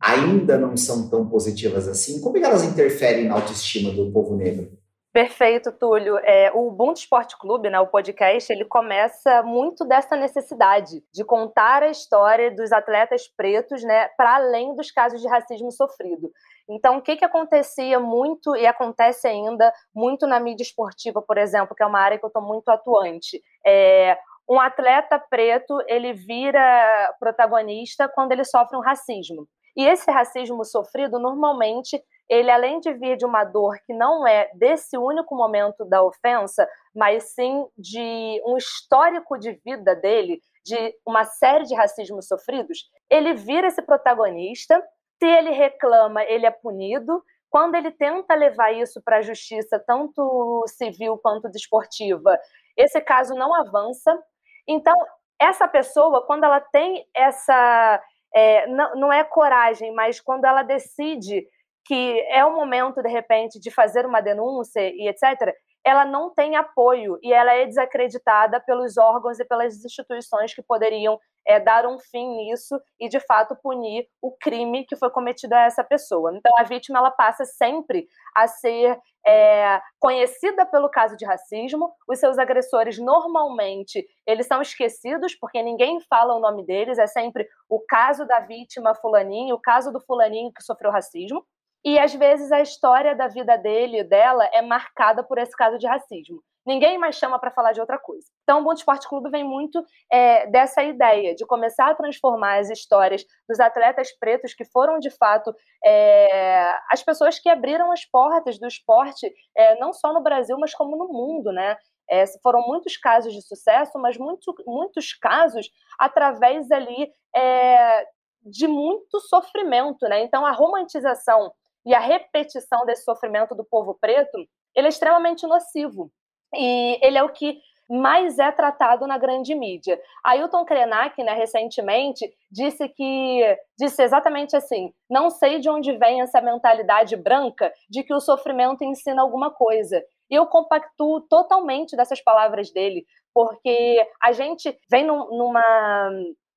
ainda 0.00 0.58
não 0.58 0.76
são 0.76 1.08
tão 1.08 1.28
positivas 1.28 1.86
assim, 1.86 2.20
como 2.20 2.34
que 2.34 2.44
elas 2.44 2.64
interferem 2.64 3.26
na 3.26 3.34
autoestima 3.34 3.92
do 3.92 4.10
povo 4.10 4.36
negro? 4.36 4.70
Perfeito, 5.12 5.70
Túlio. 5.70 6.16
É, 6.24 6.50
o 6.52 6.68
Ubuntu 6.68 7.00
Esporte 7.00 7.38
Clube, 7.38 7.68
né, 7.68 7.78
o 7.78 7.86
podcast, 7.86 8.50
ele 8.50 8.64
começa 8.64 9.42
muito 9.42 9.84
dessa 9.84 10.16
necessidade 10.16 11.02
de 11.12 11.22
contar 11.22 11.82
a 11.82 11.90
história 11.90 12.50
dos 12.50 12.72
atletas 12.72 13.28
pretos, 13.28 13.84
né, 13.84 14.08
para 14.16 14.36
além 14.36 14.74
dos 14.74 14.90
casos 14.90 15.20
de 15.20 15.28
racismo 15.28 15.70
sofrido. 15.70 16.32
Então, 16.68 16.96
o 16.96 17.02
que, 17.02 17.16
que 17.16 17.24
acontecia 17.24 17.98
muito 17.98 18.56
e 18.56 18.66
acontece 18.66 19.26
ainda 19.26 19.72
muito 19.94 20.26
na 20.26 20.40
mídia 20.40 20.62
esportiva, 20.62 21.20
por 21.20 21.38
exemplo, 21.38 21.74
que 21.74 21.82
é 21.82 21.86
uma 21.86 22.00
área 22.00 22.18
que 22.18 22.24
eu 22.24 22.28
estou 22.28 22.42
muito 22.42 22.68
atuante. 22.68 23.42
É, 23.66 24.16
um 24.48 24.60
atleta 24.60 25.18
preto 25.30 25.78
ele 25.86 26.12
vira 26.12 27.14
protagonista 27.18 28.08
quando 28.08 28.32
ele 28.32 28.44
sofre 28.44 28.76
um 28.76 28.82
racismo. 28.82 29.46
E 29.76 29.86
esse 29.86 30.10
racismo 30.10 30.64
sofrido, 30.64 31.18
normalmente, 31.18 32.02
ele 32.28 32.50
além 32.50 32.78
de 32.80 32.92
vir 32.92 33.16
de 33.16 33.24
uma 33.24 33.44
dor 33.44 33.78
que 33.86 33.94
não 33.94 34.26
é 34.26 34.50
desse 34.54 34.98
único 34.98 35.34
momento 35.34 35.84
da 35.84 36.02
ofensa, 36.02 36.68
mas 36.94 37.34
sim 37.34 37.66
de 37.76 38.42
um 38.46 38.56
histórico 38.56 39.38
de 39.38 39.52
vida 39.64 39.94
dele, 39.96 40.40
de 40.64 40.94
uma 41.06 41.24
série 41.24 41.64
de 41.64 41.74
racismos 41.74 42.26
sofridos, 42.26 42.90
ele 43.10 43.34
vira 43.34 43.66
esse 43.66 43.82
protagonista. 43.82 44.82
Se 45.22 45.26
ele 45.28 45.52
reclama, 45.52 46.24
ele 46.24 46.44
é 46.44 46.50
punido. 46.50 47.22
Quando 47.48 47.76
ele 47.76 47.92
tenta 47.92 48.34
levar 48.34 48.72
isso 48.72 49.00
para 49.00 49.18
a 49.18 49.22
justiça, 49.22 49.78
tanto 49.78 50.64
civil 50.66 51.16
quanto 51.16 51.48
desportiva, 51.48 52.36
esse 52.76 53.00
caso 53.00 53.32
não 53.36 53.54
avança. 53.54 54.20
Então, 54.66 54.96
essa 55.40 55.68
pessoa, 55.68 56.26
quando 56.26 56.42
ela 56.42 56.58
tem 56.60 57.06
essa. 57.14 58.02
É, 58.34 58.66
não, 58.66 58.96
não 58.96 59.12
é 59.12 59.22
coragem, 59.22 59.94
mas 59.94 60.20
quando 60.20 60.44
ela 60.44 60.64
decide 60.64 61.46
que 61.86 62.20
é 62.28 62.44
o 62.44 62.56
momento, 62.56 63.00
de 63.00 63.08
repente, 63.08 63.60
de 63.60 63.70
fazer 63.70 64.04
uma 64.04 64.20
denúncia 64.20 64.80
e 64.80 65.06
etc., 65.06 65.54
ela 65.84 66.04
não 66.04 66.34
tem 66.34 66.56
apoio 66.56 67.16
e 67.22 67.32
ela 67.32 67.52
é 67.52 67.64
desacreditada 67.64 68.58
pelos 68.58 68.96
órgãos 68.96 69.38
e 69.38 69.44
pelas 69.44 69.84
instituições 69.84 70.52
que 70.52 70.62
poderiam 70.62 71.16
é, 71.46 71.58
dar 71.60 71.86
um 71.86 71.98
fim 71.98 72.28
nisso 72.36 72.80
e, 72.98 73.08
de 73.08 73.20
fato, 73.20 73.56
punir 73.62 74.06
o 74.20 74.32
crime 74.36 74.84
que 74.86 74.96
foi 74.96 75.10
cometido 75.10 75.54
a 75.54 75.62
essa 75.62 75.82
pessoa. 75.82 76.32
Então, 76.34 76.52
a 76.58 76.62
vítima 76.62 76.98
ela 76.98 77.10
passa 77.10 77.44
sempre 77.44 78.06
a 78.34 78.46
ser 78.46 78.98
é, 79.26 79.80
conhecida 79.98 80.66
pelo 80.66 80.88
caso 80.88 81.16
de 81.16 81.24
racismo. 81.24 81.92
Os 82.08 82.18
seus 82.18 82.38
agressores, 82.38 82.98
normalmente, 82.98 84.06
eles 84.26 84.46
são 84.46 84.60
esquecidos 84.62 85.34
porque 85.34 85.62
ninguém 85.62 86.00
fala 86.08 86.34
o 86.34 86.40
nome 86.40 86.64
deles. 86.64 86.98
É 86.98 87.06
sempre 87.06 87.48
o 87.68 87.80
caso 87.80 88.26
da 88.26 88.40
vítima 88.40 88.94
fulaninho, 88.94 89.54
o 89.54 89.60
caso 89.60 89.92
do 89.92 90.00
fulaninho 90.00 90.52
que 90.52 90.62
sofreu 90.62 90.90
racismo. 90.90 91.44
E 91.84 91.98
às 91.98 92.14
vezes 92.14 92.52
a 92.52 92.60
história 92.60 93.14
da 93.14 93.26
vida 93.26 93.56
dele 93.56 94.04
dela 94.04 94.48
é 94.52 94.62
marcada 94.62 95.22
por 95.24 95.38
esse 95.38 95.56
caso 95.56 95.78
de 95.78 95.86
racismo. 95.86 96.40
Ninguém 96.64 96.96
mais 96.96 97.16
chama 97.16 97.38
para 97.38 97.50
falar 97.50 97.72
de 97.72 97.80
outra 97.80 97.98
coisa. 97.98 98.26
Então, 98.42 98.60
o 98.60 98.64
Bom 98.64 98.72
Esporte 98.72 99.08
Clube 99.08 99.30
vem 99.30 99.42
muito 99.42 99.84
é, 100.10 100.46
dessa 100.46 100.82
ideia 100.82 101.34
de 101.34 101.44
começar 101.44 101.90
a 101.90 101.94
transformar 101.94 102.60
as 102.60 102.70
histórias 102.70 103.24
dos 103.48 103.58
atletas 103.58 104.16
pretos 104.18 104.54
que 104.54 104.64
foram, 104.64 104.98
de 104.98 105.10
fato, 105.10 105.52
é, 105.84 106.72
as 106.90 107.02
pessoas 107.02 107.38
que 107.38 107.48
abriram 107.48 107.90
as 107.90 108.04
portas 108.04 108.58
do 108.58 108.66
esporte, 108.66 109.32
é, 109.56 109.78
não 109.80 109.92
só 109.92 110.12
no 110.12 110.22
Brasil, 110.22 110.56
mas 110.58 110.74
como 110.74 110.96
no 110.96 111.08
mundo, 111.08 111.52
né? 111.52 111.76
É, 112.08 112.24
foram 112.42 112.60
muitos 112.62 112.96
casos 112.96 113.32
de 113.32 113.42
sucesso, 113.42 113.98
mas 113.98 114.16
muito, 114.16 114.54
muitos 114.66 115.14
casos 115.14 115.68
através 115.98 116.70
ali 116.70 117.10
é, 117.34 118.06
de 118.44 118.68
muito 118.68 119.18
sofrimento, 119.20 120.06
né? 120.08 120.22
Então, 120.22 120.44
a 120.44 120.52
romantização 120.52 121.52
e 121.84 121.94
a 121.94 122.00
repetição 122.00 122.84
desse 122.84 123.04
sofrimento 123.04 123.54
do 123.54 123.64
povo 123.64 123.96
preto, 124.00 124.38
ele 124.74 124.86
é 124.86 124.90
extremamente 124.90 125.46
nocivo. 125.46 126.12
E 126.54 126.98
ele 127.02 127.18
é 127.18 127.22
o 127.22 127.28
que 127.28 127.58
mais 127.88 128.38
é 128.38 128.50
tratado 128.50 129.06
na 129.06 129.18
grande 129.18 129.54
mídia. 129.54 130.00
Ailton 130.24 130.64
Krenak, 130.64 131.22
né, 131.22 131.34
recentemente, 131.34 132.32
disse 132.50 132.88
que 132.88 133.58
disse 133.78 134.02
exatamente 134.02 134.56
assim: 134.56 134.92
não 135.10 135.28
sei 135.28 135.58
de 135.58 135.68
onde 135.68 135.96
vem 135.98 136.22
essa 136.22 136.40
mentalidade 136.40 137.16
branca 137.16 137.72
de 137.90 138.02
que 138.02 138.14
o 138.14 138.20
sofrimento 138.20 138.82
ensina 138.82 139.20
alguma 139.20 139.50
coisa. 139.50 140.02
E 140.30 140.34
eu 140.34 140.46
compactuo 140.46 141.20
totalmente 141.28 141.94
dessas 141.94 142.22
palavras 142.22 142.72
dele, 142.72 143.04
porque 143.34 144.02
a 144.22 144.32
gente 144.32 144.74
vem 144.90 145.04
num, 145.04 145.28
numa 145.36 146.10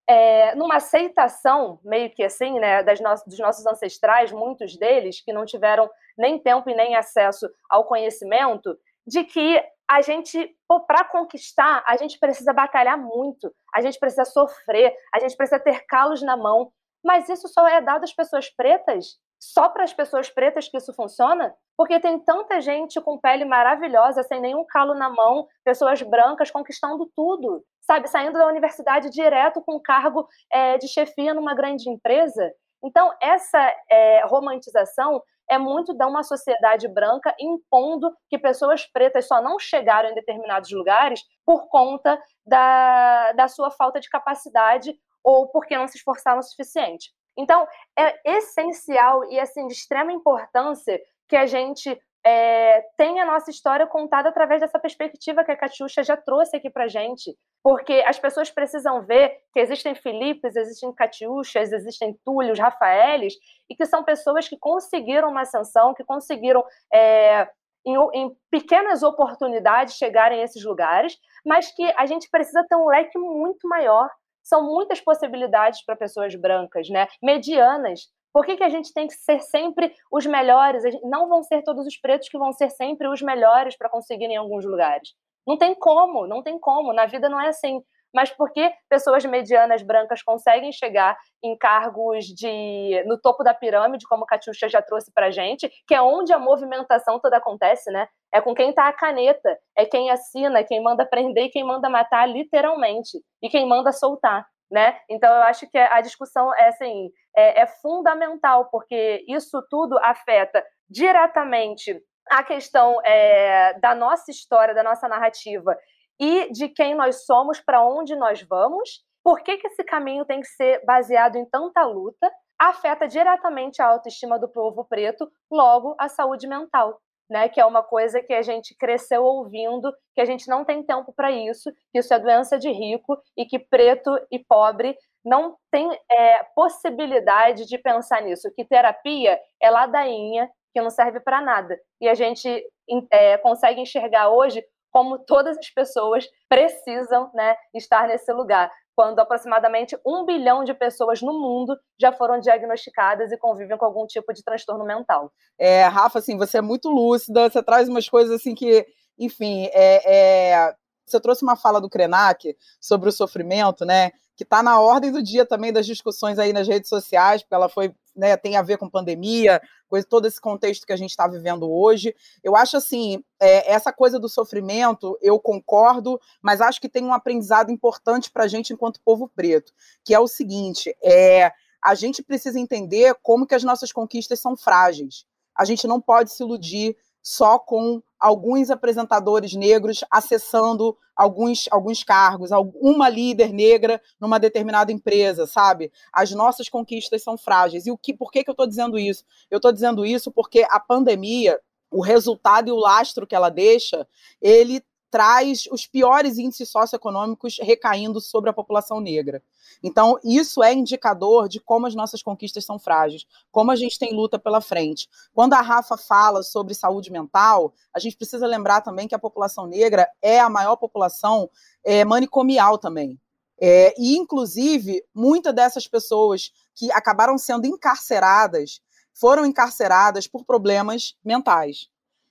é, 0.07 0.55
numa 0.55 0.75
aceitação, 0.75 1.79
meio 1.83 2.09
que 2.11 2.23
assim, 2.23 2.59
né, 2.59 2.83
das 2.83 3.01
no 3.01 3.13
dos 3.27 3.39
nossos 3.39 3.65
ancestrais, 3.65 4.31
muitos 4.31 4.77
deles, 4.77 5.19
que 5.19 5.33
não 5.33 5.45
tiveram 5.45 5.89
nem 6.17 6.39
tempo 6.39 6.69
e 6.69 6.75
nem 6.75 6.95
acesso 6.95 7.49
ao 7.69 7.85
conhecimento, 7.85 8.77
de 9.05 9.23
que 9.23 9.61
a 9.89 10.01
gente, 10.01 10.55
para 10.87 11.03
conquistar, 11.03 11.83
a 11.87 11.95
gente 11.97 12.19
precisa 12.19 12.53
batalhar 12.53 12.97
muito, 12.97 13.53
a 13.73 13.81
gente 13.81 13.99
precisa 13.99 14.25
sofrer, 14.25 14.93
a 15.13 15.19
gente 15.19 15.35
precisa 15.35 15.59
ter 15.59 15.85
calos 15.85 16.21
na 16.21 16.35
mão. 16.35 16.71
Mas 17.03 17.29
isso 17.29 17.47
só 17.47 17.67
é 17.67 17.81
dado 17.81 18.03
às 18.03 18.13
pessoas 18.13 18.49
pretas? 18.49 19.17
Só 19.39 19.69
para 19.69 19.83
as 19.83 19.93
pessoas 19.93 20.29
pretas 20.29 20.67
que 20.67 20.77
isso 20.77 20.93
funciona? 20.93 21.53
Porque 21.77 21.99
tem 21.99 22.17
tanta 22.17 22.59
gente 22.61 22.99
com 22.99 23.19
pele 23.19 23.45
maravilhosa, 23.45 24.23
sem 24.23 24.39
nenhum 24.39 24.65
calo 24.67 24.95
na 24.95 25.09
mão, 25.09 25.47
pessoas 25.63 26.01
brancas 26.01 26.49
conquistando 26.49 27.09
tudo 27.15 27.63
sabe, 27.85 28.07
saindo 28.07 28.37
da 28.37 28.47
universidade 28.47 29.09
direto 29.09 29.61
com 29.61 29.79
cargo 29.79 30.27
é, 30.51 30.77
de 30.77 30.87
chefia 30.87 31.33
numa 31.33 31.53
grande 31.53 31.89
empresa. 31.89 32.51
Então, 32.83 33.11
essa 33.21 33.73
é, 33.89 34.25
romantização 34.25 35.21
é 35.49 35.57
muito 35.57 35.93
de 35.93 36.05
uma 36.05 36.23
sociedade 36.23 36.87
branca 36.87 37.35
impondo 37.39 38.11
que 38.29 38.37
pessoas 38.37 38.85
pretas 38.85 39.27
só 39.27 39.41
não 39.41 39.59
chegaram 39.59 40.09
em 40.09 40.15
determinados 40.15 40.71
lugares 40.71 41.21
por 41.45 41.67
conta 41.67 42.19
da, 42.45 43.31
da 43.33 43.47
sua 43.47 43.71
falta 43.71 43.99
de 43.99 44.09
capacidade 44.09 44.93
ou 45.23 45.49
porque 45.49 45.77
não 45.77 45.87
se 45.87 45.97
esforçaram 45.97 46.39
o 46.39 46.43
suficiente. 46.43 47.11
Então, 47.37 47.67
é 47.97 48.37
essencial 48.37 49.29
e 49.29 49.39
assim 49.39 49.67
de 49.67 49.73
extrema 49.73 50.11
importância 50.11 50.99
que 51.27 51.35
a 51.35 51.45
gente 51.45 51.99
é, 52.25 52.81
tem 52.97 53.19
a 53.19 53.25
nossa 53.25 53.51
história 53.51 53.85
contada 53.85 54.29
através 54.29 54.59
dessa 54.59 54.79
perspectiva 54.79 55.43
que 55.43 55.51
a 55.51 55.55
Catiuxa 55.55 56.03
já 56.03 56.17
trouxe 56.17 56.57
aqui 56.57 56.71
para 56.71 56.87
gente. 56.87 57.37
Porque 57.63 58.03
as 58.07 58.17
pessoas 58.17 58.49
precisam 58.49 59.05
ver 59.05 59.37
que 59.53 59.59
existem 59.59 59.93
Filipes, 59.93 60.55
existem 60.55 60.91
Catiuxas, 60.91 61.71
existem 61.71 62.17
Túlios, 62.25 62.57
Rafaéles, 62.57 63.35
e 63.69 63.75
que 63.75 63.85
são 63.85 64.03
pessoas 64.03 64.47
que 64.47 64.57
conseguiram 64.57 65.29
uma 65.29 65.41
ascensão, 65.41 65.93
que 65.93 66.03
conseguiram, 66.03 66.63
é, 66.91 67.47
em, 67.85 67.95
em 68.13 68.35
pequenas 68.49 69.03
oportunidades, 69.03 69.95
chegarem 69.95 70.41
a 70.41 70.43
esses 70.45 70.63
lugares, 70.63 71.15
mas 71.45 71.71
que 71.75 71.83
a 71.95 72.07
gente 72.07 72.27
precisa 72.31 72.65
ter 72.67 72.75
um 72.75 72.87
leque 72.87 73.19
muito 73.19 73.67
maior 73.67 74.09
são 74.45 74.63
muitas 74.63 75.01
possibilidades 75.01 75.83
para 75.83 75.95
pessoas 75.95 76.35
brancas, 76.35 76.87
né? 76.87 77.07
Medianas, 77.21 78.01
por 78.35 78.45
que, 78.45 78.57
que 78.57 78.63
a 78.65 78.69
gente 78.69 78.93
tem 78.93 79.07
que 79.07 79.13
ser 79.13 79.39
sempre 79.39 79.95
os 80.11 80.25
melhores? 80.25 80.83
Não 81.03 81.29
vão 81.29 81.41
ser 81.41 81.63
todos 81.63 81.87
os 81.87 81.95
pretos 81.95 82.27
que 82.27 82.37
vão 82.37 82.51
ser 82.51 82.69
sempre 82.69 83.07
os 83.07 83.21
melhores 83.21 83.77
para 83.77 83.87
conseguir 83.87 84.25
em 84.25 84.35
alguns 84.35 84.65
lugares. 84.65 85.13
Não 85.47 85.57
tem 85.57 85.73
como, 85.73 86.27
não 86.27 86.43
tem 86.43 86.59
como. 86.59 86.91
Na 86.91 87.05
vida 87.05 87.29
não 87.29 87.39
é 87.39 87.47
assim. 87.47 87.81
Mas 88.13 88.31
por 88.31 88.51
que 88.51 88.69
pessoas 88.89 89.23
medianas 89.23 89.81
brancas 89.81 90.21
conseguem 90.21 90.69
chegar 90.73 91.17
em 91.41 91.57
cargos 91.57 92.25
de 92.25 93.01
no 93.05 93.17
topo 93.17 93.41
da 93.41 93.53
pirâmide, 93.53 94.05
como 94.05 94.25
Catiuxa 94.25 94.67
já 94.67 94.81
trouxe 94.81 95.13
para 95.13 95.31
gente, 95.31 95.71
que 95.87 95.95
é 95.95 96.01
onde 96.01 96.33
a 96.33 96.39
movimentação 96.39 97.21
toda 97.21 97.37
acontece, 97.37 97.89
né? 97.89 98.05
É 98.33 98.41
com 98.41 98.53
quem 98.53 98.71
está 98.71 98.89
a 98.89 98.93
caneta, 98.93 99.57
é 99.77 99.85
quem 99.85 100.11
assina, 100.11 100.61
quem 100.61 100.83
manda 100.83 101.05
prender 101.05 101.51
quem 101.51 101.63
manda 101.63 101.89
matar, 101.89 102.27
literalmente, 102.27 103.17
e 103.41 103.47
quem 103.47 103.65
manda 103.65 103.93
soltar 103.93 104.45
né? 104.71 104.97
Então 105.09 105.33
eu 105.33 105.41
acho 105.43 105.69
que 105.69 105.77
a 105.77 106.01
discussão 106.01 106.53
é 106.55 106.67
assim 106.69 107.09
é, 107.35 107.61
é 107.61 107.67
fundamental 107.67 108.69
porque 108.69 109.23
isso 109.27 109.61
tudo 109.69 109.97
afeta 109.99 110.63
diretamente 110.89 112.01
a 112.29 112.43
questão 112.43 112.99
é, 113.03 113.77
da 113.79 113.93
nossa 113.93 114.31
história, 114.31 114.73
da 114.73 114.83
nossa 114.83 115.07
narrativa 115.07 115.77
e 116.19 116.51
de 116.51 116.69
quem 116.69 116.95
nós 116.95 117.25
somos, 117.25 117.59
para 117.59 117.83
onde 117.83 118.15
nós 118.15 118.41
vamos. 118.41 119.03
Por 119.23 119.41
que, 119.41 119.57
que 119.57 119.67
esse 119.67 119.83
caminho 119.83 120.25
tem 120.25 120.39
que 120.39 120.47
ser 120.47 120.83
baseado 120.85 121.35
em 121.35 121.45
tanta 121.45 121.83
luta? 121.83 122.31
Afeta 122.57 123.07
diretamente 123.07 123.81
a 123.81 123.87
autoestima 123.87 124.39
do 124.39 124.47
povo 124.47 124.85
preto, 124.85 125.29
logo 125.51 125.95
a 125.99 126.07
saúde 126.07 126.47
mental 126.47 126.99
né? 127.29 127.49
Que 127.49 127.59
é 127.59 127.65
uma 127.65 127.83
coisa 127.83 128.21
que 128.21 128.33
a 128.33 128.41
gente 128.41 128.75
cresceu 128.75 129.23
ouvindo, 129.23 129.91
que 130.13 130.21
a 130.21 130.25
gente 130.25 130.47
não 130.47 130.63
tem 130.63 130.83
tempo 130.83 131.13
para 131.13 131.31
isso, 131.31 131.71
que 131.91 131.99
isso 131.99 132.13
é 132.13 132.19
doença 132.19 132.57
de 132.57 132.69
rico 132.69 133.17
e 133.37 133.45
que 133.45 133.59
preto 133.59 134.11
e 134.31 134.39
pobre 134.39 134.95
não 135.25 135.57
tem 135.71 135.89
é, 136.09 136.43
possibilidade 136.55 137.65
de 137.65 137.77
pensar 137.77 138.21
nisso, 138.21 138.51
que 138.55 138.63
terapia 138.63 139.39
é 139.61 139.69
ladainha, 139.69 140.49
que 140.71 140.81
não 140.81 140.89
serve 140.89 141.19
para 141.19 141.41
nada. 141.41 141.77
E 141.99 142.07
a 142.07 142.13
gente 142.13 142.63
é, 143.11 143.37
consegue 143.37 143.81
enxergar 143.81 144.29
hoje 144.29 144.63
como 144.91 145.19
todas 145.19 145.57
as 145.57 145.69
pessoas 145.69 146.25
precisam 146.47 147.29
né, 147.33 147.55
estar 147.73 148.07
nesse 148.07 148.31
lugar 148.31 148.71
quando 148.95 149.19
aproximadamente 149.19 149.97
um 150.05 150.25
bilhão 150.25 150.63
de 150.63 150.73
pessoas 150.73 151.21
no 151.21 151.33
mundo 151.33 151.77
já 151.99 152.13
foram 152.13 152.39
diagnosticadas 152.39 153.31
e 153.31 153.37
convivem 153.37 153.77
com 153.77 153.85
algum 153.85 154.07
tipo 154.07 154.33
de 154.33 154.41
transtorno 154.41 154.85
mental. 154.85 155.31
É, 155.59 155.83
Rafa, 155.83 156.19
assim, 156.19 156.37
você 156.37 156.59
é 156.59 156.61
muito 156.61 156.89
lúcida, 156.89 157.49
você 157.49 157.61
traz 157.61 157.89
umas 157.89 158.07
coisas 158.07 158.33
assim 158.33 158.55
que, 158.55 158.85
enfim, 159.19 159.69
é, 159.73 160.55
é... 160.55 160.73
você 161.05 161.19
trouxe 161.19 161.43
uma 161.43 161.57
fala 161.57 161.81
do 161.81 161.89
Krenak 161.89 162.55
sobre 162.79 163.09
o 163.09 163.11
sofrimento, 163.11 163.83
né? 163.83 164.11
Que 164.35 164.43
está 164.43 164.61
na 164.61 164.79
ordem 164.79 165.11
do 165.11 165.23
dia 165.23 165.45
também 165.45 165.71
das 165.71 165.85
discussões 165.85 166.37
aí 166.37 166.51
nas 166.51 166.67
redes 166.67 166.89
sociais, 166.89 167.41
porque 167.41 167.55
ela 167.55 167.69
foi 167.69 167.93
né, 168.15 168.37
tem 168.37 168.55
a 168.55 168.61
ver 168.61 168.77
com 168.77 168.89
pandemia, 168.89 169.61
com 169.89 170.01
todo 170.03 170.25
esse 170.25 170.39
contexto 170.39 170.85
que 170.85 170.93
a 170.93 170.97
gente 170.97 171.09
está 171.09 171.27
vivendo 171.27 171.69
hoje. 171.69 172.15
Eu 172.43 172.55
acho 172.55 172.77
assim, 172.77 173.23
é, 173.39 173.71
essa 173.71 173.91
coisa 173.91 174.17
do 174.17 174.29
sofrimento, 174.29 175.17
eu 175.21 175.39
concordo, 175.39 176.19
mas 176.41 176.61
acho 176.61 176.79
que 176.79 176.87
tem 176.87 177.03
um 177.03 177.13
aprendizado 177.13 177.71
importante 177.71 178.31
para 178.31 178.45
a 178.45 178.47
gente 178.47 178.71
enquanto 178.71 179.01
povo 179.03 179.29
preto, 179.35 179.73
que 180.03 180.13
é 180.13 180.19
o 180.19 180.27
seguinte: 180.27 180.95
é, 181.03 181.51
a 181.83 181.93
gente 181.93 182.23
precisa 182.23 182.59
entender 182.59 183.15
como 183.21 183.45
que 183.45 183.55
as 183.55 183.63
nossas 183.63 183.91
conquistas 183.91 184.39
são 184.39 184.55
frágeis. 184.55 185.25
A 185.55 185.65
gente 185.65 185.87
não 185.87 186.01
pode 186.01 186.31
se 186.31 186.43
iludir 186.43 186.95
só 187.21 187.59
com 187.59 188.01
alguns 188.25 188.71
apresentadores 188.71 189.53
negros 189.53 190.03
acessando 190.09 190.97
alguns, 191.15 191.65
alguns 191.69 192.03
cargos, 192.03 192.51
alguma 192.51 193.07
líder 193.07 193.53
negra 193.53 194.01
numa 194.19 194.39
determinada 194.39 194.91
empresa, 194.91 195.45
sabe? 195.45 195.91
As 196.11 196.31
nossas 196.31 196.67
conquistas 196.67 197.21
são 197.21 197.37
frágeis. 197.37 197.85
E 197.85 197.91
o 197.91 197.97
que, 197.97 198.15
por 198.15 198.31
que, 198.31 198.43
que 198.43 198.49
eu 198.49 198.53
estou 198.53 198.65
dizendo 198.65 198.97
isso? 198.97 199.23
Eu 199.51 199.57
estou 199.57 199.71
dizendo 199.71 200.03
isso 200.03 200.31
porque 200.31 200.65
a 200.71 200.79
pandemia, 200.79 201.59
o 201.91 202.01
resultado 202.01 202.67
e 202.67 202.71
o 202.71 202.77
lastro 202.77 203.27
que 203.27 203.35
ela 203.35 203.49
deixa, 203.49 204.07
ele 204.41 204.81
traz 205.15 205.63
os 205.71 205.87
piores 205.87 206.37
índices 206.37 206.67
socioeconômicos 206.67 207.57
recaindo 207.61 208.19
sobre 208.19 208.49
a 208.49 208.53
população 208.53 208.99
negra. 208.99 209.41
Então, 209.81 210.19
isso 210.21 210.61
é 210.61 210.73
indicador 210.73 211.47
de 211.47 211.57
como 211.57 211.87
as 211.87 211.95
nossas 211.95 212.21
conquistas 212.21 212.65
são 212.65 212.77
frágeis, 212.77 213.25
como 213.49 213.71
a 213.71 213.77
gente 213.77 213.97
tem 213.97 214.13
luta 214.13 214.37
pela 214.37 214.59
frente. 214.59 215.07
Quando 215.33 215.53
a 215.53 215.61
Rafa 215.61 215.95
fala 215.95 216.43
sobre 216.43 216.73
saúde 216.73 217.09
mental, 217.09 217.73
a 217.93 217.99
gente 217.99 218.17
precisa 218.17 218.45
lembrar 218.45 218.81
também 218.81 219.07
que 219.07 219.15
a 219.15 219.19
população 219.19 219.65
negra 219.65 220.05
é 220.21 220.37
a 220.37 220.49
maior 220.49 220.75
população 220.75 221.49
é, 221.81 222.03
manicomial 222.03 222.77
também. 222.77 223.17
É, 223.57 223.95
e, 223.97 224.17
inclusive, 224.17 225.01
muitas 225.13 225.55
dessas 225.55 225.87
pessoas 225.87 226.51
que 226.75 226.91
acabaram 226.91 227.37
sendo 227.37 227.65
encarceradas 227.65 228.81
foram 229.13 229.45
encarceradas 229.45 230.27
por 230.27 230.43
problemas 230.43 231.15
mentais. 231.23 231.89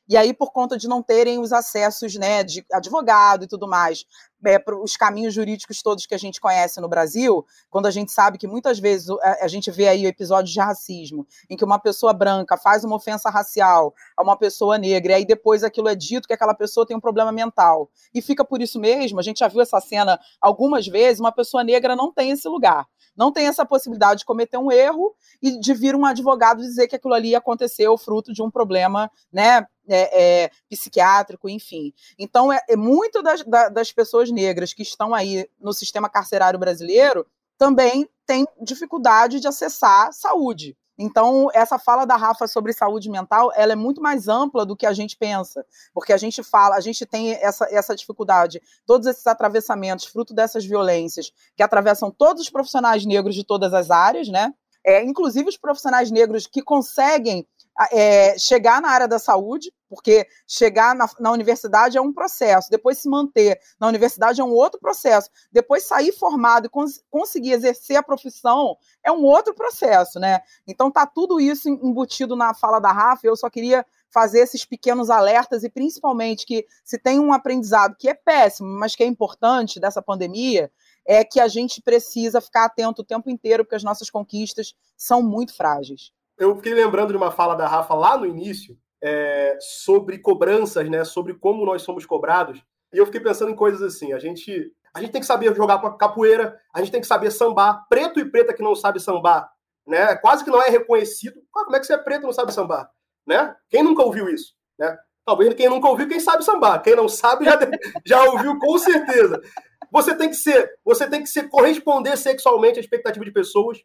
E 0.08 0.16
aí, 0.16 0.34
por 0.34 0.52
conta 0.52 0.76
de 0.76 0.86
não 0.86 1.02
terem 1.02 1.38
os 1.38 1.52
acessos 1.52 2.14
né, 2.14 2.44
de 2.44 2.64
advogado 2.72 3.44
e 3.44 3.48
tudo 3.48 3.66
mais, 3.66 4.04
é, 4.44 4.62
os 4.82 4.96
caminhos 4.96 5.34
jurídicos 5.34 5.82
todos 5.82 6.06
que 6.06 6.14
a 6.14 6.18
gente 6.18 6.40
conhece 6.40 6.80
no 6.80 6.88
Brasil, 6.88 7.44
quando 7.70 7.86
a 7.86 7.90
gente 7.90 8.12
sabe 8.12 8.38
que 8.38 8.46
muitas 8.46 8.78
vezes 8.78 9.08
a, 9.40 9.48
gente 9.48 9.70
vê 9.70 9.88
aí 9.88 10.06
episódios 10.06 10.52
de 10.52 10.60
racismo, 10.60 11.26
em 11.48 11.56
que 11.56 11.64
uma 11.64 11.78
pessoa 11.78 12.12
branca 12.12 12.56
faz 12.56 12.84
uma 12.84 12.96
ofensa 12.96 13.30
racial 13.30 13.94
a 14.16 14.22
uma 14.22 14.36
pessoa 14.36 14.78
negra, 14.78 15.12
e 15.12 15.14
aí 15.16 15.24
depois 15.24 15.64
aquilo 15.64 15.88
é 15.88 15.94
dito 15.94 16.26
que 16.28 16.34
aquela 16.34 16.54
pessoa 16.54 16.86
tem 16.86 16.96
um 16.96 17.00
problema 17.00 17.32
mental. 17.32 17.90
E 18.12 18.20
fica 18.20 18.44
por 18.44 18.60
isso 18.60 18.78
mesmo, 18.80 19.18
a 19.18 19.22
gente 19.22 19.38
já 19.38 19.48
viu 19.48 19.60
essa 19.60 19.80
cena 19.80 20.18
algumas 20.40 20.86
vezes, 20.86 21.20
uma 21.20 21.32
pessoa 21.32 21.64
negra 21.64 21.96
não 21.96 22.12
tem 22.12 22.30
esse 22.30 22.48
lugar 22.48 22.86
não 23.16 23.32
tem 23.32 23.46
essa 23.46 23.64
possibilidade 23.64 24.20
de 24.20 24.24
cometer 24.24 24.58
um 24.58 24.72
erro 24.72 25.14
e 25.40 25.58
de 25.58 25.74
vir 25.74 25.94
um 25.94 26.04
advogado 26.04 26.60
dizer 26.60 26.88
que 26.88 26.96
aquilo 26.96 27.14
ali 27.14 27.34
aconteceu 27.34 27.96
fruto 27.96 28.32
de 28.32 28.42
um 28.42 28.50
problema, 28.50 29.10
né, 29.32 29.66
é, 29.88 30.44
é, 30.44 30.50
psiquiátrico, 30.68 31.48
enfim. 31.48 31.92
Então, 32.18 32.52
é, 32.52 32.60
é 32.68 32.76
muito 32.76 33.22
das, 33.22 33.44
das 33.72 33.92
pessoas 33.92 34.30
negras 34.34 34.74
que 34.74 34.82
estão 34.82 35.14
aí 35.14 35.48
no 35.58 35.72
sistema 35.72 36.08
carcerário 36.10 36.58
brasileiro 36.58 37.26
também 37.56 38.08
tem 38.26 38.46
dificuldade 38.60 39.40
de 39.40 39.48
acessar 39.48 40.12
saúde. 40.12 40.76
Então, 40.96 41.48
essa 41.52 41.78
fala 41.78 42.04
da 42.04 42.16
Rafa 42.16 42.46
sobre 42.46 42.72
saúde 42.72 43.10
mental, 43.10 43.50
ela 43.56 43.72
é 43.72 43.76
muito 43.76 44.00
mais 44.00 44.28
ampla 44.28 44.64
do 44.64 44.76
que 44.76 44.86
a 44.86 44.92
gente 44.92 45.16
pensa, 45.16 45.64
porque 45.92 46.12
a 46.12 46.16
gente 46.16 46.42
fala, 46.42 46.76
a 46.76 46.80
gente 46.80 47.04
tem 47.04 47.32
essa, 47.32 47.66
essa 47.70 47.96
dificuldade, 47.96 48.62
todos 48.86 49.06
esses 49.08 49.26
atravessamentos, 49.26 50.04
fruto 50.04 50.32
dessas 50.32 50.64
violências, 50.64 51.32
que 51.56 51.62
atravessam 51.62 52.12
todos 52.12 52.42
os 52.42 52.50
profissionais 52.50 53.04
negros 53.04 53.34
de 53.34 53.44
todas 53.44 53.74
as 53.74 53.90
áreas, 53.90 54.28
né? 54.28 54.52
É, 54.86 55.02
inclusive 55.02 55.48
os 55.48 55.56
profissionais 55.56 56.10
negros 56.10 56.46
que 56.46 56.62
conseguem 56.62 57.46
é, 57.90 58.38
chegar 58.38 58.80
na 58.80 58.90
área 58.90 59.08
da 59.08 59.18
saúde, 59.18 59.72
porque 59.94 60.26
chegar 60.46 60.94
na, 60.94 61.08
na, 61.20 61.30
universidade 61.30 61.96
é 61.96 62.00
um 62.00 62.12
processo, 62.12 62.68
depois 62.68 62.98
se 62.98 63.08
manter 63.08 63.60
na 63.78 63.86
universidade 63.86 64.40
é 64.40 64.44
um 64.44 64.50
outro 64.50 64.80
processo, 64.80 65.30
depois 65.52 65.84
sair 65.84 66.10
formado 66.12 66.66
e 66.66 66.68
cons 66.68 67.00
conseguir 67.08 67.52
exercer 67.52 67.96
a 67.96 68.02
profissão 68.02 68.76
é 69.04 69.12
um 69.12 69.22
outro 69.22 69.54
processo, 69.54 70.18
né? 70.18 70.40
Então 70.66 70.90
tá 70.90 71.06
tudo 71.06 71.40
isso 71.40 71.68
embutido 71.68 72.34
na 72.34 72.52
fala 72.52 72.80
da 72.80 72.90
Rafa, 72.90 73.26
eu 73.26 73.36
só 73.36 73.48
queria 73.48 73.86
fazer 74.10 74.40
esses 74.40 74.64
pequenos 74.64 75.10
alertas 75.10 75.62
e 75.62 75.70
principalmente 75.70 76.44
que 76.44 76.66
se 76.84 76.98
tem 76.98 77.20
um 77.20 77.32
aprendizado 77.32 77.96
que 77.96 78.08
é 78.08 78.14
péssimo, 78.14 78.68
mas 78.68 78.96
que 78.96 79.02
é 79.02 79.06
importante 79.06 79.78
dessa 79.78 80.02
pandemia, 80.02 80.70
é 81.06 81.24
que 81.24 81.38
a 81.38 81.48
gente 81.48 81.80
precisa 81.80 82.40
ficar 82.40 82.64
atento 82.64 83.02
o 83.02 83.04
tempo 83.04 83.30
inteiro, 83.30 83.64
porque 83.64 83.76
as 83.76 83.84
nossas 83.84 84.10
conquistas 84.10 84.74
são 84.96 85.22
muito 85.22 85.54
frágeis 85.54 86.12
eu 86.36 86.56
fiquei 86.56 86.74
lembrando 86.74 87.10
de 87.10 87.16
uma 87.16 87.30
fala 87.30 87.54
da 87.54 87.66
Rafa 87.66 87.94
lá 87.94 88.16
no 88.16 88.26
início 88.26 88.76
é, 89.04 89.58
sobre 89.60 90.18
cobranças, 90.18 90.88
né? 90.88 91.04
Sobre 91.04 91.34
como 91.34 91.66
nós 91.66 91.82
somos 91.82 92.06
cobrados. 92.06 92.64
E 92.90 92.96
eu 92.96 93.04
fiquei 93.04 93.20
pensando 93.20 93.50
em 93.50 93.56
coisas 93.56 93.82
assim. 93.82 94.14
A 94.14 94.18
gente, 94.18 94.72
a 94.94 95.00
gente 95.00 95.12
tem 95.12 95.20
que 95.20 95.26
saber 95.26 95.54
jogar 95.54 95.78
capoeira, 95.98 96.58
a 96.72 96.78
gente 96.78 96.90
tem 96.90 97.02
que 97.02 97.06
saber 97.06 97.30
sambar. 97.30 97.84
Preto 97.86 98.18
e 98.18 98.24
preta 98.24 98.54
que 98.54 98.62
não 98.62 98.74
sabe 98.74 98.98
sambar, 98.98 99.52
né? 99.86 100.16
Quase 100.16 100.42
que 100.42 100.50
não 100.50 100.62
é 100.62 100.70
reconhecido. 100.70 101.38
Ah, 101.54 101.64
como 101.64 101.76
é 101.76 101.80
que 101.80 101.86
você 101.86 101.92
é 101.92 101.98
preto 101.98 102.22
e 102.22 102.26
não 102.26 102.32
sabe 102.32 102.54
sambar, 102.54 102.90
né? 103.26 103.54
Quem 103.68 103.82
nunca 103.82 104.02
ouviu 104.02 104.26
isso, 104.30 104.54
né? 104.78 104.96
Talvez 105.26 105.52
quem 105.54 105.68
nunca 105.68 105.88
ouviu, 105.88 106.08
quem 106.08 106.20
sabe 106.20 106.42
sambar. 106.42 106.82
Quem 106.82 106.96
não 106.96 107.08
sabe 107.08 107.44
já, 107.44 107.58
já 108.06 108.24
ouviu 108.24 108.58
com 108.58 108.78
certeza. 108.78 109.38
Você 109.92 110.14
tem 110.14 110.30
que 110.30 110.36
ser, 110.36 110.78
você 110.82 111.08
tem 111.08 111.22
que 111.22 111.28
ser 111.28 111.50
corresponder 111.50 112.16
sexualmente 112.16 112.78
à 112.78 112.80
expectativa 112.80 113.24
de 113.24 113.30
pessoas, 113.32 113.82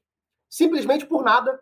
simplesmente 0.50 1.06
por 1.06 1.24
nada, 1.24 1.60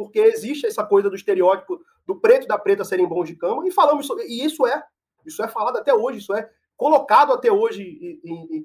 porque 0.00 0.18
existe 0.18 0.66
essa 0.66 0.82
coisa 0.82 1.10
do 1.10 1.14
estereótipo 1.14 1.78
do 2.06 2.18
preto 2.18 2.44
e 2.44 2.48
da 2.48 2.56
preta 2.56 2.82
serem 2.82 3.06
bons 3.06 3.28
de 3.28 3.36
cama, 3.36 3.68
e 3.68 3.70
falamos 3.70 4.06
sobre, 4.06 4.24
e 4.24 4.42
isso 4.42 4.66
é, 4.66 4.82
isso 5.26 5.42
é 5.42 5.46
falado 5.46 5.76
até 5.76 5.92
hoje, 5.92 6.20
isso 6.20 6.32
é 6.32 6.48
colocado 6.74 7.34
até 7.34 7.52
hoje 7.52 8.18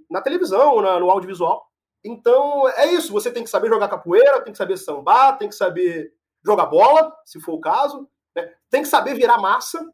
na 0.09 0.21
televisão, 0.21 0.81
no 0.81 1.11
audiovisual. 1.11 1.69
Então, 2.05 2.69
é 2.69 2.85
isso, 2.93 3.11
você 3.11 3.29
tem 3.29 3.43
que 3.43 3.49
saber 3.49 3.67
jogar 3.67 3.89
capoeira, 3.89 4.43
tem 4.43 4.53
que 4.53 4.57
saber 4.57 4.77
sambar, 4.77 5.37
tem 5.37 5.49
que 5.49 5.55
saber 5.55 6.13
jogar 6.41 6.67
bola, 6.67 7.13
se 7.25 7.41
for 7.41 7.55
o 7.55 7.59
caso, 7.59 8.07
né? 8.33 8.53
tem 8.69 8.83
que 8.83 8.87
saber 8.87 9.13
virar 9.13 9.37
massa. 9.37 9.85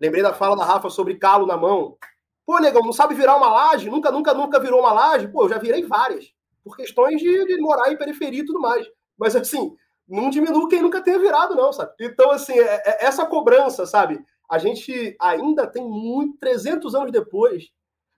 Lembrei 0.00 0.22
da 0.22 0.34
fala 0.34 0.54
da 0.54 0.64
Rafa 0.64 0.88
sobre 0.88 1.16
calo 1.16 1.46
na 1.46 1.56
mão. 1.56 1.98
Pô, 2.46 2.60
negão, 2.60 2.82
não 2.82 2.92
sabe 2.92 3.16
virar 3.16 3.36
uma 3.36 3.48
laje? 3.48 3.90
Nunca, 3.90 4.12
nunca, 4.12 4.32
nunca 4.32 4.60
virou 4.60 4.78
uma 4.78 4.92
laje? 4.92 5.26
Pô, 5.26 5.46
eu 5.46 5.48
já 5.48 5.58
virei 5.58 5.82
várias. 5.82 6.32
Por 6.62 6.76
questões 6.76 7.20
de, 7.20 7.44
de 7.44 7.60
morar 7.60 7.90
em 7.90 7.98
periferia 7.98 8.42
e 8.42 8.46
tudo 8.46 8.60
mais. 8.60 8.86
Mas, 9.18 9.34
assim, 9.34 9.74
não 10.08 10.30
diminui 10.30 10.68
quem 10.68 10.82
nunca 10.82 11.02
tenha 11.02 11.18
virado, 11.18 11.54
não, 11.54 11.72
sabe? 11.72 11.92
Então, 12.00 12.30
assim, 12.30 12.58
é, 12.58 12.82
é 12.84 13.06
essa 13.06 13.26
cobrança, 13.26 13.86
sabe? 13.86 14.20
A 14.48 14.58
gente 14.58 15.16
ainda 15.20 15.66
tem 15.66 15.84
muito, 15.84 16.38
300 16.38 16.94
anos 16.94 17.12
depois, 17.12 17.64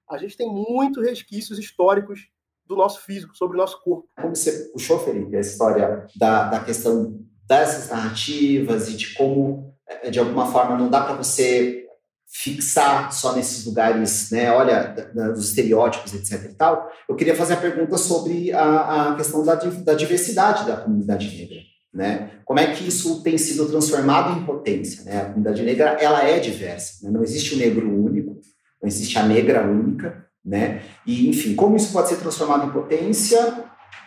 a 0.08 0.18
gente 0.18 0.36
tem 0.36 0.48
muitos 0.48 1.04
resquícios 1.04 1.58
históricos 1.58 2.28
do 2.66 2.76
nosso 2.76 3.00
físico, 3.00 3.34
sobre 3.36 3.56
o 3.56 3.60
nosso 3.60 3.82
corpo. 3.82 4.08
Como 4.20 4.36
você 4.36 4.70
puxou, 4.72 4.98
Felipe, 4.98 5.36
a 5.36 5.40
história 5.40 6.06
da, 6.16 6.44
da 6.44 6.60
questão 6.60 7.18
dessas 7.46 7.88
narrativas 7.88 8.88
e 8.90 8.96
de 8.96 9.14
como, 9.14 9.74
é, 9.86 10.10
de 10.10 10.18
alguma 10.18 10.52
forma, 10.52 10.76
não 10.76 10.90
dá 10.90 11.02
para 11.02 11.14
você 11.14 11.86
fixar 12.30 13.10
só 13.10 13.34
nesses 13.34 13.64
lugares, 13.64 14.30
né, 14.30 14.52
olha, 14.52 14.94
dos 15.32 15.48
estereótipos, 15.48 16.12
etc 16.12 16.50
e 16.50 16.54
tal, 16.54 16.90
eu 17.08 17.16
queria 17.16 17.34
fazer 17.34 17.54
a 17.54 17.60
pergunta 17.60 17.96
sobre 17.96 18.52
a, 18.52 19.12
a 19.12 19.16
questão 19.16 19.42
da, 19.42 19.54
da 19.54 19.94
diversidade 19.94 20.66
da 20.66 20.76
comunidade 20.76 21.34
negra, 21.34 21.62
né? 21.98 22.30
Como 22.44 22.60
é 22.60 22.72
que 22.72 22.86
isso 22.86 23.24
tem 23.24 23.36
sido 23.36 23.68
transformado 23.68 24.38
em 24.38 24.44
potência, 24.44 25.02
né? 25.02 25.20
A 25.20 25.24
comunidade 25.24 25.64
negra, 25.64 25.90
ela 26.00 26.22
é 26.22 26.38
diversa, 26.38 27.04
né? 27.04 27.10
não 27.10 27.24
existe 27.24 27.54
o 27.54 27.56
um 27.56 27.58
negro 27.58 28.04
único, 28.04 28.40
não 28.80 28.86
existe 28.86 29.18
a 29.18 29.24
negra 29.24 29.66
única, 29.66 30.24
né? 30.44 30.80
E, 31.04 31.28
enfim, 31.28 31.56
como 31.56 31.74
isso 31.74 31.92
pode 31.92 32.08
ser 32.08 32.18
transformado 32.18 32.66
em 32.66 32.70
potência 32.70 33.64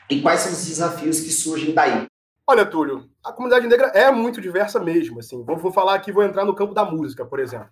e 0.10 0.22
quais 0.22 0.40
são 0.40 0.54
os 0.54 0.66
desafios 0.66 1.20
que 1.20 1.32
surgem 1.32 1.74
daí? 1.74 2.06
Olha, 2.48 2.66
Túlio, 2.66 3.10
a 3.22 3.34
comunidade 3.34 3.68
negra 3.68 3.88
é 3.88 4.10
muito 4.10 4.40
diversa 4.40 4.80
mesmo, 4.80 5.20
assim. 5.20 5.44
Vou, 5.44 5.58
vou 5.58 5.72
falar 5.74 5.96
aqui, 5.96 6.14
vou 6.14 6.24
entrar 6.24 6.46
no 6.46 6.56
campo 6.56 6.74
da 6.74 6.86
música, 6.86 7.26
por 7.26 7.42
exemplo. 7.42 7.68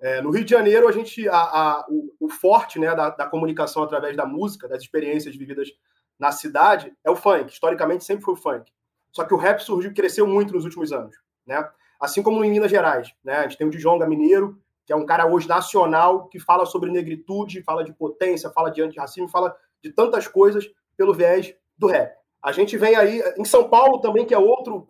É, 0.00 0.22
no 0.22 0.30
Rio 0.30 0.44
de 0.44 0.50
Janeiro, 0.52 0.86
a 0.86 0.92
gente, 0.92 1.28
a, 1.28 1.36
a, 1.36 1.86
o, 1.88 2.14
o, 2.20 2.28
forte 2.28 2.78
né, 2.78 2.94
da, 2.94 3.10
da, 3.10 3.26
comunicação 3.26 3.82
através 3.82 4.16
da 4.16 4.26
música, 4.26 4.68
das 4.68 4.82
experiências 4.82 5.34
vividas 5.34 5.68
na 6.16 6.30
cidade, 6.30 6.92
é 7.04 7.10
o 7.10 7.16
funk. 7.16 7.52
Historicamente, 7.52 8.04
sempre 8.04 8.24
foi 8.24 8.34
o 8.34 8.36
funk. 8.36 8.70
Só 9.16 9.24
que 9.24 9.32
o 9.32 9.38
rap 9.38 9.60
surgiu, 9.60 9.94
cresceu 9.94 10.26
muito 10.26 10.52
nos 10.52 10.64
últimos 10.64 10.92
anos, 10.92 11.16
né? 11.46 11.66
Assim 11.98 12.22
como 12.22 12.44
em 12.44 12.50
Minas 12.50 12.70
Gerais, 12.70 13.08
né? 13.24 13.36
A 13.38 13.42
gente 13.44 13.56
tem 13.56 13.66
o 13.66 13.70
Djonga 13.70 14.06
Mineiro, 14.06 14.60
que 14.84 14.92
é 14.92 14.96
um 14.96 15.06
cara 15.06 15.26
hoje 15.26 15.48
nacional 15.48 16.28
que 16.28 16.38
fala 16.38 16.66
sobre 16.66 16.90
negritude, 16.90 17.62
fala 17.62 17.82
de 17.82 17.94
potência, 17.94 18.50
fala 18.50 18.70
de 18.70 18.82
antirracismo, 18.82 19.26
fala 19.26 19.56
de 19.82 19.90
tantas 19.90 20.28
coisas 20.28 20.70
pelo 20.98 21.14
viés 21.14 21.54
do 21.78 21.86
rap. 21.86 22.14
A 22.42 22.52
gente 22.52 22.76
vem 22.76 22.94
aí 22.94 23.22
em 23.38 23.44
São 23.46 23.70
Paulo 23.70 24.00
também, 24.00 24.26
que 24.26 24.34
é 24.34 24.38
outro 24.38 24.86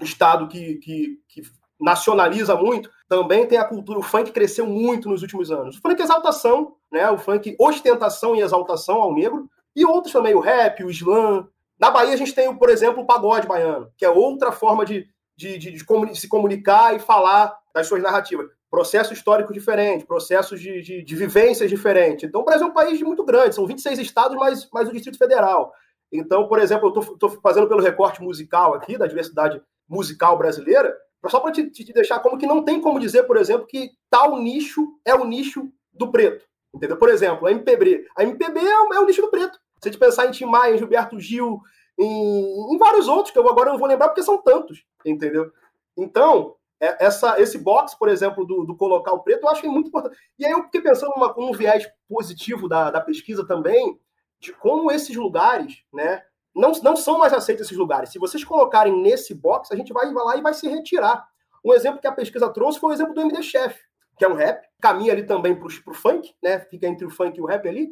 estado 0.00 0.48
que, 0.48 0.74
que, 0.78 1.20
que 1.28 1.42
nacionaliza 1.80 2.56
muito, 2.56 2.90
também 3.08 3.46
tem 3.46 3.58
a 3.58 3.64
cultura, 3.64 4.00
o 4.00 4.02
funk 4.02 4.32
cresceu 4.32 4.66
muito 4.66 5.08
nos 5.08 5.22
últimos 5.22 5.52
anos. 5.52 5.78
O 5.78 5.80
funk 5.80 6.02
exaltação, 6.02 6.74
né? 6.90 7.08
O 7.12 7.16
funk 7.16 7.54
ostentação 7.60 8.34
e 8.34 8.40
exaltação 8.40 8.96
ao 9.00 9.14
negro, 9.14 9.48
e 9.76 9.84
outros 9.86 10.12
também, 10.12 10.34
o 10.34 10.40
rap, 10.40 10.82
o 10.82 10.90
slam. 10.90 11.46
Na 11.78 11.90
Bahia 11.90 12.14
a 12.14 12.16
gente 12.16 12.34
tem, 12.34 12.54
por 12.56 12.70
exemplo, 12.70 13.02
o 13.02 13.06
pagode 13.06 13.46
baiano, 13.46 13.90
que 13.96 14.04
é 14.04 14.10
outra 14.10 14.50
forma 14.50 14.84
de, 14.84 15.08
de, 15.36 15.56
de, 15.56 15.72
de 15.72 16.20
se 16.20 16.28
comunicar 16.28 16.96
e 16.96 16.98
falar 16.98 17.56
das 17.72 17.86
suas 17.86 18.02
narrativas. 18.02 18.48
Processo 18.70 19.12
histórico 19.12 19.52
diferente, 19.52 20.04
processos 20.04 20.60
de, 20.60 20.82
de, 20.82 21.02
de 21.02 21.16
vivências 21.16 21.70
diferentes. 21.70 22.24
Então, 22.24 22.40
o 22.40 22.44
Brasil 22.44 22.66
é 22.66 22.70
um 22.70 22.74
país 22.74 23.00
muito 23.00 23.24
grande, 23.24 23.54
são 23.54 23.66
26 23.66 23.98
estados 24.00 24.36
mais, 24.36 24.68
mais 24.70 24.88
o 24.88 24.92
Distrito 24.92 25.16
Federal. 25.16 25.72
Então, 26.12 26.48
por 26.48 26.58
exemplo, 26.58 26.92
eu 26.94 27.00
estou 27.00 27.30
fazendo 27.42 27.68
pelo 27.68 27.80
recorte 27.80 28.20
musical 28.22 28.74
aqui, 28.74 28.98
da 28.98 29.06
diversidade 29.06 29.62
musical 29.88 30.36
brasileira, 30.36 30.94
só 31.26 31.40
para 31.40 31.52
te, 31.52 31.68
te, 31.70 31.92
deixar 31.92 32.20
como 32.20 32.38
que 32.38 32.46
não 32.46 32.64
tem 32.64 32.80
como 32.80 33.00
dizer, 33.00 33.24
por 33.24 33.36
exemplo, 33.36 33.66
que 33.66 33.90
tal 34.10 34.40
nicho 34.40 34.98
é 35.04 35.14
o 35.14 35.24
nicho 35.24 35.70
do 35.92 36.10
preto. 36.10 36.44
Entendeu? 36.74 36.96
Por 36.96 37.08
exemplo, 37.08 37.46
a 37.46 37.50
MPB. 37.50 38.06
A 38.16 38.22
MPB 38.22 38.60
é 38.60 38.80
o, 38.80 38.94
é 38.94 39.00
o 39.00 39.06
nicho 39.06 39.22
do 39.22 39.30
preto. 39.30 39.58
Se 39.80 39.88
a 39.88 39.92
gente 39.92 40.00
pensar 40.00 40.26
em 40.26 40.30
Tim 40.30 40.46
Maia, 40.46 40.74
em 40.74 40.78
Gilberto 40.78 41.18
Gil, 41.18 41.60
em, 41.98 42.74
em, 42.74 42.78
vários 42.78 43.08
outros, 43.08 43.32
que 43.32 43.38
eu 43.38 43.48
agora 43.48 43.70
não 43.70 43.78
vou 43.78 43.88
lembrar 43.88 44.08
porque 44.08 44.22
são 44.22 44.40
tantos, 44.40 44.84
entendeu? 45.04 45.52
Então, 45.96 46.54
é, 46.80 47.04
essa, 47.06 47.40
esse 47.40 47.58
box, 47.58 47.96
por 47.98 48.08
exemplo, 48.08 48.44
do, 48.44 48.64
do, 48.64 48.76
colocar 48.76 49.12
o 49.12 49.20
preto, 49.20 49.44
eu 49.44 49.50
acho 49.50 49.68
muito 49.70 49.88
importante. 49.88 50.16
E 50.38 50.46
aí 50.46 50.52
eu 50.52 50.62
fiquei 50.64 50.80
pensando 50.80 51.12
numa, 51.16 51.34
num 51.36 51.52
viés 51.52 51.88
positivo 52.08 52.68
da, 52.68 52.90
da 52.90 53.00
pesquisa 53.00 53.46
também, 53.46 53.98
de 54.40 54.52
como 54.52 54.90
esses 54.90 55.16
lugares, 55.16 55.82
né, 55.92 56.22
não, 56.54 56.72
não 56.82 56.96
são 56.96 57.18
mais 57.18 57.32
aceitos 57.32 57.66
esses 57.66 57.76
lugares. 57.76 58.10
Se 58.10 58.18
vocês 58.18 58.44
colocarem 58.44 59.00
nesse 59.00 59.34
box, 59.34 59.72
a 59.72 59.76
gente 59.76 59.92
vai, 59.92 60.12
vai 60.12 60.24
lá 60.24 60.36
e 60.36 60.42
vai 60.42 60.54
se 60.54 60.68
retirar. 60.68 61.26
Um 61.64 61.72
exemplo 61.72 62.00
que 62.00 62.06
a 62.06 62.12
pesquisa 62.12 62.48
trouxe 62.48 62.78
foi 62.78 62.90
o 62.90 62.92
exemplo 62.92 63.14
do 63.14 63.20
MD 63.20 63.42
Chef, 63.42 63.76
que 64.16 64.24
é 64.24 64.28
um 64.28 64.34
rap, 64.34 64.66
caminha 64.80 65.12
ali 65.12 65.24
também 65.24 65.54
para 65.54 65.66
o 65.66 65.94
funk, 65.94 66.34
né? 66.42 66.60
Fica 66.60 66.86
entre 66.86 67.06
o 67.06 67.10
funk 67.10 67.36
e 67.38 67.40
o 67.40 67.46
rap 67.46 67.68
ali. 67.68 67.90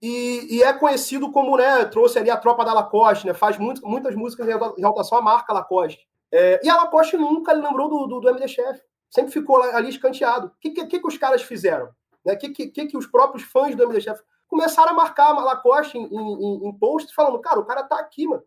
E, 0.00 0.56
e, 0.56 0.62
é 0.62 0.72
conhecido 0.72 1.32
como, 1.32 1.56
né? 1.56 1.84
Trouxe 1.86 2.18
ali 2.18 2.30
a 2.30 2.36
tropa 2.36 2.64
da 2.64 2.72
Lacoste, 2.72 3.26
né? 3.26 3.34
Faz 3.34 3.58
muito, 3.58 3.84
muitas 3.86 4.14
músicas 4.14 4.46
em 4.46 4.52
exaltação 4.78 5.18
à 5.18 5.22
marca 5.22 5.52
Lacoste. 5.52 6.06
É, 6.32 6.60
e 6.62 6.68
a 6.68 6.76
Lacoste 6.76 7.16
nunca 7.16 7.52
lembrou 7.52 7.88
do, 7.88 8.06
do, 8.06 8.20
do 8.20 8.28
MD 8.30 8.46
Chef. 8.46 8.80
Sempre 9.10 9.32
ficou 9.32 9.60
ali 9.62 9.88
escanteado. 9.88 10.48
O 10.48 10.52
que, 10.60 10.70
que, 10.70 11.00
que, 11.00 11.06
os 11.06 11.18
caras 11.18 11.42
fizeram? 11.42 11.86
O 11.86 12.28
né? 12.28 12.36
que, 12.36 12.50
que, 12.50 12.86
que 12.86 12.96
os 12.96 13.06
próprios 13.06 13.42
fãs 13.42 13.74
do 13.74 13.82
MD 13.82 14.00
Chef 14.00 14.20
começaram 14.46 14.92
a 14.92 14.94
marcar 14.94 15.30
a 15.30 15.40
Lacoste 15.40 15.98
em, 15.98 16.04
em, 16.04 16.68
em 16.68 16.78
posts 16.78 17.12
falando, 17.12 17.40
cara, 17.40 17.58
o 17.58 17.64
cara 17.64 17.82
tá 17.82 17.98
aqui, 17.98 18.26
mano. 18.26 18.42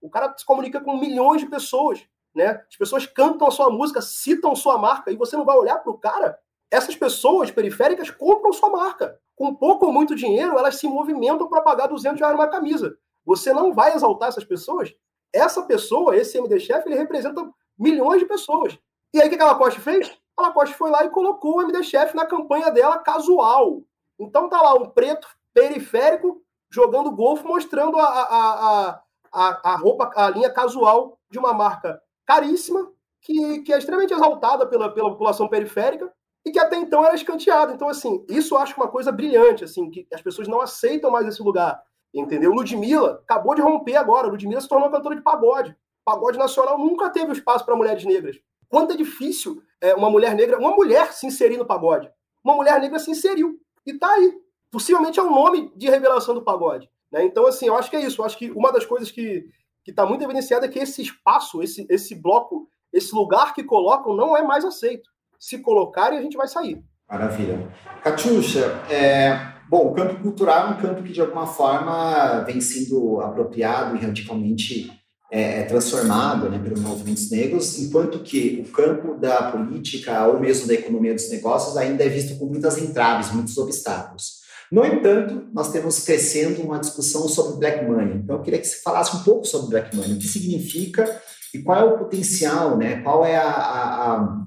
O 0.00 0.10
cara 0.10 0.34
se 0.36 0.44
comunica 0.44 0.80
com 0.80 0.98
milhões 0.98 1.40
de 1.40 1.48
pessoas, 1.48 2.06
né? 2.34 2.62
As 2.68 2.76
pessoas 2.76 3.06
cantam 3.06 3.48
a 3.48 3.50
sua 3.50 3.70
música, 3.70 4.02
citam 4.02 4.54
sua 4.54 4.76
marca, 4.78 5.10
e 5.10 5.16
você 5.16 5.36
não 5.36 5.44
vai 5.44 5.56
olhar 5.56 5.78
pro 5.78 5.98
cara. 5.98 6.38
Essas 6.74 6.96
pessoas 6.96 7.52
periféricas 7.52 8.10
compram 8.10 8.52
sua 8.52 8.68
marca. 8.68 9.16
Com 9.36 9.54
pouco 9.54 9.86
ou 9.86 9.92
muito 9.92 10.12
dinheiro, 10.16 10.58
elas 10.58 10.74
se 10.74 10.88
movimentam 10.88 11.48
para 11.48 11.60
pagar 11.60 11.86
200 11.86 12.18
reais 12.18 12.34
numa 12.34 12.48
camisa. 12.48 12.96
Você 13.24 13.52
não 13.52 13.72
vai 13.72 13.94
exaltar 13.94 14.28
essas 14.28 14.42
pessoas? 14.42 14.92
Essa 15.32 15.62
pessoa, 15.62 16.16
esse 16.16 16.36
MD 16.36 16.58
Chef, 16.58 16.84
ele 16.84 16.96
representa 16.96 17.48
milhões 17.78 18.18
de 18.18 18.26
pessoas. 18.26 18.76
E 19.12 19.22
aí, 19.22 19.28
o 19.28 19.30
que 19.30 19.40
a 19.40 19.46
Lacoste 19.46 19.80
fez? 19.80 20.18
A 20.36 20.42
Lacoste 20.42 20.74
foi 20.74 20.90
lá 20.90 21.04
e 21.04 21.10
colocou 21.10 21.58
o 21.58 21.62
MD 21.62 21.80
Chef 21.84 22.12
na 22.12 22.26
campanha 22.26 22.72
dela 22.72 22.98
casual. 22.98 23.82
Então 24.18 24.48
tá 24.48 24.60
lá 24.60 24.74
um 24.74 24.90
preto 24.90 25.28
periférico 25.52 26.42
jogando 26.72 27.12
golfe, 27.12 27.44
mostrando 27.44 27.96
a, 28.00 28.04
a, 28.04 29.00
a, 29.32 29.72
a, 29.74 29.76
roupa, 29.76 30.10
a 30.16 30.28
linha 30.28 30.50
casual 30.50 31.20
de 31.30 31.38
uma 31.38 31.52
marca 31.52 32.02
caríssima, 32.26 32.90
que, 33.20 33.60
que 33.60 33.72
é 33.72 33.78
extremamente 33.78 34.12
exaltada 34.12 34.66
pela, 34.66 34.92
pela 34.92 35.10
população 35.10 35.46
periférica 35.46 36.12
e 36.44 36.52
que 36.52 36.58
até 36.58 36.76
então 36.76 37.04
era 37.04 37.14
escanteada. 37.14 37.72
Então, 37.72 37.88
assim, 37.88 38.24
isso 38.28 38.54
eu 38.54 38.58
acho 38.58 38.76
uma 38.76 38.88
coisa 38.88 39.10
brilhante, 39.10 39.64
assim, 39.64 39.90
que 39.90 40.06
as 40.12 40.20
pessoas 40.20 40.48
não 40.48 40.60
aceitam 40.60 41.10
mais 41.10 41.26
esse 41.26 41.42
lugar, 41.42 41.82
entendeu? 42.12 42.52
Ludmilla 42.52 43.22
acabou 43.24 43.54
de 43.54 43.62
romper 43.62 43.96
agora, 43.96 44.28
Ludmilla 44.28 44.60
se 44.60 44.68
tornou 44.68 44.90
cantora 44.90 45.16
de 45.16 45.22
pagode. 45.22 45.76
Pagode 46.04 46.38
nacional 46.38 46.78
nunca 46.78 47.08
teve 47.10 47.32
espaço 47.32 47.64
para 47.64 47.76
mulheres 47.76 48.04
negras. 48.04 48.36
Quanto 48.68 48.92
é 48.92 48.96
difícil 48.96 49.62
é, 49.80 49.94
uma 49.94 50.10
mulher 50.10 50.34
negra, 50.34 50.58
uma 50.58 50.74
mulher 50.74 51.12
se 51.12 51.26
inserir 51.26 51.56
no 51.56 51.64
pagode. 51.64 52.10
Uma 52.42 52.54
mulher 52.54 52.78
negra 52.80 52.98
se 52.98 53.10
inseriu. 53.10 53.58
E 53.86 53.94
tá 53.94 54.10
aí 54.10 54.44
possivelmente 54.74 55.20
é 55.20 55.22
o 55.22 55.30
nome 55.30 55.72
de 55.76 55.88
revelação 55.88 56.34
do 56.34 56.42
pagode. 56.42 56.90
Né? 57.12 57.24
Então, 57.24 57.46
assim, 57.46 57.68
eu 57.68 57.76
acho 57.76 57.88
que 57.88 57.94
é 57.94 58.04
isso. 58.04 58.20
Eu 58.20 58.24
acho 58.26 58.36
que 58.36 58.50
uma 58.50 58.72
das 58.72 58.84
coisas 58.84 59.08
que 59.08 59.48
está 59.86 60.04
muito 60.04 60.24
evidenciada 60.24 60.66
é 60.66 60.68
que 60.68 60.80
esse 60.80 61.00
espaço, 61.00 61.62
esse, 61.62 61.86
esse 61.88 62.12
bloco, 62.16 62.68
esse 62.92 63.14
lugar 63.14 63.54
que 63.54 63.62
colocam 63.62 64.16
não 64.16 64.36
é 64.36 64.42
mais 64.42 64.64
aceito. 64.64 65.08
Se 65.38 65.58
colocarem, 65.58 66.18
a 66.18 66.22
gente 66.22 66.36
vai 66.36 66.48
sair. 66.48 66.82
Maravilha. 67.08 67.68
Catiuxa, 68.02 68.64
é, 68.90 69.38
bom, 69.68 69.88
o 69.88 69.94
campo 69.94 70.20
cultural 70.22 70.68
é 70.68 70.70
um 70.70 70.76
campo 70.80 71.02
que, 71.02 71.12
de 71.12 71.20
alguma 71.20 71.46
forma, 71.46 72.40
vem 72.40 72.60
sendo 72.60 73.20
apropriado 73.20 73.96
e 73.96 74.00
radicalmente 74.00 74.90
é, 75.30 75.60
é, 75.60 75.62
transformado 75.64 76.48
né, 76.48 76.58
pelos 76.58 76.80
movimentos 76.80 77.30
negros, 77.30 77.78
enquanto 77.78 78.20
que 78.20 78.64
o 78.64 78.72
campo 78.72 79.18
da 79.18 79.50
política 79.50 80.26
ou 80.28 80.38
mesmo 80.38 80.66
da 80.68 80.74
economia 80.74 81.14
dos 81.14 81.28
negócios 81.30 81.76
ainda 81.76 82.04
é 82.04 82.08
visto 82.08 82.38
com 82.38 82.46
muitas 82.46 82.78
entraves, 82.78 83.32
muitos 83.32 83.56
obstáculos. 83.58 84.44
No 84.70 84.84
entanto, 84.84 85.48
nós 85.52 85.70
temos 85.70 86.00
crescendo 86.04 86.62
uma 86.62 86.78
discussão 86.78 87.28
sobre 87.28 87.58
black 87.58 87.84
money. 87.84 88.16
Então, 88.16 88.36
eu 88.36 88.42
queria 88.42 88.60
que 88.60 88.66
você 88.66 88.80
falasse 88.82 89.16
um 89.16 89.22
pouco 89.22 89.44
sobre 89.44 89.70
black 89.70 89.94
money, 89.94 90.14
o 90.14 90.18
que 90.18 90.26
significa 90.26 91.20
e 91.52 91.58
qual 91.60 91.78
é 91.78 91.84
o 91.84 91.98
potencial, 91.98 92.76
né? 92.76 93.00
qual 93.02 93.24
é 93.24 93.36
a, 93.36 93.50
a, 93.50 94.14
a 94.14 94.44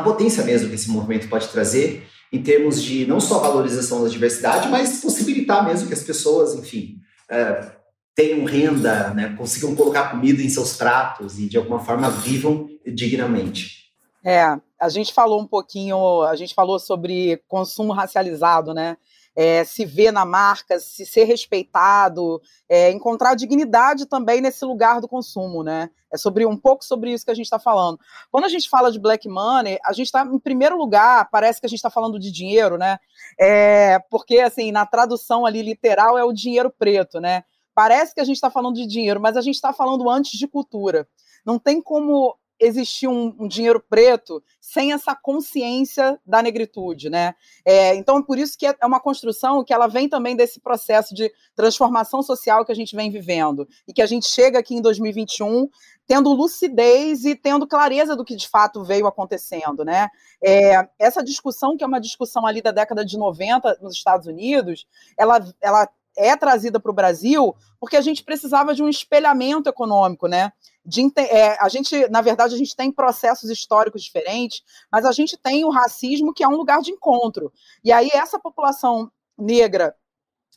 potência 0.00 0.44
mesmo 0.44 0.68
que 0.68 0.74
esse 0.74 0.90
movimento 0.90 1.28
pode 1.28 1.48
trazer 1.48 2.06
em 2.32 2.42
termos 2.42 2.82
de 2.82 3.06
não 3.06 3.20
só 3.20 3.38
valorização 3.40 4.02
da 4.02 4.08
diversidade, 4.08 4.68
mas 4.68 5.00
possibilitar 5.00 5.64
mesmo 5.64 5.86
que 5.86 5.94
as 5.94 6.02
pessoas, 6.02 6.54
enfim, 6.54 6.98
é, 7.30 7.72
tenham 8.14 8.44
renda, 8.44 9.10
né, 9.10 9.34
consigam 9.36 9.76
colocar 9.76 10.10
comida 10.10 10.42
em 10.42 10.48
seus 10.48 10.74
pratos 10.74 11.38
e 11.38 11.46
de 11.46 11.58
alguma 11.58 11.80
forma 11.80 12.10
vivam 12.10 12.68
dignamente. 12.86 13.82
É, 14.24 14.58
a 14.80 14.88
gente 14.88 15.12
falou 15.12 15.40
um 15.40 15.46
pouquinho, 15.46 16.22
a 16.22 16.34
gente 16.36 16.54
falou 16.54 16.78
sobre 16.78 17.42
consumo 17.48 17.92
racializado, 17.92 18.72
né? 18.72 18.96
É, 19.34 19.64
se 19.64 19.84
ver 19.84 20.12
na 20.12 20.24
marca, 20.24 20.78
se 20.78 21.06
ser 21.06 21.24
respeitado, 21.24 22.40
é, 22.68 22.90
encontrar 22.90 23.34
dignidade 23.34 24.06
também 24.06 24.40
nesse 24.40 24.64
lugar 24.64 25.00
do 25.00 25.08
consumo, 25.08 25.62
né? 25.62 25.88
É 26.12 26.18
sobre 26.18 26.44
um 26.44 26.56
pouco 26.56 26.84
sobre 26.84 27.10
isso 27.12 27.24
que 27.24 27.30
a 27.30 27.34
gente 27.34 27.46
está 27.46 27.58
falando. 27.58 27.98
Quando 28.30 28.44
a 28.44 28.48
gente 28.48 28.68
fala 28.68 28.92
de 28.92 29.00
black 29.00 29.26
money, 29.26 29.78
a 29.84 29.92
gente 29.94 30.06
está 30.06 30.22
em 30.22 30.38
primeiro 30.38 30.76
lugar, 30.76 31.30
parece 31.30 31.60
que 31.60 31.66
a 31.66 31.68
gente 31.68 31.78
está 31.78 31.88
falando 31.88 32.18
de 32.18 32.30
dinheiro, 32.30 32.76
né? 32.76 32.98
É, 33.40 33.98
porque 34.10 34.40
assim 34.40 34.70
na 34.70 34.84
tradução 34.84 35.46
ali 35.46 35.62
literal 35.62 36.18
é 36.18 36.24
o 36.24 36.32
dinheiro 36.32 36.70
preto, 36.70 37.18
né? 37.18 37.44
Parece 37.74 38.14
que 38.14 38.20
a 38.20 38.24
gente 38.24 38.36
está 38.36 38.50
falando 38.50 38.74
de 38.74 38.86
dinheiro, 38.86 39.20
mas 39.20 39.36
a 39.36 39.40
gente 39.40 39.54
está 39.54 39.72
falando 39.72 40.08
antes 40.10 40.38
de 40.38 40.46
cultura. 40.46 41.08
Não 41.44 41.58
tem 41.58 41.80
como 41.80 42.36
existir 42.62 43.08
um, 43.08 43.34
um, 43.38 43.48
dinheiro 43.48 43.80
preto 43.80 44.42
sem 44.60 44.92
essa 44.92 45.14
consciência 45.14 46.18
da 46.24 46.40
negritude, 46.40 47.10
né? 47.10 47.34
É, 47.64 47.94
então, 47.96 48.22
por 48.22 48.38
isso 48.38 48.56
que 48.56 48.66
é 48.66 48.76
uma 48.84 49.00
construção 49.00 49.64
que 49.64 49.74
ela 49.74 49.88
vem 49.88 50.08
também 50.08 50.36
desse 50.36 50.60
processo 50.60 51.14
de 51.14 51.30
transformação 51.56 52.22
social 52.22 52.64
que 52.64 52.70
a 52.70 52.74
gente 52.74 52.94
vem 52.94 53.10
vivendo 53.10 53.66
e 53.86 53.92
que 53.92 54.00
a 54.00 54.06
gente 54.06 54.28
chega 54.28 54.60
aqui 54.60 54.74
em 54.76 54.80
2021 54.80 55.68
tendo 56.06 56.32
lucidez 56.32 57.24
e 57.24 57.34
tendo 57.34 57.66
clareza 57.66 58.14
do 58.14 58.24
que 58.24 58.36
de 58.36 58.48
fato 58.48 58.84
veio 58.84 59.06
acontecendo, 59.06 59.84
né? 59.84 60.08
É, 60.42 60.88
essa 60.98 61.22
discussão 61.22 61.76
que 61.76 61.82
é 61.82 61.86
uma 61.86 62.00
discussão 62.00 62.46
ali 62.46 62.62
da 62.62 62.70
década 62.70 63.04
de 63.04 63.18
90 63.18 63.78
nos 63.80 63.94
Estados 63.94 64.26
Unidos, 64.26 64.86
ela, 65.18 65.44
ela 65.60 65.88
é 66.16 66.36
trazida 66.36 66.78
para 66.78 66.90
o 66.90 66.94
Brasil 66.94 67.54
porque 67.80 67.96
a 67.96 68.00
gente 68.00 68.22
precisava 68.22 68.74
de 68.74 68.82
um 68.82 68.88
espelhamento 68.88 69.68
econômico, 69.68 70.28
né? 70.28 70.52
De, 70.84 71.10
é, 71.16 71.56
a 71.60 71.68
gente, 71.68 72.08
na 72.08 72.20
verdade, 72.20 72.54
a 72.54 72.58
gente 72.58 72.76
tem 72.76 72.92
processos 72.92 73.50
históricos 73.50 74.02
diferentes, 74.02 74.62
mas 74.90 75.04
a 75.04 75.12
gente 75.12 75.36
tem 75.36 75.64
o 75.64 75.70
racismo 75.70 76.32
que 76.32 76.44
é 76.44 76.48
um 76.48 76.56
lugar 76.56 76.80
de 76.80 76.92
encontro. 76.92 77.52
E 77.84 77.92
aí 77.92 78.10
essa 78.12 78.38
população 78.38 79.10
negra 79.38 79.94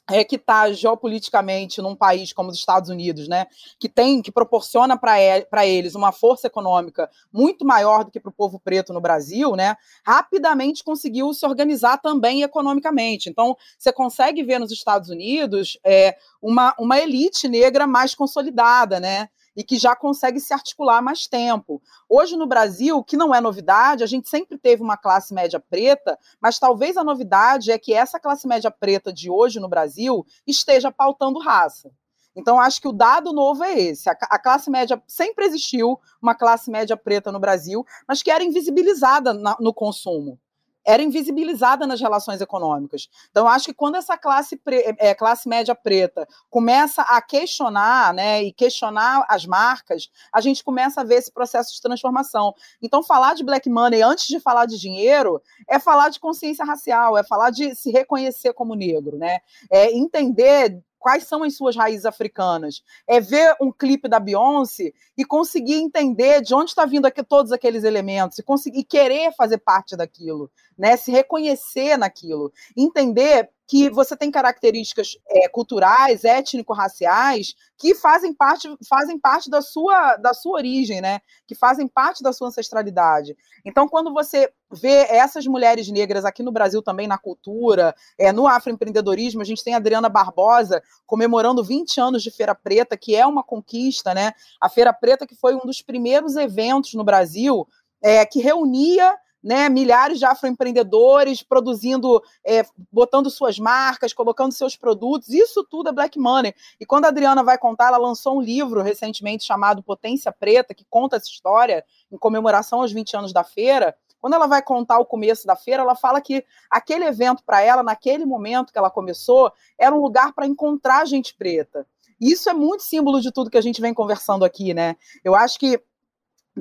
é, 0.09 0.23
que 0.23 0.35
está 0.35 0.71
geopoliticamente 0.71 1.81
num 1.81 1.95
país 1.95 2.31
como 2.31 2.49
os 2.49 2.57
Estados 2.57 2.89
Unidos, 2.89 3.27
né, 3.27 3.47
que 3.79 3.89
tem, 3.89 4.21
que 4.21 4.31
proporciona 4.31 4.97
para 4.97 5.65
eles 5.65 5.95
uma 5.95 6.11
força 6.11 6.47
econômica 6.47 7.09
muito 7.31 7.65
maior 7.65 8.03
do 8.03 8.11
que 8.11 8.19
para 8.19 8.29
o 8.29 8.33
povo 8.33 8.59
preto 8.59 8.93
no 8.93 9.01
Brasil, 9.01 9.55
né, 9.55 9.75
rapidamente 10.05 10.83
conseguiu 10.83 11.33
se 11.33 11.45
organizar 11.45 11.97
também 11.97 12.43
economicamente. 12.43 13.29
Então, 13.29 13.55
você 13.77 13.91
consegue 13.91 14.43
ver 14.43 14.59
nos 14.59 14.71
Estados 14.71 15.09
Unidos 15.09 15.77
é, 15.83 16.15
uma, 16.41 16.75
uma 16.79 16.99
elite 16.99 17.47
negra 17.47 17.87
mais 17.87 18.13
consolidada, 18.13 18.99
né, 18.99 19.29
e 19.55 19.63
que 19.63 19.77
já 19.77 19.95
consegue 19.95 20.39
se 20.39 20.53
articular 20.53 21.01
mais 21.01 21.27
tempo. 21.27 21.81
Hoje 22.09 22.35
no 22.35 22.45
Brasil, 22.45 23.03
que 23.03 23.17
não 23.17 23.33
é 23.33 23.39
novidade, 23.39 24.03
a 24.03 24.07
gente 24.07 24.29
sempre 24.29 24.57
teve 24.57 24.83
uma 24.83 24.97
classe 24.97 25.33
média 25.33 25.59
preta, 25.59 26.17
mas 26.41 26.59
talvez 26.59 26.97
a 26.97 27.03
novidade 27.03 27.71
é 27.71 27.79
que 27.79 27.93
essa 27.93 28.19
classe 28.19 28.47
média 28.47 28.69
preta 28.69 29.13
de 29.13 29.29
hoje 29.29 29.59
no 29.59 29.69
Brasil 29.69 30.25
esteja 30.45 30.91
pautando 30.91 31.39
raça. 31.39 31.91
Então, 32.35 32.59
acho 32.59 32.81
que 32.81 32.87
o 32.87 32.91
dado 32.91 33.31
novo 33.31 33.63
é 33.63 33.79
esse. 33.79 34.09
A, 34.09 34.37
classe 34.37 34.69
média 34.69 35.01
sempre 35.07 35.45
existiu, 35.45 35.97
uma 36.21 36.35
classe 36.35 36.69
média 36.69 36.97
preta 36.97 37.31
no 37.31 37.39
Brasil, 37.39 37.85
mas 38.05 38.21
que 38.21 38.29
era 38.29 38.43
invisibilizada 38.43 39.33
no 39.33 39.73
consumo 39.73 40.37
era 40.85 41.01
invisibilizada 41.01 41.87
nas 41.87 41.99
relações 41.99 42.41
econômicas. 42.41 43.09
Então, 43.31 43.47
acho 43.47 43.65
que 43.65 43.73
quando 43.73 43.95
essa 43.95 44.17
classe, 44.17 44.59
é, 44.99 45.13
classe 45.15 45.49
média 45.49 45.73
preta 45.73 46.27
começa 46.49 47.01
a 47.01 47.21
questionar, 47.21 48.13
né, 48.13 48.43
e 48.43 48.53
questionar 48.53 49.25
as 49.27 49.45
marcas, 49.45 50.09
a 50.31 50.39
gente 50.39 50.63
começa 50.63 51.01
a 51.01 51.03
ver 51.03 51.15
esse 51.15 51.31
processo 51.31 51.73
de 51.73 51.81
transformação. 51.81 52.53
Então, 52.81 53.03
falar 53.03 53.33
de 53.33 53.43
black 53.43 53.69
money 53.69 54.01
antes 54.01 54.27
de 54.27 54.39
falar 54.39 54.65
de 54.65 54.79
dinheiro 54.79 55.41
é 55.67 55.79
falar 55.79 56.09
de 56.09 56.19
consciência 56.19 56.63
racial, 56.63 57.17
é 57.17 57.23
falar 57.23 57.49
de 57.49 57.73
se 57.75 57.91
reconhecer 57.91 58.53
como 58.53 58.75
negro, 58.75 59.17
né? 59.17 59.39
É 59.71 59.91
entender 59.91 60.81
quais 61.05 61.25
são 61.25 61.43
as 61.43 61.55
suas 61.55 61.75
raízes 61.75 62.03
africanas. 62.03 62.81
É 63.07 63.21
ver 63.21 63.55
um 63.61 63.71
clipe 63.71 64.09
da 64.09 64.19
Beyoncé 64.19 64.91
e 65.15 65.23
conseguir 65.23 65.75
entender 65.75 66.41
de 66.41 66.55
onde 66.55 66.71
está 66.71 66.83
vindo 66.83 67.05
aqui 67.05 67.23
todos 67.23 67.51
aqueles 67.51 67.83
elementos 67.83 68.39
e 68.39 68.43
conseguir 68.43 68.85
querer 68.85 69.31
fazer 69.35 69.59
parte 69.59 69.95
daquilo, 69.95 70.49
né? 70.75 70.97
Se 70.97 71.11
reconhecer 71.11 71.95
naquilo, 71.95 72.51
entender 72.75 73.51
que 73.67 73.89
você 73.89 74.15
tem 74.15 74.29
características 74.29 75.17
é, 75.27 75.49
culturais, 75.49 76.23
étnico-raciais, 76.23 77.55
que 77.77 77.95
fazem 77.95 78.33
parte, 78.33 78.67
fazem 78.87 79.19
parte 79.19 79.49
da 79.49 79.61
sua, 79.61 80.17
da 80.17 80.33
sua 80.33 80.57
origem, 80.57 81.01
né? 81.01 81.19
Que 81.47 81.55
fazem 81.55 81.87
parte 81.87 82.21
da 82.21 82.31
sua 82.31 82.47
ancestralidade. 82.47 83.35
Então, 83.65 83.87
quando 83.87 84.13
você 84.13 84.51
vê 84.71 85.07
essas 85.09 85.47
mulheres 85.47 85.89
negras 85.89 86.25
aqui 86.25 86.43
no 86.43 86.51
Brasil 86.51 86.81
também 86.81 87.07
na 87.07 87.17
cultura, 87.17 87.95
é, 88.19 88.31
no 88.31 88.47
afroempreendedorismo, 88.47 89.41
a 89.41 89.45
gente 89.45 89.63
tem 89.63 89.73
a 89.73 89.77
Adriana 89.77 90.09
Barbosa 90.09 90.81
comemorando 91.05 91.63
20 91.63 91.99
anos 91.99 92.21
de 92.23 92.29
Feira 92.29 92.53
Preta, 92.53 92.95
que 92.95 93.15
é 93.15 93.25
uma 93.25 93.43
conquista, 93.43 94.13
né? 94.13 94.33
A 94.61 94.69
Feira 94.69 94.93
Preta 94.93 95.25
que 95.25 95.35
foi 95.35 95.55
um 95.55 95.65
dos 95.65 95.81
primeiros 95.81 96.35
eventos 96.35 96.93
no 96.93 97.03
Brasil 97.03 97.67
é, 98.01 98.23
que 98.25 98.39
reunia 98.39 99.15
né, 99.45 99.69
milhares 99.69 100.17
de 100.17 100.25
afroempreendedores 100.25 101.43
produzindo, 101.43 102.19
é, 102.43 102.65
botando 102.91 103.29
suas 103.29 103.59
marcas, 103.59 104.11
colocando 104.11 104.51
seus 104.51 104.75
produtos, 104.75 105.29
isso 105.29 105.63
tudo 105.63 105.89
é 105.89 105.91
black 105.91 106.17
money. 106.17 106.51
E 106.79 106.85
quando 106.85 107.05
a 107.05 107.09
Adriana 107.09 107.43
vai 107.43 107.55
contar, 107.55 107.89
ela 107.89 107.99
lançou 107.99 108.39
um 108.39 108.41
livro 108.41 108.81
recentemente 108.81 109.45
chamado 109.45 109.83
Potência 109.83 110.31
Preta, 110.31 110.73
que 110.73 110.83
conta 110.89 111.17
essa 111.17 111.27
história 111.27 111.85
em 112.11 112.17
comemoração 112.17 112.81
aos 112.81 112.91
20 112.91 113.17
anos 113.17 113.31
da 113.31 113.43
feira. 113.43 113.95
Quando 114.19 114.33
ela 114.33 114.47
vai 114.47 114.63
contar 114.63 114.97
o 114.97 115.05
começo 115.05 115.45
da 115.45 115.55
feira, 115.55 115.83
ela 115.83 115.93
fala 115.93 116.19
que 116.19 116.43
aquele 116.67 117.05
evento 117.05 117.43
para 117.45 117.61
ela, 117.61 117.83
naquele 117.83 118.25
momento 118.25 118.73
que 118.73 118.79
ela 118.79 118.89
começou, 118.89 119.53
era 119.77 119.93
um 119.93 120.01
lugar 120.01 120.33
para 120.33 120.47
encontrar 120.47 121.05
gente 121.05 121.35
preta. 121.35 121.85
Isso 122.19 122.49
é 122.49 122.53
muito 122.53 122.81
símbolo 122.81 123.21
de 123.21 123.31
tudo 123.31 123.51
que 123.51 123.57
a 123.59 123.61
gente 123.61 123.79
vem 123.79 123.93
conversando 123.93 124.43
aqui, 124.43 124.73
né? 124.73 124.95
Eu 125.23 125.35
acho 125.35 125.59
que 125.59 125.79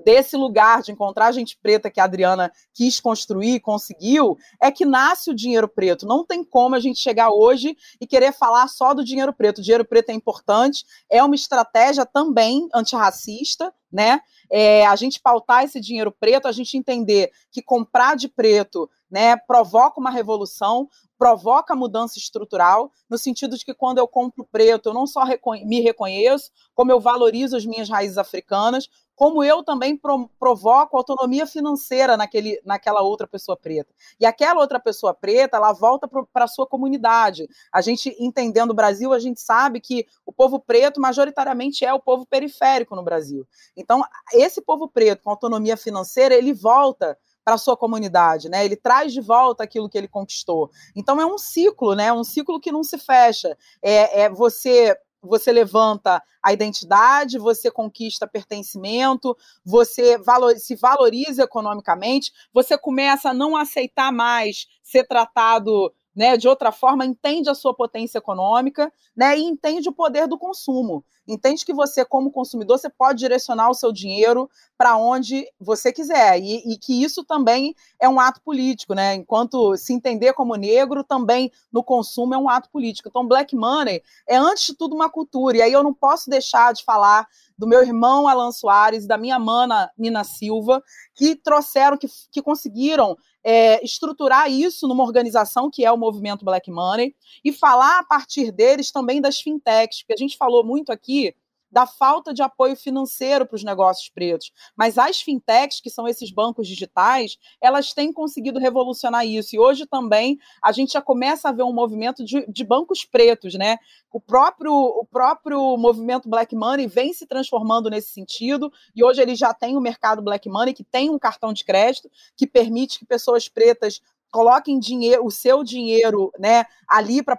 desse 0.02 0.36
lugar 0.36 0.82
de 0.82 0.92
encontrar 0.92 1.32
gente 1.32 1.58
preta 1.60 1.90
que 1.90 2.00
a 2.00 2.04
Adriana 2.04 2.52
quis 2.72 3.00
construir, 3.00 3.60
conseguiu, 3.60 4.36
é 4.60 4.70
que 4.70 4.84
nasce 4.84 5.30
o 5.30 5.34
dinheiro 5.34 5.68
preto. 5.68 6.06
Não 6.06 6.24
tem 6.24 6.42
como 6.42 6.74
a 6.74 6.80
gente 6.80 6.98
chegar 6.98 7.30
hoje 7.30 7.76
e 8.00 8.06
querer 8.06 8.32
falar 8.32 8.68
só 8.68 8.94
do 8.94 9.04
dinheiro 9.04 9.32
preto. 9.32 9.58
O 9.58 9.62
dinheiro 9.62 9.84
preto 9.84 10.10
é 10.10 10.12
importante, 10.12 10.84
é 11.10 11.22
uma 11.22 11.34
estratégia 11.34 12.06
também 12.06 12.68
antirracista, 12.74 13.72
né? 13.92 14.20
É, 14.50 14.86
a 14.86 14.96
gente 14.96 15.20
pautar 15.20 15.64
esse 15.64 15.80
dinheiro 15.80 16.12
preto, 16.12 16.46
a 16.46 16.52
gente 16.52 16.76
entender 16.76 17.30
que 17.50 17.62
comprar 17.62 18.16
de 18.16 18.28
preto 18.28 18.88
né, 19.10 19.36
provoca 19.36 20.00
uma 20.00 20.10
revolução, 20.10 20.88
provoca 21.16 21.76
mudança 21.76 22.18
estrutural, 22.18 22.90
no 23.08 23.16
sentido 23.16 23.56
de 23.56 23.64
que 23.64 23.72
quando 23.72 23.98
eu 23.98 24.08
compro 24.08 24.44
preto, 24.50 24.88
eu 24.88 24.92
não 24.92 25.06
só 25.06 25.24
me 25.64 25.80
reconheço, 25.80 26.50
como 26.74 26.90
eu 26.90 26.98
valorizo 26.98 27.56
as 27.56 27.64
minhas 27.64 27.88
raízes 27.88 28.18
africanas, 28.18 28.88
como 29.14 29.42
eu 29.42 29.62
também 29.62 29.96
pro 29.96 30.28
provoco 30.38 30.96
autonomia 30.96 31.46
financeira 31.46 32.16
naquele, 32.16 32.60
naquela 32.64 33.02
outra 33.02 33.26
pessoa 33.26 33.56
preta. 33.56 33.92
E 34.18 34.26
aquela 34.26 34.60
outra 34.60 34.80
pessoa 34.80 35.14
preta, 35.14 35.56
ela 35.56 35.72
volta 35.72 36.08
para 36.08 36.44
a 36.44 36.48
sua 36.48 36.66
comunidade. 36.66 37.48
A 37.72 37.80
gente, 37.80 38.14
entendendo 38.18 38.70
o 38.70 38.74
Brasil, 38.74 39.12
a 39.12 39.18
gente 39.18 39.40
sabe 39.40 39.80
que 39.80 40.06
o 40.26 40.32
povo 40.32 40.58
preto, 40.58 41.00
majoritariamente, 41.00 41.84
é 41.84 41.92
o 41.92 42.00
povo 42.00 42.26
periférico 42.26 42.96
no 42.96 43.02
Brasil. 43.02 43.46
Então, 43.76 44.02
esse 44.32 44.60
povo 44.60 44.88
preto 44.88 45.22
com 45.22 45.30
autonomia 45.30 45.76
financeira, 45.76 46.34
ele 46.34 46.52
volta 46.52 47.16
para 47.44 47.54
a 47.54 47.58
sua 47.58 47.76
comunidade, 47.76 48.48
né? 48.48 48.64
Ele 48.64 48.74
traz 48.74 49.12
de 49.12 49.20
volta 49.20 49.62
aquilo 49.62 49.88
que 49.88 49.98
ele 49.98 50.08
conquistou. 50.08 50.70
Então 50.96 51.20
é 51.20 51.26
um 51.26 51.36
ciclo, 51.36 51.94
né? 51.94 52.10
Um 52.12 52.24
ciclo 52.24 52.58
que 52.58 52.72
não 52.72 52.82
se 52.82 52.96
fecha. 52.96 53.56
É, 53.82 54.22
é 54.22 54.30
você 54.30 54.96
você 55.26 55.52
levanta 55.52 56.22
a 56.42 56.52
identidade, 56.52 57.38
você 57.38 57.70
conquista 57.70 58.26
pertencimento, 58.26 59.36
você 59.64 60.18
valor, 60.18 60.56
se 60.56 60.74
valoriza 60.76 61.44
economicamente, 61.44 62.32
você 62.52 62.76
começa 62.76 63.30
a 63.30 63.34
não 63.34 63.56
aceitar 63.56 64.12
mais 64.12 64.66
ser 64.82 65.04
tratado 65.06 65.92
né, 66.14 66.36
de 66.36 66.48
outra 66.48 66.70
forma, 66.70 67.04
entende 67.04 67.50
a 67.50 67.54
sua 67.54 67.74
potência 67.74 68.18
econômica 68.18 68.92
né, 69.16 69.38
e 69.38 69.42
entende 69.42 69.88
o 69.88 69.92
poder 69.92 70.28
do 70.28 70.38
consumo. 70.38 71.04
Entende 71.26 71.64
que 71.64 71.72
você, 71.72 72.04
como 72.04 72.30
consumidor, 72.30 72.78
você 72.78 72.90
pode 72.90 73.18
direcionar 73.18 73.70
o 73.70 73.74
seu 73.74 73.90
dinheiro 73.90 74.48
para 74.76 74.96
onde 74.96 75.46
você 75.58 75.90
quiser. 75.90 76.38
E, 76.38 76.72
e, 76.72 76.76
que 76.76 77.02
isso 77.02 77.24
também 77.24 77.74
é 77.98 78.06
um 78.06 78.20
ato 78.20 78.42
político, 78.42 78.94
né? 78.94 79.14
Enquanto 79.14 79.74
se 79.76 79.94
entender 79.94 80.34
como 80.34 80.54
negro, 80.54 81.02
também 81.02 81.50
no 81.72 81.82
consumo 81.82 82.34
é 82.34 82.38
um 82.38 82.48
ato 82.48 82.68
político. 82.68 83.08
Então, 83.08 83.26
black 83.26 83.56
money 83.56 84.02
é, 84.28 84.36
antes 84.36 84.66
de 84.66 84.74
tudo, 84.74 84.94
uma 84.94 85.08
cultura. 85.08 85.56
E 85.56 85.62
aí 85.62 85.72
eu 85.72 85.82
não 85.82 85.94
posso 85.94 86.28
deixar 86.28 86.74
de 86.74 86.84
falar 86.84 87.26
do 87.56 87.66
meu 87.66 87.82
irmão 87.82 88.26
Alan 88.26 88.52
Soares, 88.52 89.06
da 89.06 89.16
minha 89.16 89.38
mana 89.38 89.90
Nina 89.96 90.24
Silva, 90.24 90.82
que 91.14 91.36
trouxeram, 91.36 91.96
que, 91.96 92.08
que 92.32 92.42
conseguiram 92.42 93.16
é, 93.44 93.84
estruturar 93.84 94.50
isso 94.50 94.88
numa 94.88 95.04
organização 95.04 95.70
que 95.70 95.84
é 95.84 95.92
o 95.92 95.98
movimento 95.98 96.44
Black 96.44 96.70
Money 96.70 97.14
e 97.44 97.52
falar 97.52 97.98
a 97.98 98.04
partir 98.04 98.50
deles 98.50 98.90
também 98.90 99.20
das 99.20 99.40
fintechs, 99.40 100.02
porque 100.02 100.14
a 100.14 100.16
gente 100.16 100.36
falou 100.36 100.64
muito 100.64 100.90
aqui 100.90 101.34
da 101.74 101.86
falta 101.88 102.32
de 102.32 102.40
apoio 102.40 102.76
financeiro 102.76 103.44
para 103.44 103.56
os 103.56 103.64
negócios 103.64 104.08
pretos. 104.08 104.52
Mas 104.76 104.96
as 104.96 105.20
fintechs, 105.20 105.80
que 105.80 105.90
são 105.90 106.06
esses 106.06 106.30
bancos 106.30 106.68
digitais, 106.68 107.36
elas 107.60 107.92
têm 107.92 108.12
conseguido 108.12 108.60
revolucionar 108.60 109.26
isso. 109.26 109.56
E 109.56 109.58
hoje 109.58 109.84
também 109.84 110.38
a 110.62 110.70
gente 110.70 110.92
já 110.92 111.02
começa 111.02 111.48
a 111.48 111.52
ver 111.52 111.64
um 111.64 111.72
movimento 111.72 112.24
de, 112.24 112.46
de 112.46 112.64
bancos 112.64 113.04
pretos, 113.04 113.54
né? 113.54 113.78
O 114.12 114.20
próprio, 114.20 114.72
o 114.72 115.04
próprio 115.04 115.76
movimento 115.76 116.28
Black 116.28 116.54
Money 116.54 116.86
vem 116.86 117.12
se 117.12 117.26
transformando 117.26 117.90
nesse 117.90 118.12
sentido, 118.12 118.72
e 118.94 119.04
hoje 119.04 119.20
ele 119.20 119.34
já 119.34 119.52
tem 119.52 119.76
o 119.76 119.80
mercado 119.80 120.22
Black 120.22 120.48
Money, 120.48 120.72
que 120.72 120.84
tem 120.84 121.10
um 121.10 121.18
cartão 121.18 121.52
de 121.52 121.64
crédito 121.64 122.08
que 122.36 122.46
permite 122.46 123.00
que 123.00 123.04
pessoas 123.04 123.48
pretas 123.48 124.00
coloquem 124.34 124.80
dinheiro, 124.80 125.24
o 125.24 125.30
seu 125.30 125.62
dinheiro 125.62 126.32
né, 126.36 126.64
ali 126.88 127.22
para 127.22 127.38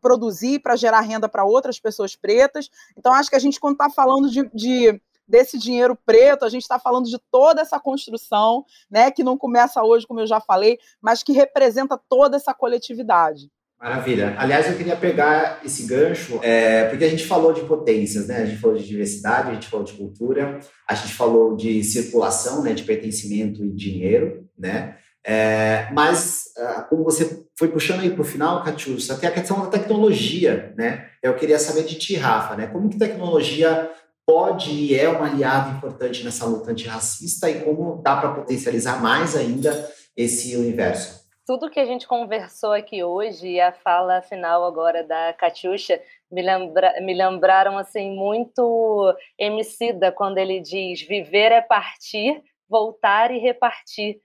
produzir, 0.00 0.58
para 0.58 0.74
gerar 0.74 1.02
renda 1.02 1.28
para 1.28 1.44
outras 1.44 1.78
pessoas 1.78 2.16
pretas. 2.16 2.70
Então, 2.96 3.12
acho 3.12 3.28
que 3.28 3.36
a 3.36 3.38
gente, 3.38 3.60
quando 3.60 3.74
está 3.74 3.90
falando 3.90 4.30
de, 4.30 4.48
de, 4.54 4.98
desse 5.28 5.58
dinheiro 5.58 5.94
preto, 5.94 6.46
a 6.46 6.48
gente 6.48 6.62
está 6.62 6.78
falando 6.78 7.04
de 7.04 7.18
toda 7.30 7.60
essa 7.60 7.78
construção, 7.78 8.64
né, 8.90 9.10
que 9.10 9.22
não 9.22 9.36
começa 9.36 9.82
hoje, 9.82 10.06
como 10.06 10.20
eu 10.20 10.26
já 10.26 10.40
falei, 10.40 10.78
mas 10.98 11.22
que 11.22 11.30
representa 11.30 12.00
toda 12.08 12.38
essa 12.38 12.54
coletividade. 12.54 13.50
Maravilha. 13.78 14.34
Aliás, 14.38 14.66
eu 14.66 14.78
queria 14.78 14.96
pegar 14.96 15.60
esse 15.62 15.86
gancho, 15.86 16.40
é, 16.42 16.88
porque 16.88 17.04
a 17.04 17.10
gente 17.10 17.26
falou 17.26 17.52
de 17.52 17.60
potências, 17.64 18.28
né? 18.28 18.38
A 18.38 18.46
gente 18.46 18.58
falou 18.62 18.78
de 18.78 18.86
diversidade, 18.86 19.50
a 19.50 19.52
gente 19.52 19.68
falou 19.68 19.84
de 19.84 19.92
cultura, 19.92 20.58
a 20.88 20.94
gente 20.94 21.12
falou 21.12 21.54
de 21.54 21.84
circulação, 21.84 22.62
né? 22.62 22.72
De 22.72 22.82
pertencimento 22.82 23.62
e 23.62 23.70
dinheiro, 23.70 24.48
né? 24.58 24.96
É, 25.26 25.88
mas, 25.92 26.52
ah, 26.58 26.82
como 26.82 27.02
você 27.02 27.46
foi 27.58 27.68
puxando 27.68 28.00
aí 28.00 28.10
para 28.10 28.20
o 28.20 28.24
final, 28.24 28.62
Catius, 28.62 29.10
até 29.10 29.26
a 29.26 29.32
questão 29.32 29.60
da 29.60 29.70
tecnologia, 29.70 30.74
né? 30.76 31.08
Eu 31.22 31.34
queria 31.34 31.58
saber 31.58 31.84
de 31.84 31.94
ti, 31.94 32.14
Rafa, 32.14 32.54
né? 32.54 32.66
Como 32.66 32.90
que 32.90 32.98
tecnologia 32.98 33.90
pode 34.26 34.70
e 34.70 34.98
é 34.98 35.08
um 35.08 35.22
aliado 35.22 35.76
importante 35.76 36.22
nessa 36.24 36.46
luta 36.46 36.70
antirracista 36.70 37.48
e 37.48 37.60
como 37.62 38.02
dá 38.02 38.16
para 38.16 38.34
potencializar 38.34 39.02
mais 39.02 39.34
ainda 39.36 39.90
esse 40.16 40.56
universo? 40.56 41.24
Tudo 41.46 41.70
que 41.70 41.80
a 41.80 41.84
gente 41.84 42.06
conversou 42.06 42.72
aqui 42.72 43.04
hoje 43.04 43.46
e 43.46 43.60
a 43.60 43.70
fala 43.70 44.22
final 44.22 44.64
agora 44.64 45.04
da 45.04 45.32
Catiuxa 45.34 46.00
me, 46.30 46.40
lembra, 46.40 46.94
me 47.02 47.12
lembraram 47.12 47.76
assim 47.76 48.14
muito 48.14 49.14
Emicida 49.38 50.10
quando 50.10 50.38
ele 50.38 50.60
diz 50.60 51.02
viver 51.02 51.52
é 51.52 51.60
partir, 51.60 52.42
voltar 52.66 53.30
e 53.30 53.38
repartir 53.38 54.18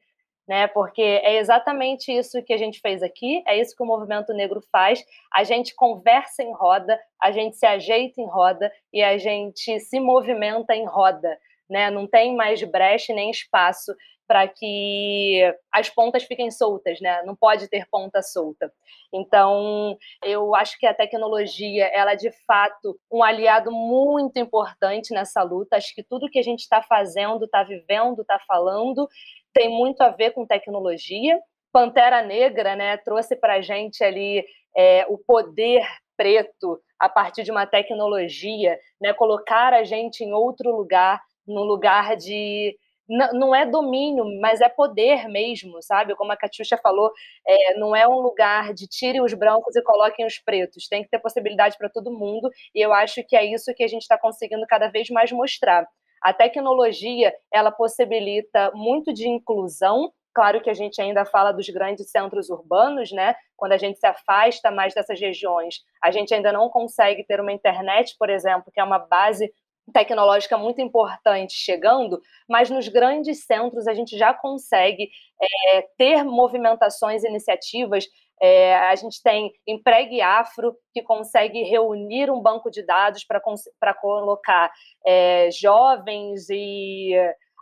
né? 0.49 0.65
Porque 0.67 1.03
é 1.03 1.37
exatamente 1.37 2.11
isso 2.11 2.41
que 2.41 2.51
a 2.51 2.57
gente 2.57 2.79
fez 2.79 3.03
aqui, 3.03 3.43
é 3.45 3.61
isso 3.61 3.75
que 3.75 3.83
o 3.83 3.85
movimento 3.85 4.33
negro 4.33 4.59
faz. 4.71 5.05
A 5.31 5.43
gente 5.43 5.75
conversa 5.75 6.41
em 6.41 6.51
roda, 6.51 6.99
a 7.21 7.29
gente 7.29 7.55
se 7.55 7.67
ajeita 7.67 8.19
em 8.19 8.25
roda 8.25 8.71
e 8.91 9.03
a 9.03 9.15
gente 9.19 9.79
se 9.79 9.99
movimenta 9.99 10.75
em 10.75 10.87
roda, 10.87 11.37
né? 11.69 11.91
Não 11.91 12.07
tem 12.07 12.35
mais 12.35 12.63
brecha 12.63 13.13
nem 13.13 13.29
espaço 13.29 13.93
para 14.29 14.47
que 14.47 15.41
as 15.71 15.89
pontas 15.89 16.23
fiquem 16.23 16.51
soltas, 16.51 17.01
né? 17.01 17.23
Não 17.23 17.35
pode 17.35 17.67
ter 17.67 17.87
ponta 17.89 18.21
solta. 18.21 18.71
Então, 19.11 19.97
eu 20.23 20.53
acho 20.53 20.77
que 20.77 20.85
a 20.85 20.93
tecnologia, 20.93 21.85
ela 21.87 22.11
é 22.11 22.15
de 22.15 22.31
fato 22.45 22.95
um 23.11 23.23
aliado 23.23 23.71
muito 23.71 24.37
importante 24.37 25.15
nessa 25.15 25.41
luta. 25.41 25.77
Acho 25.77 25.95
que 25.95 26.03
tudo 26.03 26.29
que 26.29 26.37
a 26.37 26.43
gente 26.43 26.59
está 26.59 26.79
fazendo, 26.79 27.45
está 27.45 27.63
vivendo, 27.63 28.21
está 28.21 28.37
falando, 28.47 29.09
tem 29.53 29.69
muito 29.69 30.01
a 30.01 30.09
ver 30.09 30.31
com 30.31 30.45
tecnologia. 30.45 31.39
Pantera 31.71 32.21
Negra 32.21 32.75
né, 32.75 32.97
trouxe 32.97 33.35
para 33.35 33.55
a 33.55 33.61
gente 33.61 34.03
ali 34.03 34.43
é, 34.75 35.05
o 35.07 35.17
poder 35.17 35.81
preto 36.17 36.79
a 36.99 37.07
partir 37.07 37.43
de 37.43 37.51
uma 37.51 37.65
tecnologia, 37.65 38.77
né, 38.99 39.13
colocar 39.13 39.73
a 39.73 39.83
gente 39.83 40.21
em 40.21 40.33
outro 40.33 40.75
lugar, 40.75 41.21
no 41.47 41.63
lugar 41.63 42.17
de 42.17 42.75
não 43.09 43.55
é 43.55 43.65
domínio, 43.65 44.23
mas 44.39 44.61
é 44.61 44.69
poder 44.69 45.27
mesmo, 45.27 45.81
sabe? 45.81 46.15
Como 46.15 46.31
a 46.31 46.37
Catiuxa 46.37 46.77
falou, 46.77 47.11
é, 47.47 47.73
não 47.73 47.95
é 47.95 48.07
um 48.07 48.19
lugar 48.19 48.71
de 48.71 48.87
tire 48.87 49.19
os 49.19 49.33
brancos 49.33 49.75
e 49.75 49.81
coloquem 49.81 50.27
os 50.27 50.37
pretos. 50.37 50.87
Tem 50.87 51.01
que 51.01 51.09
ter 51.09 51.17
possibilidade 51.17 51.75
para 51.75 51.89
todo 51.89 52.15
mundo, 52.15 52.49
e 52.75 52.79
eu 52.85 52.93
acho 52.93 53.23
que 53.27 53.35
é 53.35 53.43
isso 53.43 53.73
que 53.73 53.83
a 53.83 53.87
gente 53.87 54.03
está 54.03 54.15
conseguindo 54.17 54.63
cada 54.67 54.89
vez 54.89 55.09
mais 55.09 55.31
mostrar. 55.31 55.87
A 56.21 56.33
tecnologia, 56.33 57.33
ela 57.51 57.71
possibilita 57.71 58.71
muito 58.73 59.13
de 59.13 59.27
inclusão, 59.27 60.11
Claro 60.33 60.61
que 60.61 60.69
a 60.69 60.73
gente 60.73 61.01
ainda 61.01 61.25
fala 61.25 61.51
dos 61.51 61.67
grandes 61.69 62.11
centros 62.11 62.49
urbanos, 62.49 63.11
né? 63.11 63.35
Quando 63.57 63.73
a 63.73 63.77
gente 63.77 63.99
se 63.99 64.05
afasta 64.05 64.71
mais 64.71 64.93
dessas 64.93 65.19
regiões, 65.19 65.79
a 66.01 66.11
gente 66.11 66.33
ainda 66.33 66.53
não 66.53 66.69
consegue 66.69 67.25
ter 67.25 67.41
uma 67.41 67.51
internet, 67.51 68.15
por 68.17 68.29
exemplo, 68.29 68.71
que 68.71 68.79
é 68.79 68.83
uma 68.83 68.99
base 68.99 69.51
tecnológica 69.91 70.57
muito 70.57 70.79
importante 70.79 71.53
chegando, 71.53 72.21
mas 72.47 72.69
nos 72.69 72.87
grandes 72.87 73.43
centros 73.43 73.87
a 73.87 73.93
gente 73.93 74.17
já 74.17 74.33
consegue 74.33 75.09
é, 75.41 75.81
ter 75.97 76.23
movimentações, 76.23 77.23
iniciativas 77.23 78.05
é, 78.41 78.75
a 78.75 78.95
gente 78.95 79.21
tem 79.21 79.51
Empregue 79.67 80.21
Afro, 80.21 80.75
que 80.93 81.01
consegue 81.01 81.63
reunir 81.63 82.31
um 82.31 82.41
banco 82.41 82.71
de 82.71 82.85
dados 82.85 83.25
para 83.25 83.93
colocar 83.93 84.71
é, 85.05 85.49
jovens 85.51 86.49
e 86.49 87.13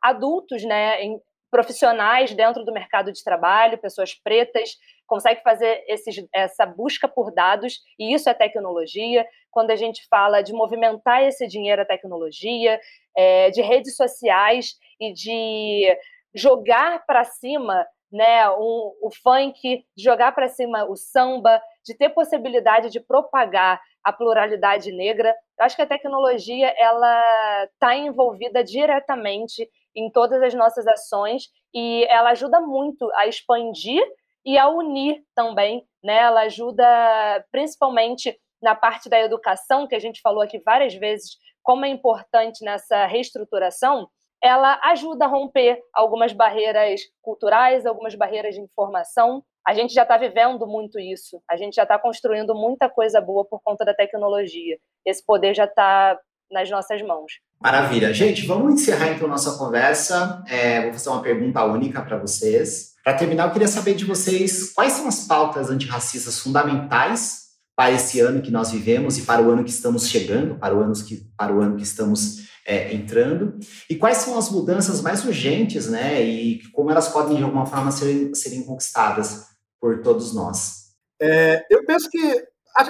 adultos, 0.04 0.64
né, 0.64 1.02
em, 1.02 1.20
profissionais 1.50 2.34
dentro 2.34 2.64
do 2.64 2.74
mercado 2.74 3.12
de 3.12 3.24
trabalho, 3.24 3.78
pessoas 3.78 4.14
pretas, 4.14 4.78
consegue 5.08 5.42
fazer 5.42 5.84
esses, 5.88 6.16
essa 6.34 6.66
busca 6.66 7.08
por 7.08 7.34
dados, 7.34 7.80
e 7.98 8.14
isso 8.14 8.30
é 8.30 8.34
tecnologia. 8.34 9.26
Quando 9.50 9.72
a 9.72 9.76
gente 9.76 10.06
fala 10.10 10.42
de 10.42 10.54
movimentar 10.54 11.24
esse 11.24 11.48
dinheiro, 11.48 11.82
a 11.82 11.86
tecnologia, 11.86 12.80
é, 13.16 13.50
de 13.50 13.62
redes 13.62 13.96
sociais 13.96 14.76
e 15.00 15.14
de 15.14 15.98
jogar 16.36 17.06
para 17.06 17.24
cima 17.24 17.86
né, 18.12 18.50
um, 18.52 18.94
o 19.02 19.10
funk, 19.24 19.86
de 19.96 20.04
jogar 20.04 20.32
para 20.34 20.48
cima 20.48 20.86
o 20.86 20.96
samba, 20.96 21.62
de 21.86 21.96
ter 21.96 22.10
possibilidade 22.10 22.90
de 22.90 23.00
propagar 23.00 23.82
a 24.04 24.14
pluralidade 24.14 24.92
negra. 24.92 25.36
Eu 25.60 25.66
acho 25.66 25.76
que 25.76 25.82
a 25.82 25.88
tecnologia 25.88 26.74
ela 26.78 27.66
está 27.66 27.96
envolvida 27.96 28.64
diretamente 28.64 29.70
em 29.96 30.10
todas 30.12 30.42
as 30.42 30.54
nossas 30.54 30.88
ações 30.88 31.50
e 31.74 32.06
ela 32.10 32.30
ajuda 32.30 32.62
muito 32.62 33.12
a 33.16 33.28
expandir 33.28 34.04
e 34.46 34.58
a 34.58 34.70
unir 34.70 35.24
também, 35.36 35.86
né? 36.02 36.18
Ela 36.20 36.42
ajuda 36.42 36.86
principalmente 37.52 38.38
na 38.62 38.74
parte 38.74 39.10
da 39.10 39.20
educação, 39.20 39.88
que 39.88 39.96
a 39.96 40.00
gente 40.00 40.22
falou 40.22 40.42
aqui 40.42 40.60
várias 40.60 40.94
vezes, 40.96 41.38
como 41.62 41.84
é 41.84 41.90
importante 41.90 42.64
nessa 42.64 43.06
reestruturação, 43.06 44.08
ela 44.44 44.80
ajuda 44.84 45.26
a 45.26 45.28
romper 45.28 45.80
algumas 45.94 46.34
barreiras 46.34 47.02
culturais, 47.22 47.86
algumas 47.86 48.16
barreiras 48.16 48.56
de 48.56 48.62
informação. 48.62 49.44
A 49.68 49.74
gente 49.74 49.94
já 49.94 50.04
está 50.04 50.18
vivendo 50.18 50.66
muito 50.66 51.00
isso, 51.00 51.42
a 51.50 51.58
gente 51.58 51.76
já 51.76 51.84
está 51.84 52.00
construindo 52.00 52.56
muita 52.56 52.90
coisa 52.90 53.20
boa 53.20 53.46
por 53.46 53.62
conta 53.64 53.84
da 53.84 53.94
tecnologia. 53.94 54.78
Esse 55.06 55.26
poder 55.26 55.54
já 55.54 55.66
está 55.66 56.18
nas 56.52 56.70
nossas 56.70 57.02
mãos. 57.02 57.34
Maravilha. 57.60 58.14
Gente, 58.14 58.46
vamos 58.46 58.76
encerrar 58.76 59.12
então 59.12 59.28
nossa 59.28 59.58
conversa. 59.58 60.44
É, 60.48 60.84
vou 60.84 60.94
fazer 60.94 61.10
uma 61.10 61.22
pergunta 61.22 61.64
única 61.66 62.02
para 62.02 62.18
vocês. 62.18 62.94
Para 63.04 63.16
terminar, 63.16 63.48
eu 63.48 63.52
queria 63.52 63.68
saber 63.68 63.96
de 63.96 64.06
vocês 64.06 64.72
quais 64.74 64.94
são 64.94 65.08
as 65.08 65.26
pautas 65.28 65.70
antirracistas 65.70 66.40
fundamentais 66.40 67.48
para 67.76 67.92
esse 67.92 68.20
ano 68.20 68.42
que 68.42 68.52
nós 68.52 68.72
vivemos 68.72 69.18
e 69.18 69.22
para 69.22 69.42
o 69.42 69.52
ano 69.52 69.64
que 69.64 69.70
estamos 69.70 70.08
chegando, 70.08 70.56
para 70.56 70.76
o 70.76 70.82
ano 70.82 70.94
que, 70.94 71.24
para 71.38 71.54
o 71.54 71.62
ano 71.62 71.76
que 71.76 71.84
estamos 71.84 72.48
é, 72.68 72.94
entrando, 72.94 73.58
e 73.90 73.96
quais 73.96 74.18
são 74.18 74.38
as 74.38 74.52
mudanças 74.52 75.02
mais 75.02 75.24
urgentes, 75.24 75.90
né, 75.90 76.22
e 76.22 76.62
como 76.72 76.92
elas 76.92 77.08
podem, 77.08 77.38
de 77.38 77.44
alguma 77.44 77.66
forma, 77.66 77.90
serem, 77.92 78.36
serem 78.36 78.66
conquistadas 78.66 79.48
por 79.80 80.02
todos 80.02 80.36
nós. 80.36 80.88
É, 81.22 81.66
eu 81.70 81.86
penso 81.86 82.10
que 82.10 82.46
a, 82.76 82.84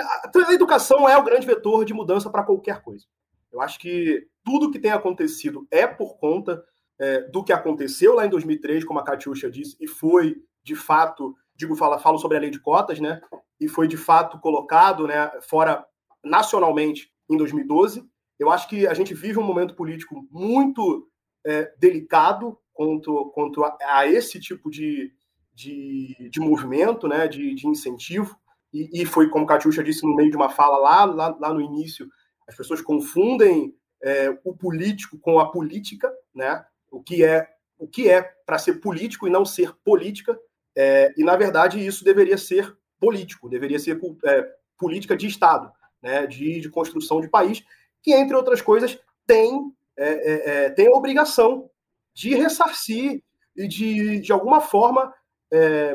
a, 0.49 0.53
educação 0.53 1.07
é 1.07 1.15
o 1.15 1.23
grande 1.23 1.45
vetor 1.45 1.85
de 1.85 1.93
mudança 1.93 2.27
para 2.27 2.43
qualquer 2.43 2.81
coisa. 2.81 3.05
Eu 3.53 3.61
acho 3.61 3.79
que 3.79 4.25
tudo 4.43 4.71
que 4.71 4.79
tem 4.79 4.91
acontecido 4.91 5.67
é 5.69 5.85
por 5.85 6.17
conta 6.17 6.63
é, 6.99 7.21
do 7.29 7.43
que 7.43 7.53
aconteceu 7.53 8.15
lá 8.15 8.25
em 8.25 8.29
2003, 8.29 8.83
como 8.83 8.99
a 8.99 9.03
Katiusha 9.03 9.49
disse, 9.51 9.77
e 9.79 9.87
foi, 9.87 10.37
de 10.63 10.75
fato, 10.75 11.35
digo, 11.55 11.75
fala, 11.75 11.99
falo 11.99 12.17
sobre 12.17 12.37
a 12.37 12.39
lei 12.39 12.49
de 12.49 12.59
cotas, 12.59 12.99
né, 12.99 13.21
e 13.59 13.67
foi, 13.67 13.87
de 13.87 13.97
fato, 13.97 14.39
colocado 14.39 15.05
né, 15.05 15.29
fora 15.41 15.85
nacionalmente 16.23 17.11
em 17.29 17.37
2012, 17.37 18.03
eu 18.39 18.49
acho 18.49 18.67
que 18.67 18.87
a 18.87 18.93
gente 18.93 19.13
vive 19.13 19.39
um 19.39 19.43
momento 19.43 19.75
político 19.75 20.27
muito 20.31 21.09
é, 21.45 21.73
delicado 21.79 22.57
quanto, 22.73 23.31
quanto 23.33 23.63
a, 23.63 23.77
a, 23.81 24.07
esse 24.07 24.39
tipo 24.39 24.69
de, 24.69 25.11
de, 25.53 26.29
de 26.31 26.39
movimento, 26.39 27.07
né, 27.07 27.27
de, 27.27 27.55
de 27.55 27.67
incentivo. 27.67 28.37
E, 28.73 29.01
e, 29.01 29.05
foi, 29.05 29.29
como 29.29 29.45
Catiuxa 29.45 29.83
disse 29.83 30.05
no 30.05 30.15
meio 30.15 30.29
de 30.29 30.35
uma 30.35 30.49
fala 30.49 30.77
lá, 30.77 31.05
lá, 31.05 31.37
lá 31.39 31.53
no 31.53 31.61
início, 31.61 32.07
as 32.47 32.55
pessoas 32.55 32.81
confundem 32.81 33.73
é, 34.01 34.29
o 34.43 34.55
político 34.55 35.17
com 35.19 35.39
a 35.39 35.51
política, 35.51 36.11
né? 36.33 36.63
O 36.91 37.01
que 37.01 37.23
é 37.23 37.47
o 37.79 37.87
que 37.87 38.09
é 38.09 38.23
para 38.45 38.57
ser 38.57 38.75
político 38.75 39.27
e 39.27 39.31
não 39.31 39.45
ser 39.45 39.71
política. 39.83 40.37
É, 40.75 41.13
e 41.17 41.23
na 41.23 41.35
verdade 41.35 41.85
isso 41.85 42.03
deveria 42.03 42.37
ser 42.37 42.75
político, 42.99 43.49
deveria 43.49 43.77
ser 43.77 43.99
é, 44.25 44.47
política 44.77 45.15
de 45.15 45.27
Estado, 45.27 45.71
né? 46.01 46.25
De, 46.25 46.61
de, 46.61 46.69
construção 46.69 47.19
de 47.19 47.27
país, 47.27 47.63
que 48.07 48.13
entre 48.13 48.37
outras 48.37 48.61
coisas 48.61 48.97
tem 49.25 49.69
é, 49.97 50.09
é, 50.09 50.65
é, 50.65 50.69
tem 50.69 50.87
a 50.87 50.95
obrigação 50.95 51.69
de 52.15 52.33
ressarcir 52.33 53.21
e 53.53 53.67
de 53.67 54.21
de 54.21 54.31
alguma 54.31 54.61
forma 54.61 55.13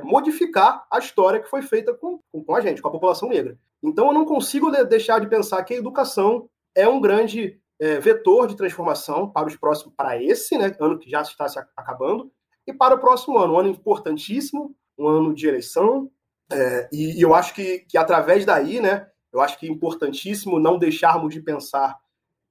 modificar 0.02 0.86
a 0.90 0.98
história 0.98 1.38
que 1.38 1.48
foi 1.48 1.60
feita 1.60 1.92
com, 1.92 2.18
com 2.32 2.56
a 2.56 2.60
gente, 2.62 2.80
com 2.80 2.88
a 2.88 2.92
população 2.92 3.28
negra. 3.28 3.58
Então 3.82 4.06
eu 4.06 4.14
não 4.14 4.24
consigo 4.24 4.70
deixar 4.86 5.18
de 5.18 5.28
pensar 5.28 5.62
que 5.62 5.74
a 5.74 5.76
educação 5.76 6.48
é 6.74 6.88
um 6.88 6.98
grande 6.98 7.60
é, 7.78 7.98
vetor 7.98 8.46
de 8.46 8.56
transformação 8.56 9.28
para 9.28 9.48
os 9.48 9.56
próximos, 9.56 9.94
para 9.96 10.22
esse 10.22 10.56
né, 10.56 10.74
ano 10.80 10.98
que 10.98 11.10
já 11.10 11.22
está 11.22 11.48
se 11.48 11.58
acabando, 11.76 12.32
e 12.66 12.72
para 12.72 12.94
o 12.94 12.98
próximo 12.98 13.38
ano, 13.38 13.54
um 13.54 13.58
ano 13.58 13.68
importantíssimo, 13.68 14.74
um 14.96 15.08
ano 15.08 15.34
de 15.34 15.48
eleição, 15.48 16.10
é, 16.50 16.88
e, 16.92 17.18
e, 17.18 17.22
eu 17.22 17.34
acho 17.34 17.54
que, 17.54 17.80
que 17.80 17.98
através 17.98 18.44
daí, 18.44 18.80
né, 18.80 19.08
eu 19.32 19.40
acho 19.40 19.58
que 19.58 19.66
é 19.66 19.70
importantíssimo 19.70 20.60
não 20.60 20.78
deixarmos 20.78 21.32
de 21.32 21.40
pensar 21.40 21.98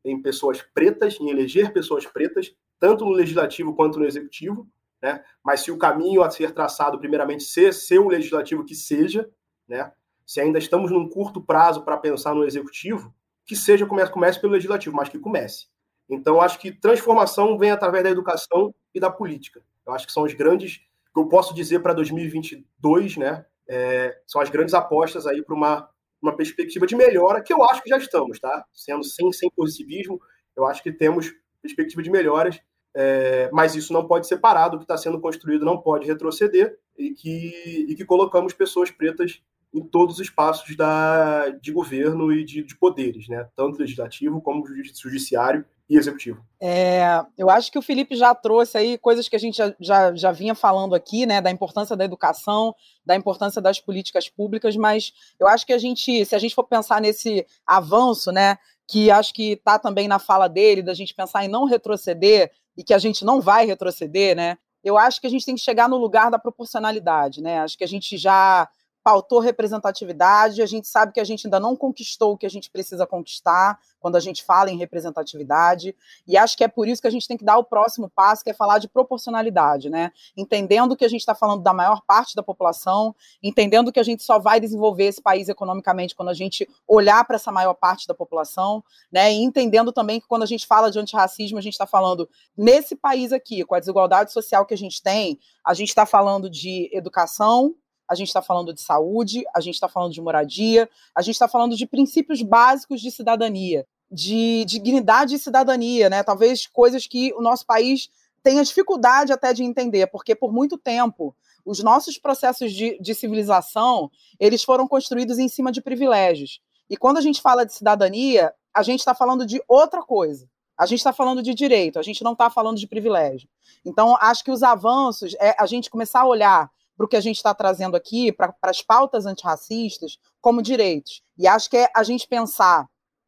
em 0.03 0.21
pessoas 0.21 0.61
pretas, 0.61 1.19
em 1.19 1.29
eleger 1.29 1.71
pessoas 1.73 2.05
pretas, 2.05 2.53
tanto 2.79 3.05
no 3.05 3.11
legislativo 3.11 3.75
quanto 3.75 3.99
no 3.99 4.05
executivo, 4.05 4.67
né? 5.01 5.23
Mas 5.43 5.61
se 5.61 5.71
o 5.71 5.77
caminho 5.77 6.21
a 6.23 6.29
ser 6.29 6.51
traçado, 6.51 6.99
primeiramente, 6.99 7.43
ser, 7.43 7.73
ser 7.73 7.99
um 7.99 8.07
legislativo 8.07 8.63
que 8.63 8.75
seja, 8.75 9.29
né? 9.67 9.91
Se 10.25 10.39
ainda 10.39 10.59
estamos 10.59 10.91
num 10.91 11.09
curto 11.09 11.41
prazo 11.41 11.83
para 11.83 11.97
pensar 11.97 12.33
no 12.33 12.45
executivo, 12.45 13.13
que 13.45 13.55
seja 13.55 13.85
comece, 13.85 14.11
comece 14.11 14.39
pelo 14.39 14.53
legislativo, 14.53 14.95
mas 14.95 15.09
que 15.09 15.19
comece. 15.19 15.67
Então, 16.09 16.41
acho 16.41 16.59
que 16.59 16.71
transformação 16.71 17.57
vem 17.57 17.71
através 17.71 18.03
da 18.03 18.09
educação 18.09 18.73
e 18.93 18.99
da 18.99 19.09
política. 19.09 19.63
Eu 19.85 19.93
acho 19.93 20.05
que 20.05 20.13
são 20.13 20.23
os 20.23 20.33
grandes, 20.33 20.77
que 21.13 21.19
eu 21.19 21.27
posso 21.27 21.53
dizer 21.53 21.79
para 21.79 21.93
2022, 21.93 23.17
né? 23.17 23.45
É, 23.67 24.19
são 24.27 24.41
as 24.41 24.49
grandes 24.49 24.73
apostas 24.73 25.25
aí 25.25 25.41
para 25.41 25.55
uma, 25.55 25.89
uma 26.21 26.35
perspectiva 26.35 26.85
de 26.85 26.95
melhora, 26.95 27.41
que 27.41 27.53
eu 27.53 27.63
acho 27.63 27.81
que 27.81 27.89
já 27.89 27.97
estamos, 27.97 28.39
tá? 28.39 28.65
Sendo 28.73 29.03
sem, 29.03 29.31
sem 29.31 29.49
positivismo, 29.49 30.19
eu 30.55 30.65
acho 30.65 30.83
que 30.83 30.91
temos 30.91 31.33
perspectiva 31.61 32.01
de 32.01 32.09
melhoras, 32.09 32.59
é, 32.93 33.49
mas 33.51 33.75
isso 33.75 33.93
não 33.93 34.07
pode 34.07 34.27
ser 34.27 34.37
parado, 34.37 34.75
o 34.75 34.79
que 34.79 34.83
está 34.83 34.97
sendo 34.97 35.19
construído 35.19 35.65
não 35.65 35.77
pode 35.77 36.07
retroceder, 36.07 36.77
e 36.97 37.11
que, 37.11 37.85
e 37.89 37.95
que 37.95 38.05
colocamos 38.05 38.53
pessoas 38.53 38.91
pretas 38.91 39.41
em 39.73 39.81
todos 39.81 40.15
os 40.15 40.21
espaços 40.21 40.75
da, 40.75 41.49
de 41.49 41.71
governo 41.71 42.31
e 42.31 42.43
de, 42.43 42.63
de 42.63 42.77
poderes, 42.77 43.27
né? 43.29 43.47
tanto 43.55 43.79
legislativo 43.79 44.41
como 44.41 44.65
judiciário 44.67 45.65
e 45.91 45.97
executivo. 45.97 46.41
É, 46.57 47.21
eu 47.37 47.49
acho 47.49 47.69
que 47.69 47.77
o 47.77 47.81
Felipe 47.81 48.15
já 48.15 48.33
trouxe 48.33 48.77
aí 48.77 48.97
coisas 48.97 49.27
que 49.27 49.35
a 49.35 49.39
gente 49.39 49.57
já, 49.57 49.75
já, 49.77 50.15
já 50.15 50.31
vinha 50.31 50.55
falando 50.55 50.95
aqui, 50.95 51.25
né, 51.25 51.41
da 51.41 51.51
importância 51.51 51.97
da 51.97 52.05
educação, 52.05 52.73
da 53.05 53.13
importância 53.13 53.61
das 53.61 53.81
políticas 53.81 54.29
públicas, 54.29 54.77
mas 54.77 55.11
eu 55.37 55.49
acho 55.49 55.65
que 55.65 55.73
a 55.73 55.77
gente, 55.77 56.23
se 56.23 56.33
a 56.33 56.39
gente 56.39 56.55
for 56.55 56.63
pensar 56.63 57.01
nesse 57.01 57.45
avanço, 57.67 58.31
né, 58.31 58.57
que 58.87 59.11
acho 59.11 59.33
que 59.33 59.51
está 59.51 59.77
também 59.77 60.07
na 60.07 60.17
fala 60.17 60.47
dele, 60.47 60.81
da 60.81 60.93
gente 60.93 61.13
pensar 61.13 61.43
em 61.43 61.49
não 61.49 61.65
retroceder 61.65 62.49
e 62.77 62.85
que 62.85 62.93
a 62.93 62.97
gente 62.97 63.25
não 63.25 63.41
vai 63.41 63.65
retroceder, 63.65 64.33
né, 64.33 64.57
eu 64.81 64.97
acho 64.97 65.19
que 65.19 65.27
a 65.27 65.29
gente 65.29 65.45
tem 65.45 65.55
que 65.55 65.61
chegar 65.61 65.89
no 65.89 65.97
lugar 65.97 66.31
da 66.31 66.39
proporcionalidade, 66.39 67.41
né, 67.41 67.59
acho 67.59 67.77
que 67.77 67.83
a 67.83 67.87
gente 67.87 68.17
já 68.17 68.65
pautou 69.03 69.39
representatividade, 69.39 70.61
a 70.61 70.65
gente 70.65 70.87
sabe 70.87 71.11
que 71.11 71.19
a 71.19 71.23
gente 71.23 71.47
ainda 71.47 71.59
não 71.59 71.75
conquistou 71.75 72.33
o 72.33 72.37
que 72.37 72.45
a 72.45 72.49
gente 72.49 72.69
precisa 72.69 73.07
conquistar 73.07 73.79
quando 73.99 74.15
a 74.15 74.19
gente 74.19 74.43
fala 74.43 74.71
em 74.71 74.77
representatividade, 74.77 75.95
e 76.27 76.35
acho 76.35 76.57
que 76.57 76.63
é 76.63 76.67
por 76.67 76.87
isso 76.87 77.01
que 77.01 77.07
a 77.07 77.11
gente 77.11 77.27
tem 77.27 77.37
que 77.37 77.45
dar 77.45 77.57
o 77.57 77.63
próximo 77.63 78.09
passo, 78.09 78.43
que 78.43 78.49
é 78.49 78.53
falar 78.53 78.79
de 78.79 78.87
proporcionalidade, 78.87 79.89
né? 79.89 80.11
Entendendo 80.35 80.95
que 80.95 81.05
a 81.05 81.07
gente 81.07 81.19
está 81.19 81.35
falando 81.35 81.61
da 81.61 81.71
maior 81.71 82.01
parte 82.01 82.35
da 82.35 82.41
população, 82.41 83.15
entendendo 83.43 83.91
que 83.91 83.99
a 83.99 84.03
gente 84.03 84.23
só 84.23 84.39
vai 84.39 84.59
desenvolver 84.59 85.05
esse 85.05 85.21
país 85.21 85.49
economicamente 85.49 86.15
quando 86.15 86.29
a 86.29 86.33
gente 86.33 86.67
olhar 86.87 87.23
para 87.25 87.35
essa 87.35 87.51
maior 87.51 87.75
parte 87.75 88.07
da 88.07 88.15
população, 88.15 88.83
né? 89.11 89.31
E 89.31 89.43
entendendo 89.43 89.91
também 89.91 90.19
que 90.19 90.27
quando 90.27 90.43
a 90.43 90.47
gente 90.47 90.65
fala 90.65 90.89
de 90.89 90.97
antirracismo, 90.97 91.59
a 91.59 91.61
gente 91.61 91.73
está 91.73 91.85
falando 91.85 92.27
nesse 92.57 92.95
país 92.95 93.31
aqui, 93.31 93.63
com 93.63 93.75
a 93.75 93.79
desigualdade 93.79 94.31
social 94.31 94.65
que 94.65 94.73
a 94.73 94.77
gente 94.77 95.01
tem, 95.01 95.39
a 95.63 95.75
gente 95.75 95.89
está 95.89 96.07
falando 96.07 96.49
de 96.49 96.89
educação, 96.91 97.75
a 98.11 98.15
gente 98.15 98.27
está 98.27 98.41
falando 98.41 98.73
de 98.73 98.81
saúde, 98.81 99.45
a 99.55 99.61
gente 99.61 99.75
está 99.75 99.87
falando 99.87 100.11
de 100.11 100.19
moradia, 100.19 100.89
a 101.15 101.21
gente 101.21 101.35
está 101.35 101.47
falando 101.47 101.77
de 101.77 101.87
princípios 101.87 102.41
básicos 102.41 102.99
de 102.99 103.09
cidadania, 103.09 103.87
de 104.11 104.65
dignidade 104.65 105.35
e 105.35 105.39
cidadania, 105.39 106.09
né? 106.09 106.21
Talvez 106.21 106.67
coisas 106.67 107.07
que 107.07 107.33
o 107.35 107.41
nosso 107.41 107.65
país 107.65 108.09
tenha 108.43 108.65
dificuldade 108.65 109.31
até 109.31 109.53
de 109.53 109.63
entender, 109.63 110.07
porque 110.07 110.35
por 110.35 110.51
muito 110.51 110.77
tempo 110.77 111.33
os 111.65 111.81
nossos 111.81 112.17
processos 112.17 112.73
de, 112.73 112.99
de 112.99 113.15
civilização 113.15 114.11
eles 114.37 114.61
foram 114.61 114.89
construídos 114.89 115.39
em 115.39 115.47
cima 115.47 115.71
de 115.71 115.81
privilégios. 115.81 116.59
E 116.89 116.97
quando 116.97 117.17
a 117.17 117.21
gente 117.21 117.41
fala 117.41 117.65
de 117.65 117.73
cidadania, 117.73 118.53
a 118.73 118.83
gente 118.83 118.99
está 118.99 119.15
falando 119.15 119.45
de 119.45 119.63
outra 119.69 120.03
coisa. 120.03 120.49
A 120.77 120.85
gente 120.85 120.99
está 120.99 121.13
falando 121.13 121.41
de 121.41 121.53
direito, 121.53 121.97
a 121.97 122.01
gente 122.01 122.25
não 122.25 122.33
está 122.33 122.49
falando 122.49 122.77
de 122.77 122.87
privilégio. 122.87 123.47
Então, 123.85 124.17
acho 124.19 124.43
que 124.43 124.51
os 124.51 124.63
avanços 124.63 125.33
é 125.39 125.55
a 125.57 125.65
gente 125.65 125.89
começar 125.89 126.21
a 126.21 126.27
olhar 126.27 126.69
para 126.95 127.05
o 127.05 127.07
que 127.07 127.15
a 127.15 127.21
gente 127.21 127.37
está 127.37 127.53
trazendo 127.53 127.95
aqui, 127.95 128.31
para 128.31 128.53
as 128.63 128.81
pautas 128.81 129.25
antirracistas, 129.25 130.17
como 130.39 130.61
direitos. 130.61 131.21
E 131.37 131.47
acho 131.47 131.69
que 131.69 131.77
é 131.77 131.89
a 131.95 132.03
gente 132.03 132.27
pensar 132.27 132.87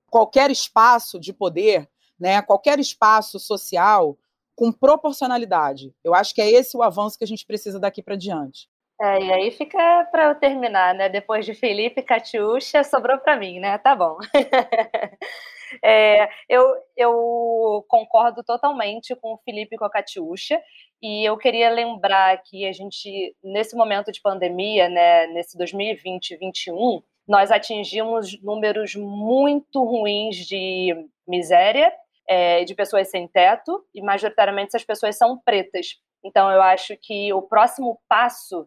qualquer 0.09 0.51
espaço 0.51 1.19
de 1.19 1.33
poder, 1.33 1.89
né, 2.19 2.41
qualquer 2.41 2.79
espaço 2.79 3.39
social, 3.39 4.17
com 4.55 4.71
proporcionalidade. 4.71 5.93
Eu 6.03 6.13
acho 6.13 6.33
que 6.33 6.41
é 6.41 6.49
esse 6.49 6.77
o 6.77 6.83
avanço 6.83 7.17
que 7.17 7.23
a 7.23 7.27
gente 7.27 7.45
precisa 7.45 7.79
daqui 7.79 8.03
para 8.03 8.15
diante. 8.15 8.67
É, 9.01 9.19
e 9.19 9.33
aí 9.33 9.51
fica 9.51 10.07
para 10.11 10.29
eu 10.29 10.35
terminar, 10.35 10.93
né? 10.93 11.09
Depois 11.09 11.45
de 11.45 11.53
Felipe 11.53 11.99
e 11.99 12.03
Catiuxa, 12.03 12.83
sobrou 12.83 13.17
para 13.17 13.35
mim, 13.35 13.59
né? 13.59 13.77
Tá 13.79 13.95
bom. 13.95 14.17
é, 15.83 16.29
eu, 16.47 16.63
eu 16.95 17.83
concordo 17.87 18.43
totalmente 18.43 19.15
com 19.15 19.33
o 19.33 19.39
Felipe 19.39 19.75
e 19.75 19.77
com 19.77 19.85
a 19.85 19.89
Catiuxa, 19.89 20.61
e 21.03 21.27
eu 21.27 21.37
queria 21.37 21.69
lembrar 21.69 22.41
que 22.43 22.65
a 22.65 22.71
gente, 22.71 23.35
nesse 23.43 23.75
momento 23.75 24.09
de 24.09 24.21
pandemia, 24.21 24.87
né, 24.87 25.27
nesse 25.27 25.57
2020 25.57 26.37
2021, 26.37 27.03
nós 27.27 27.51
atingimos 27.51 28.41
números 28.41 28.95
muito 28.95 29.83
ruins 29.83 30.37
de 30.37 30.95
miséria, 31.27 31.91
é, 32.25 32.63
de 32.63 32.73
pessoas 32.73 33.09
sem 33.09 33.27
teto, 33.27 33.85
e 33.93 34.01
majoritariamente 34.01 34.69
essas 34.69 34.85
pessoas 34.85 35.17
são 35.17 35.37
pretas. 35.37 35.97
Então, 36.23 36.49
eu 36.49 36.61
acho 36.61 36.95
que 37.01 37.33
o 37.33 37.41
próximo 37.41 37.99
passo 38.07 38.65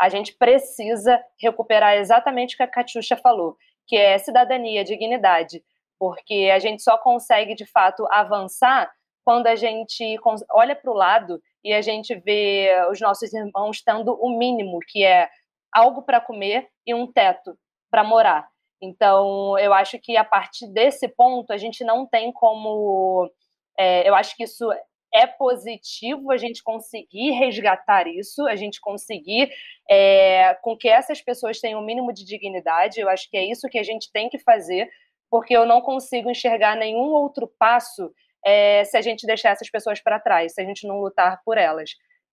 a 0.00 0.08
gente 0.08 0.34
precisa 0.34 1.22
recuperar 1.38 1.96
exatamente 1.96 2.54
o 2.54 2.56
que 2.56 2.62
a 2.62 2.68
Catiuxa 2.68 3.16
falou, 3.18 3.58
que 3.86 3.96
é 3.96 4.16
cidadania, 4.16 4.84
dignidade, 4.84 5.62
porque 5.98 6.50
a 6.50 6.58
gente 6.58 6.82
só 6.82 6.96
consegue 6.96 7.54
de 7.54 7.66
fato 7.66 8.06
avançar 8.10 8.90
quando 9.24 9.46
a 9.46 9.56
gente 9.56 10.18
olha 10.52 10.76
para 10.76 10.90
o 10.90 10.94
lado 10.94 11.40
e 11.64 11.72
a 11.72 11.80
gente 11.80 12.14
vê 12.14 12.70
os 12.90 13.00
nossos 13.00 13.32
irmãos 13.32 13.82
tendo 13.82 14.12
o 14.20 14.36
mínimo, 14.36 14.78
que 14.86 15.04
é 15.04 15.28
algo 15.72 16.02
para 16.02 16.20
comer 16.20 16.68
e 16.86 16.94
um 16.94 17.10
teto 17.10 17.56
para 17.90 18.04
morar. 18.04 18.46
Então, 18.80 19.58
eu 19.58 19.72
acho 19.72 19.98
que 19.98 20.16
a 20.16 20.24
partir 20.24 20.66
desse 20.68 21.08
ponto 21.08 21.52
a 21.52 21.56
gente 21.56 21.82
não 21.82 22.06
tem 22.06 22.30
como. 22.32 23.30
É, 23.78 24.08
eu 24.08 24.14
acho 24.14 24.36
que 24.36 24.44
isso 24.44 24.68
é 25.12 25.26
positivo 25.26 26.30
a 26.30 26.36
gente 26.36 26.62
conseguir 26.62 27.30
resgatar 27.30 28.06
isso, 28.08 28.46
a 28.46 28.56
gente 28.56 28.80
conseguir 28.80 29.48
é, 29.88 30.54
com 30.56 30.76
que 30.76 30.88
essas 30.88 31.22
pessoas 31.22 31.60
tenham 31.60 31.80
o 31.80 31.82
um 31.82 31.86
mínimo 31.86 32.12
de 32.12 32.24
dignidade. 32.24 33.00
Eu 33.00 33.08
acho 33.08 33.30
que 33.30 33.36
é 33.36 33.44
isso 33.44 33.68
que 33.68 33.78
a 33.78 33.82
gente 33.82 34.10
tem 34.12 34.28
que 34.28 34.38
fazer, 34.38 34.90
porque 35.30 35.56
eu 35.56 35.64
não 35.64 35.80
consigo 35.80 36.30
enxergar 36.30 36.76
nenhum 36.76 37.12
outro 37.12 37.50
passo 37.58 38.12
é, 38.44 38.84
se 38.84 38.96
a 38.96 39.02
gente 39.02 39.26
deixar 39.26 39.50
essas 39.50 39.70
pessoas 39.70 40.00
para 40.00 40.20
trás, 40.20 40.54
se 40.54 40.60
a 40.60 40.64
gente 40.64 40.86
não 40.86 41.00
lutar 41.00 41.40
por 41.44 41.56
elas. 41.58 41.90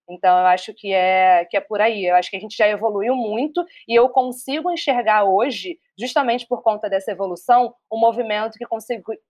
Então, 0.10 0.38
eu 0.40 0.46
acho 0.48 0.74
que 0.74 0.92
é, 0.92 1.46
que 1.46 1.56
é 1.56 1.62
por 1.62 1.80
aí. 1.80 2.06
Eu 2.06 2.16
acho 2.16 2.30
que 2.30 2.36
a 2.36 2.40
gente 2.40 2.58
já 2.58 2.68
evoluiu 2.68 3.16
muito 3.16 3.64
e 3.88 3.96
eu 3.96 4.10
consigo 4.10 4.70
enxergar 4.70 5.24
hoje, 5.24 5.80
justamente 5.98 6.46
por 6.46 6.62
conta 6.62 6.90
dessa 6.90 7.12
evolução, 7.12 7.74
um 7.92 8.00
movimento 8.00 8.58
que 8.58 8.66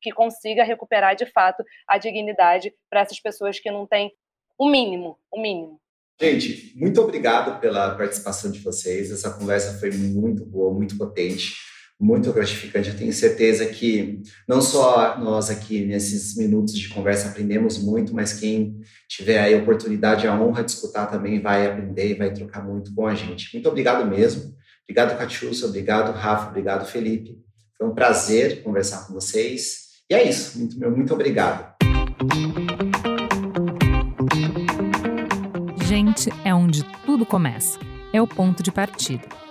que 0.02 0.12
consiga 0.12 0.64
recuperar 0.64 1.16
de 1.16 1.26
fato 1.26 1.64
a 1.88 1.98
dignidade 1.98 2.74
para 2.90 3.02
essas 3.02 3.20
pessoas 3.20 3.60
que 3.60 3.70
não 3.70 3.86
têm 3.86 4.12
o 4.58 4.70
mínimo, 4.70 5.20
o 5.32 5.40
mínimo. 5.40 5.80
Gente, 6.20 6.74
muito 6.76 7.02
obrigado 7.02 7.60
pela 7.60 7.96
participação 7.96 8.52
de 8.52 8.60
vocês. 8.60 9.12
Essa 9.12 9.32
conversa 9.38 9.80
foi 9.80 9.92
muito 9.92 10.46
boa, 10.46 10.74
muito 10.74 10.98
potente 10.98 11.71
muito 12.02 12.34
gratificante. 12.34 12.90
Eu 12.90 12.98
tenho 12.98 13.14
certeza 13.14 13.64
que 13.68 14.24
não 14.48 14.60
só 14.60 15.20
nós 15.20 15.52
aqui 15.52 15.86
nesses 15.86 16.36
minutos 16.36 16.74
de 16.74 16.90
conversa 16.90 17.30
aprendemos 17.30 17.78
muito, 17.78 18.12
mas 18.16 18.34
quem 18.34 18.82
tiver 19.08 19.54
a 19.54 19.58
oportunidade, 19.60 20.26
a 20.26 20.34
honra 20.34 20.64
de 20.64 20.72
escutar 20.72 21.06
também 21.06 21.40
vai 21.40 21.68
aprender 21.68 22.10
e 22.10 22.16
vai 22.16 22.34
trocar 22.34 22.66
muito 22.66 22.92
com 22.96 23.06
a 23.06 23.14
gente. 23.14 23.54
Muito 23.54 23.70
obrigado 23.70 24.10
mesmo. 24.10 24.56
Obrigado, 24.84 25.16
Catiúcia. 25.16 25.68
Obrigado, 25.68 26.12
Rafa. 26.12 26.50
Obrigado, 26.50 26.90
Felipe. 26.90 27.38
Foi 27.78 27.88
um 27.88 27.94
prazer 27.94 28.64
conversar 28.64 29.06
com 29.06 29.14
vocês. 29.14 30.02
E 30.10 30.16
é 30.16 30.28
isso. 30.28 30.58
Muito, 30.58 30.80
muito 30.80 31.14
obrigado. 31.14 31.72
Gente 35.86 36.30
é 36.44 36.54
onde 36.54 36.84
tudo 37.06 37.28
começa. 37.28 37.78
É 38.12 38.20
o 38.20 38.28
ponto 38.28 38.64
de 38.64 38.72
partida. 38.72 39.51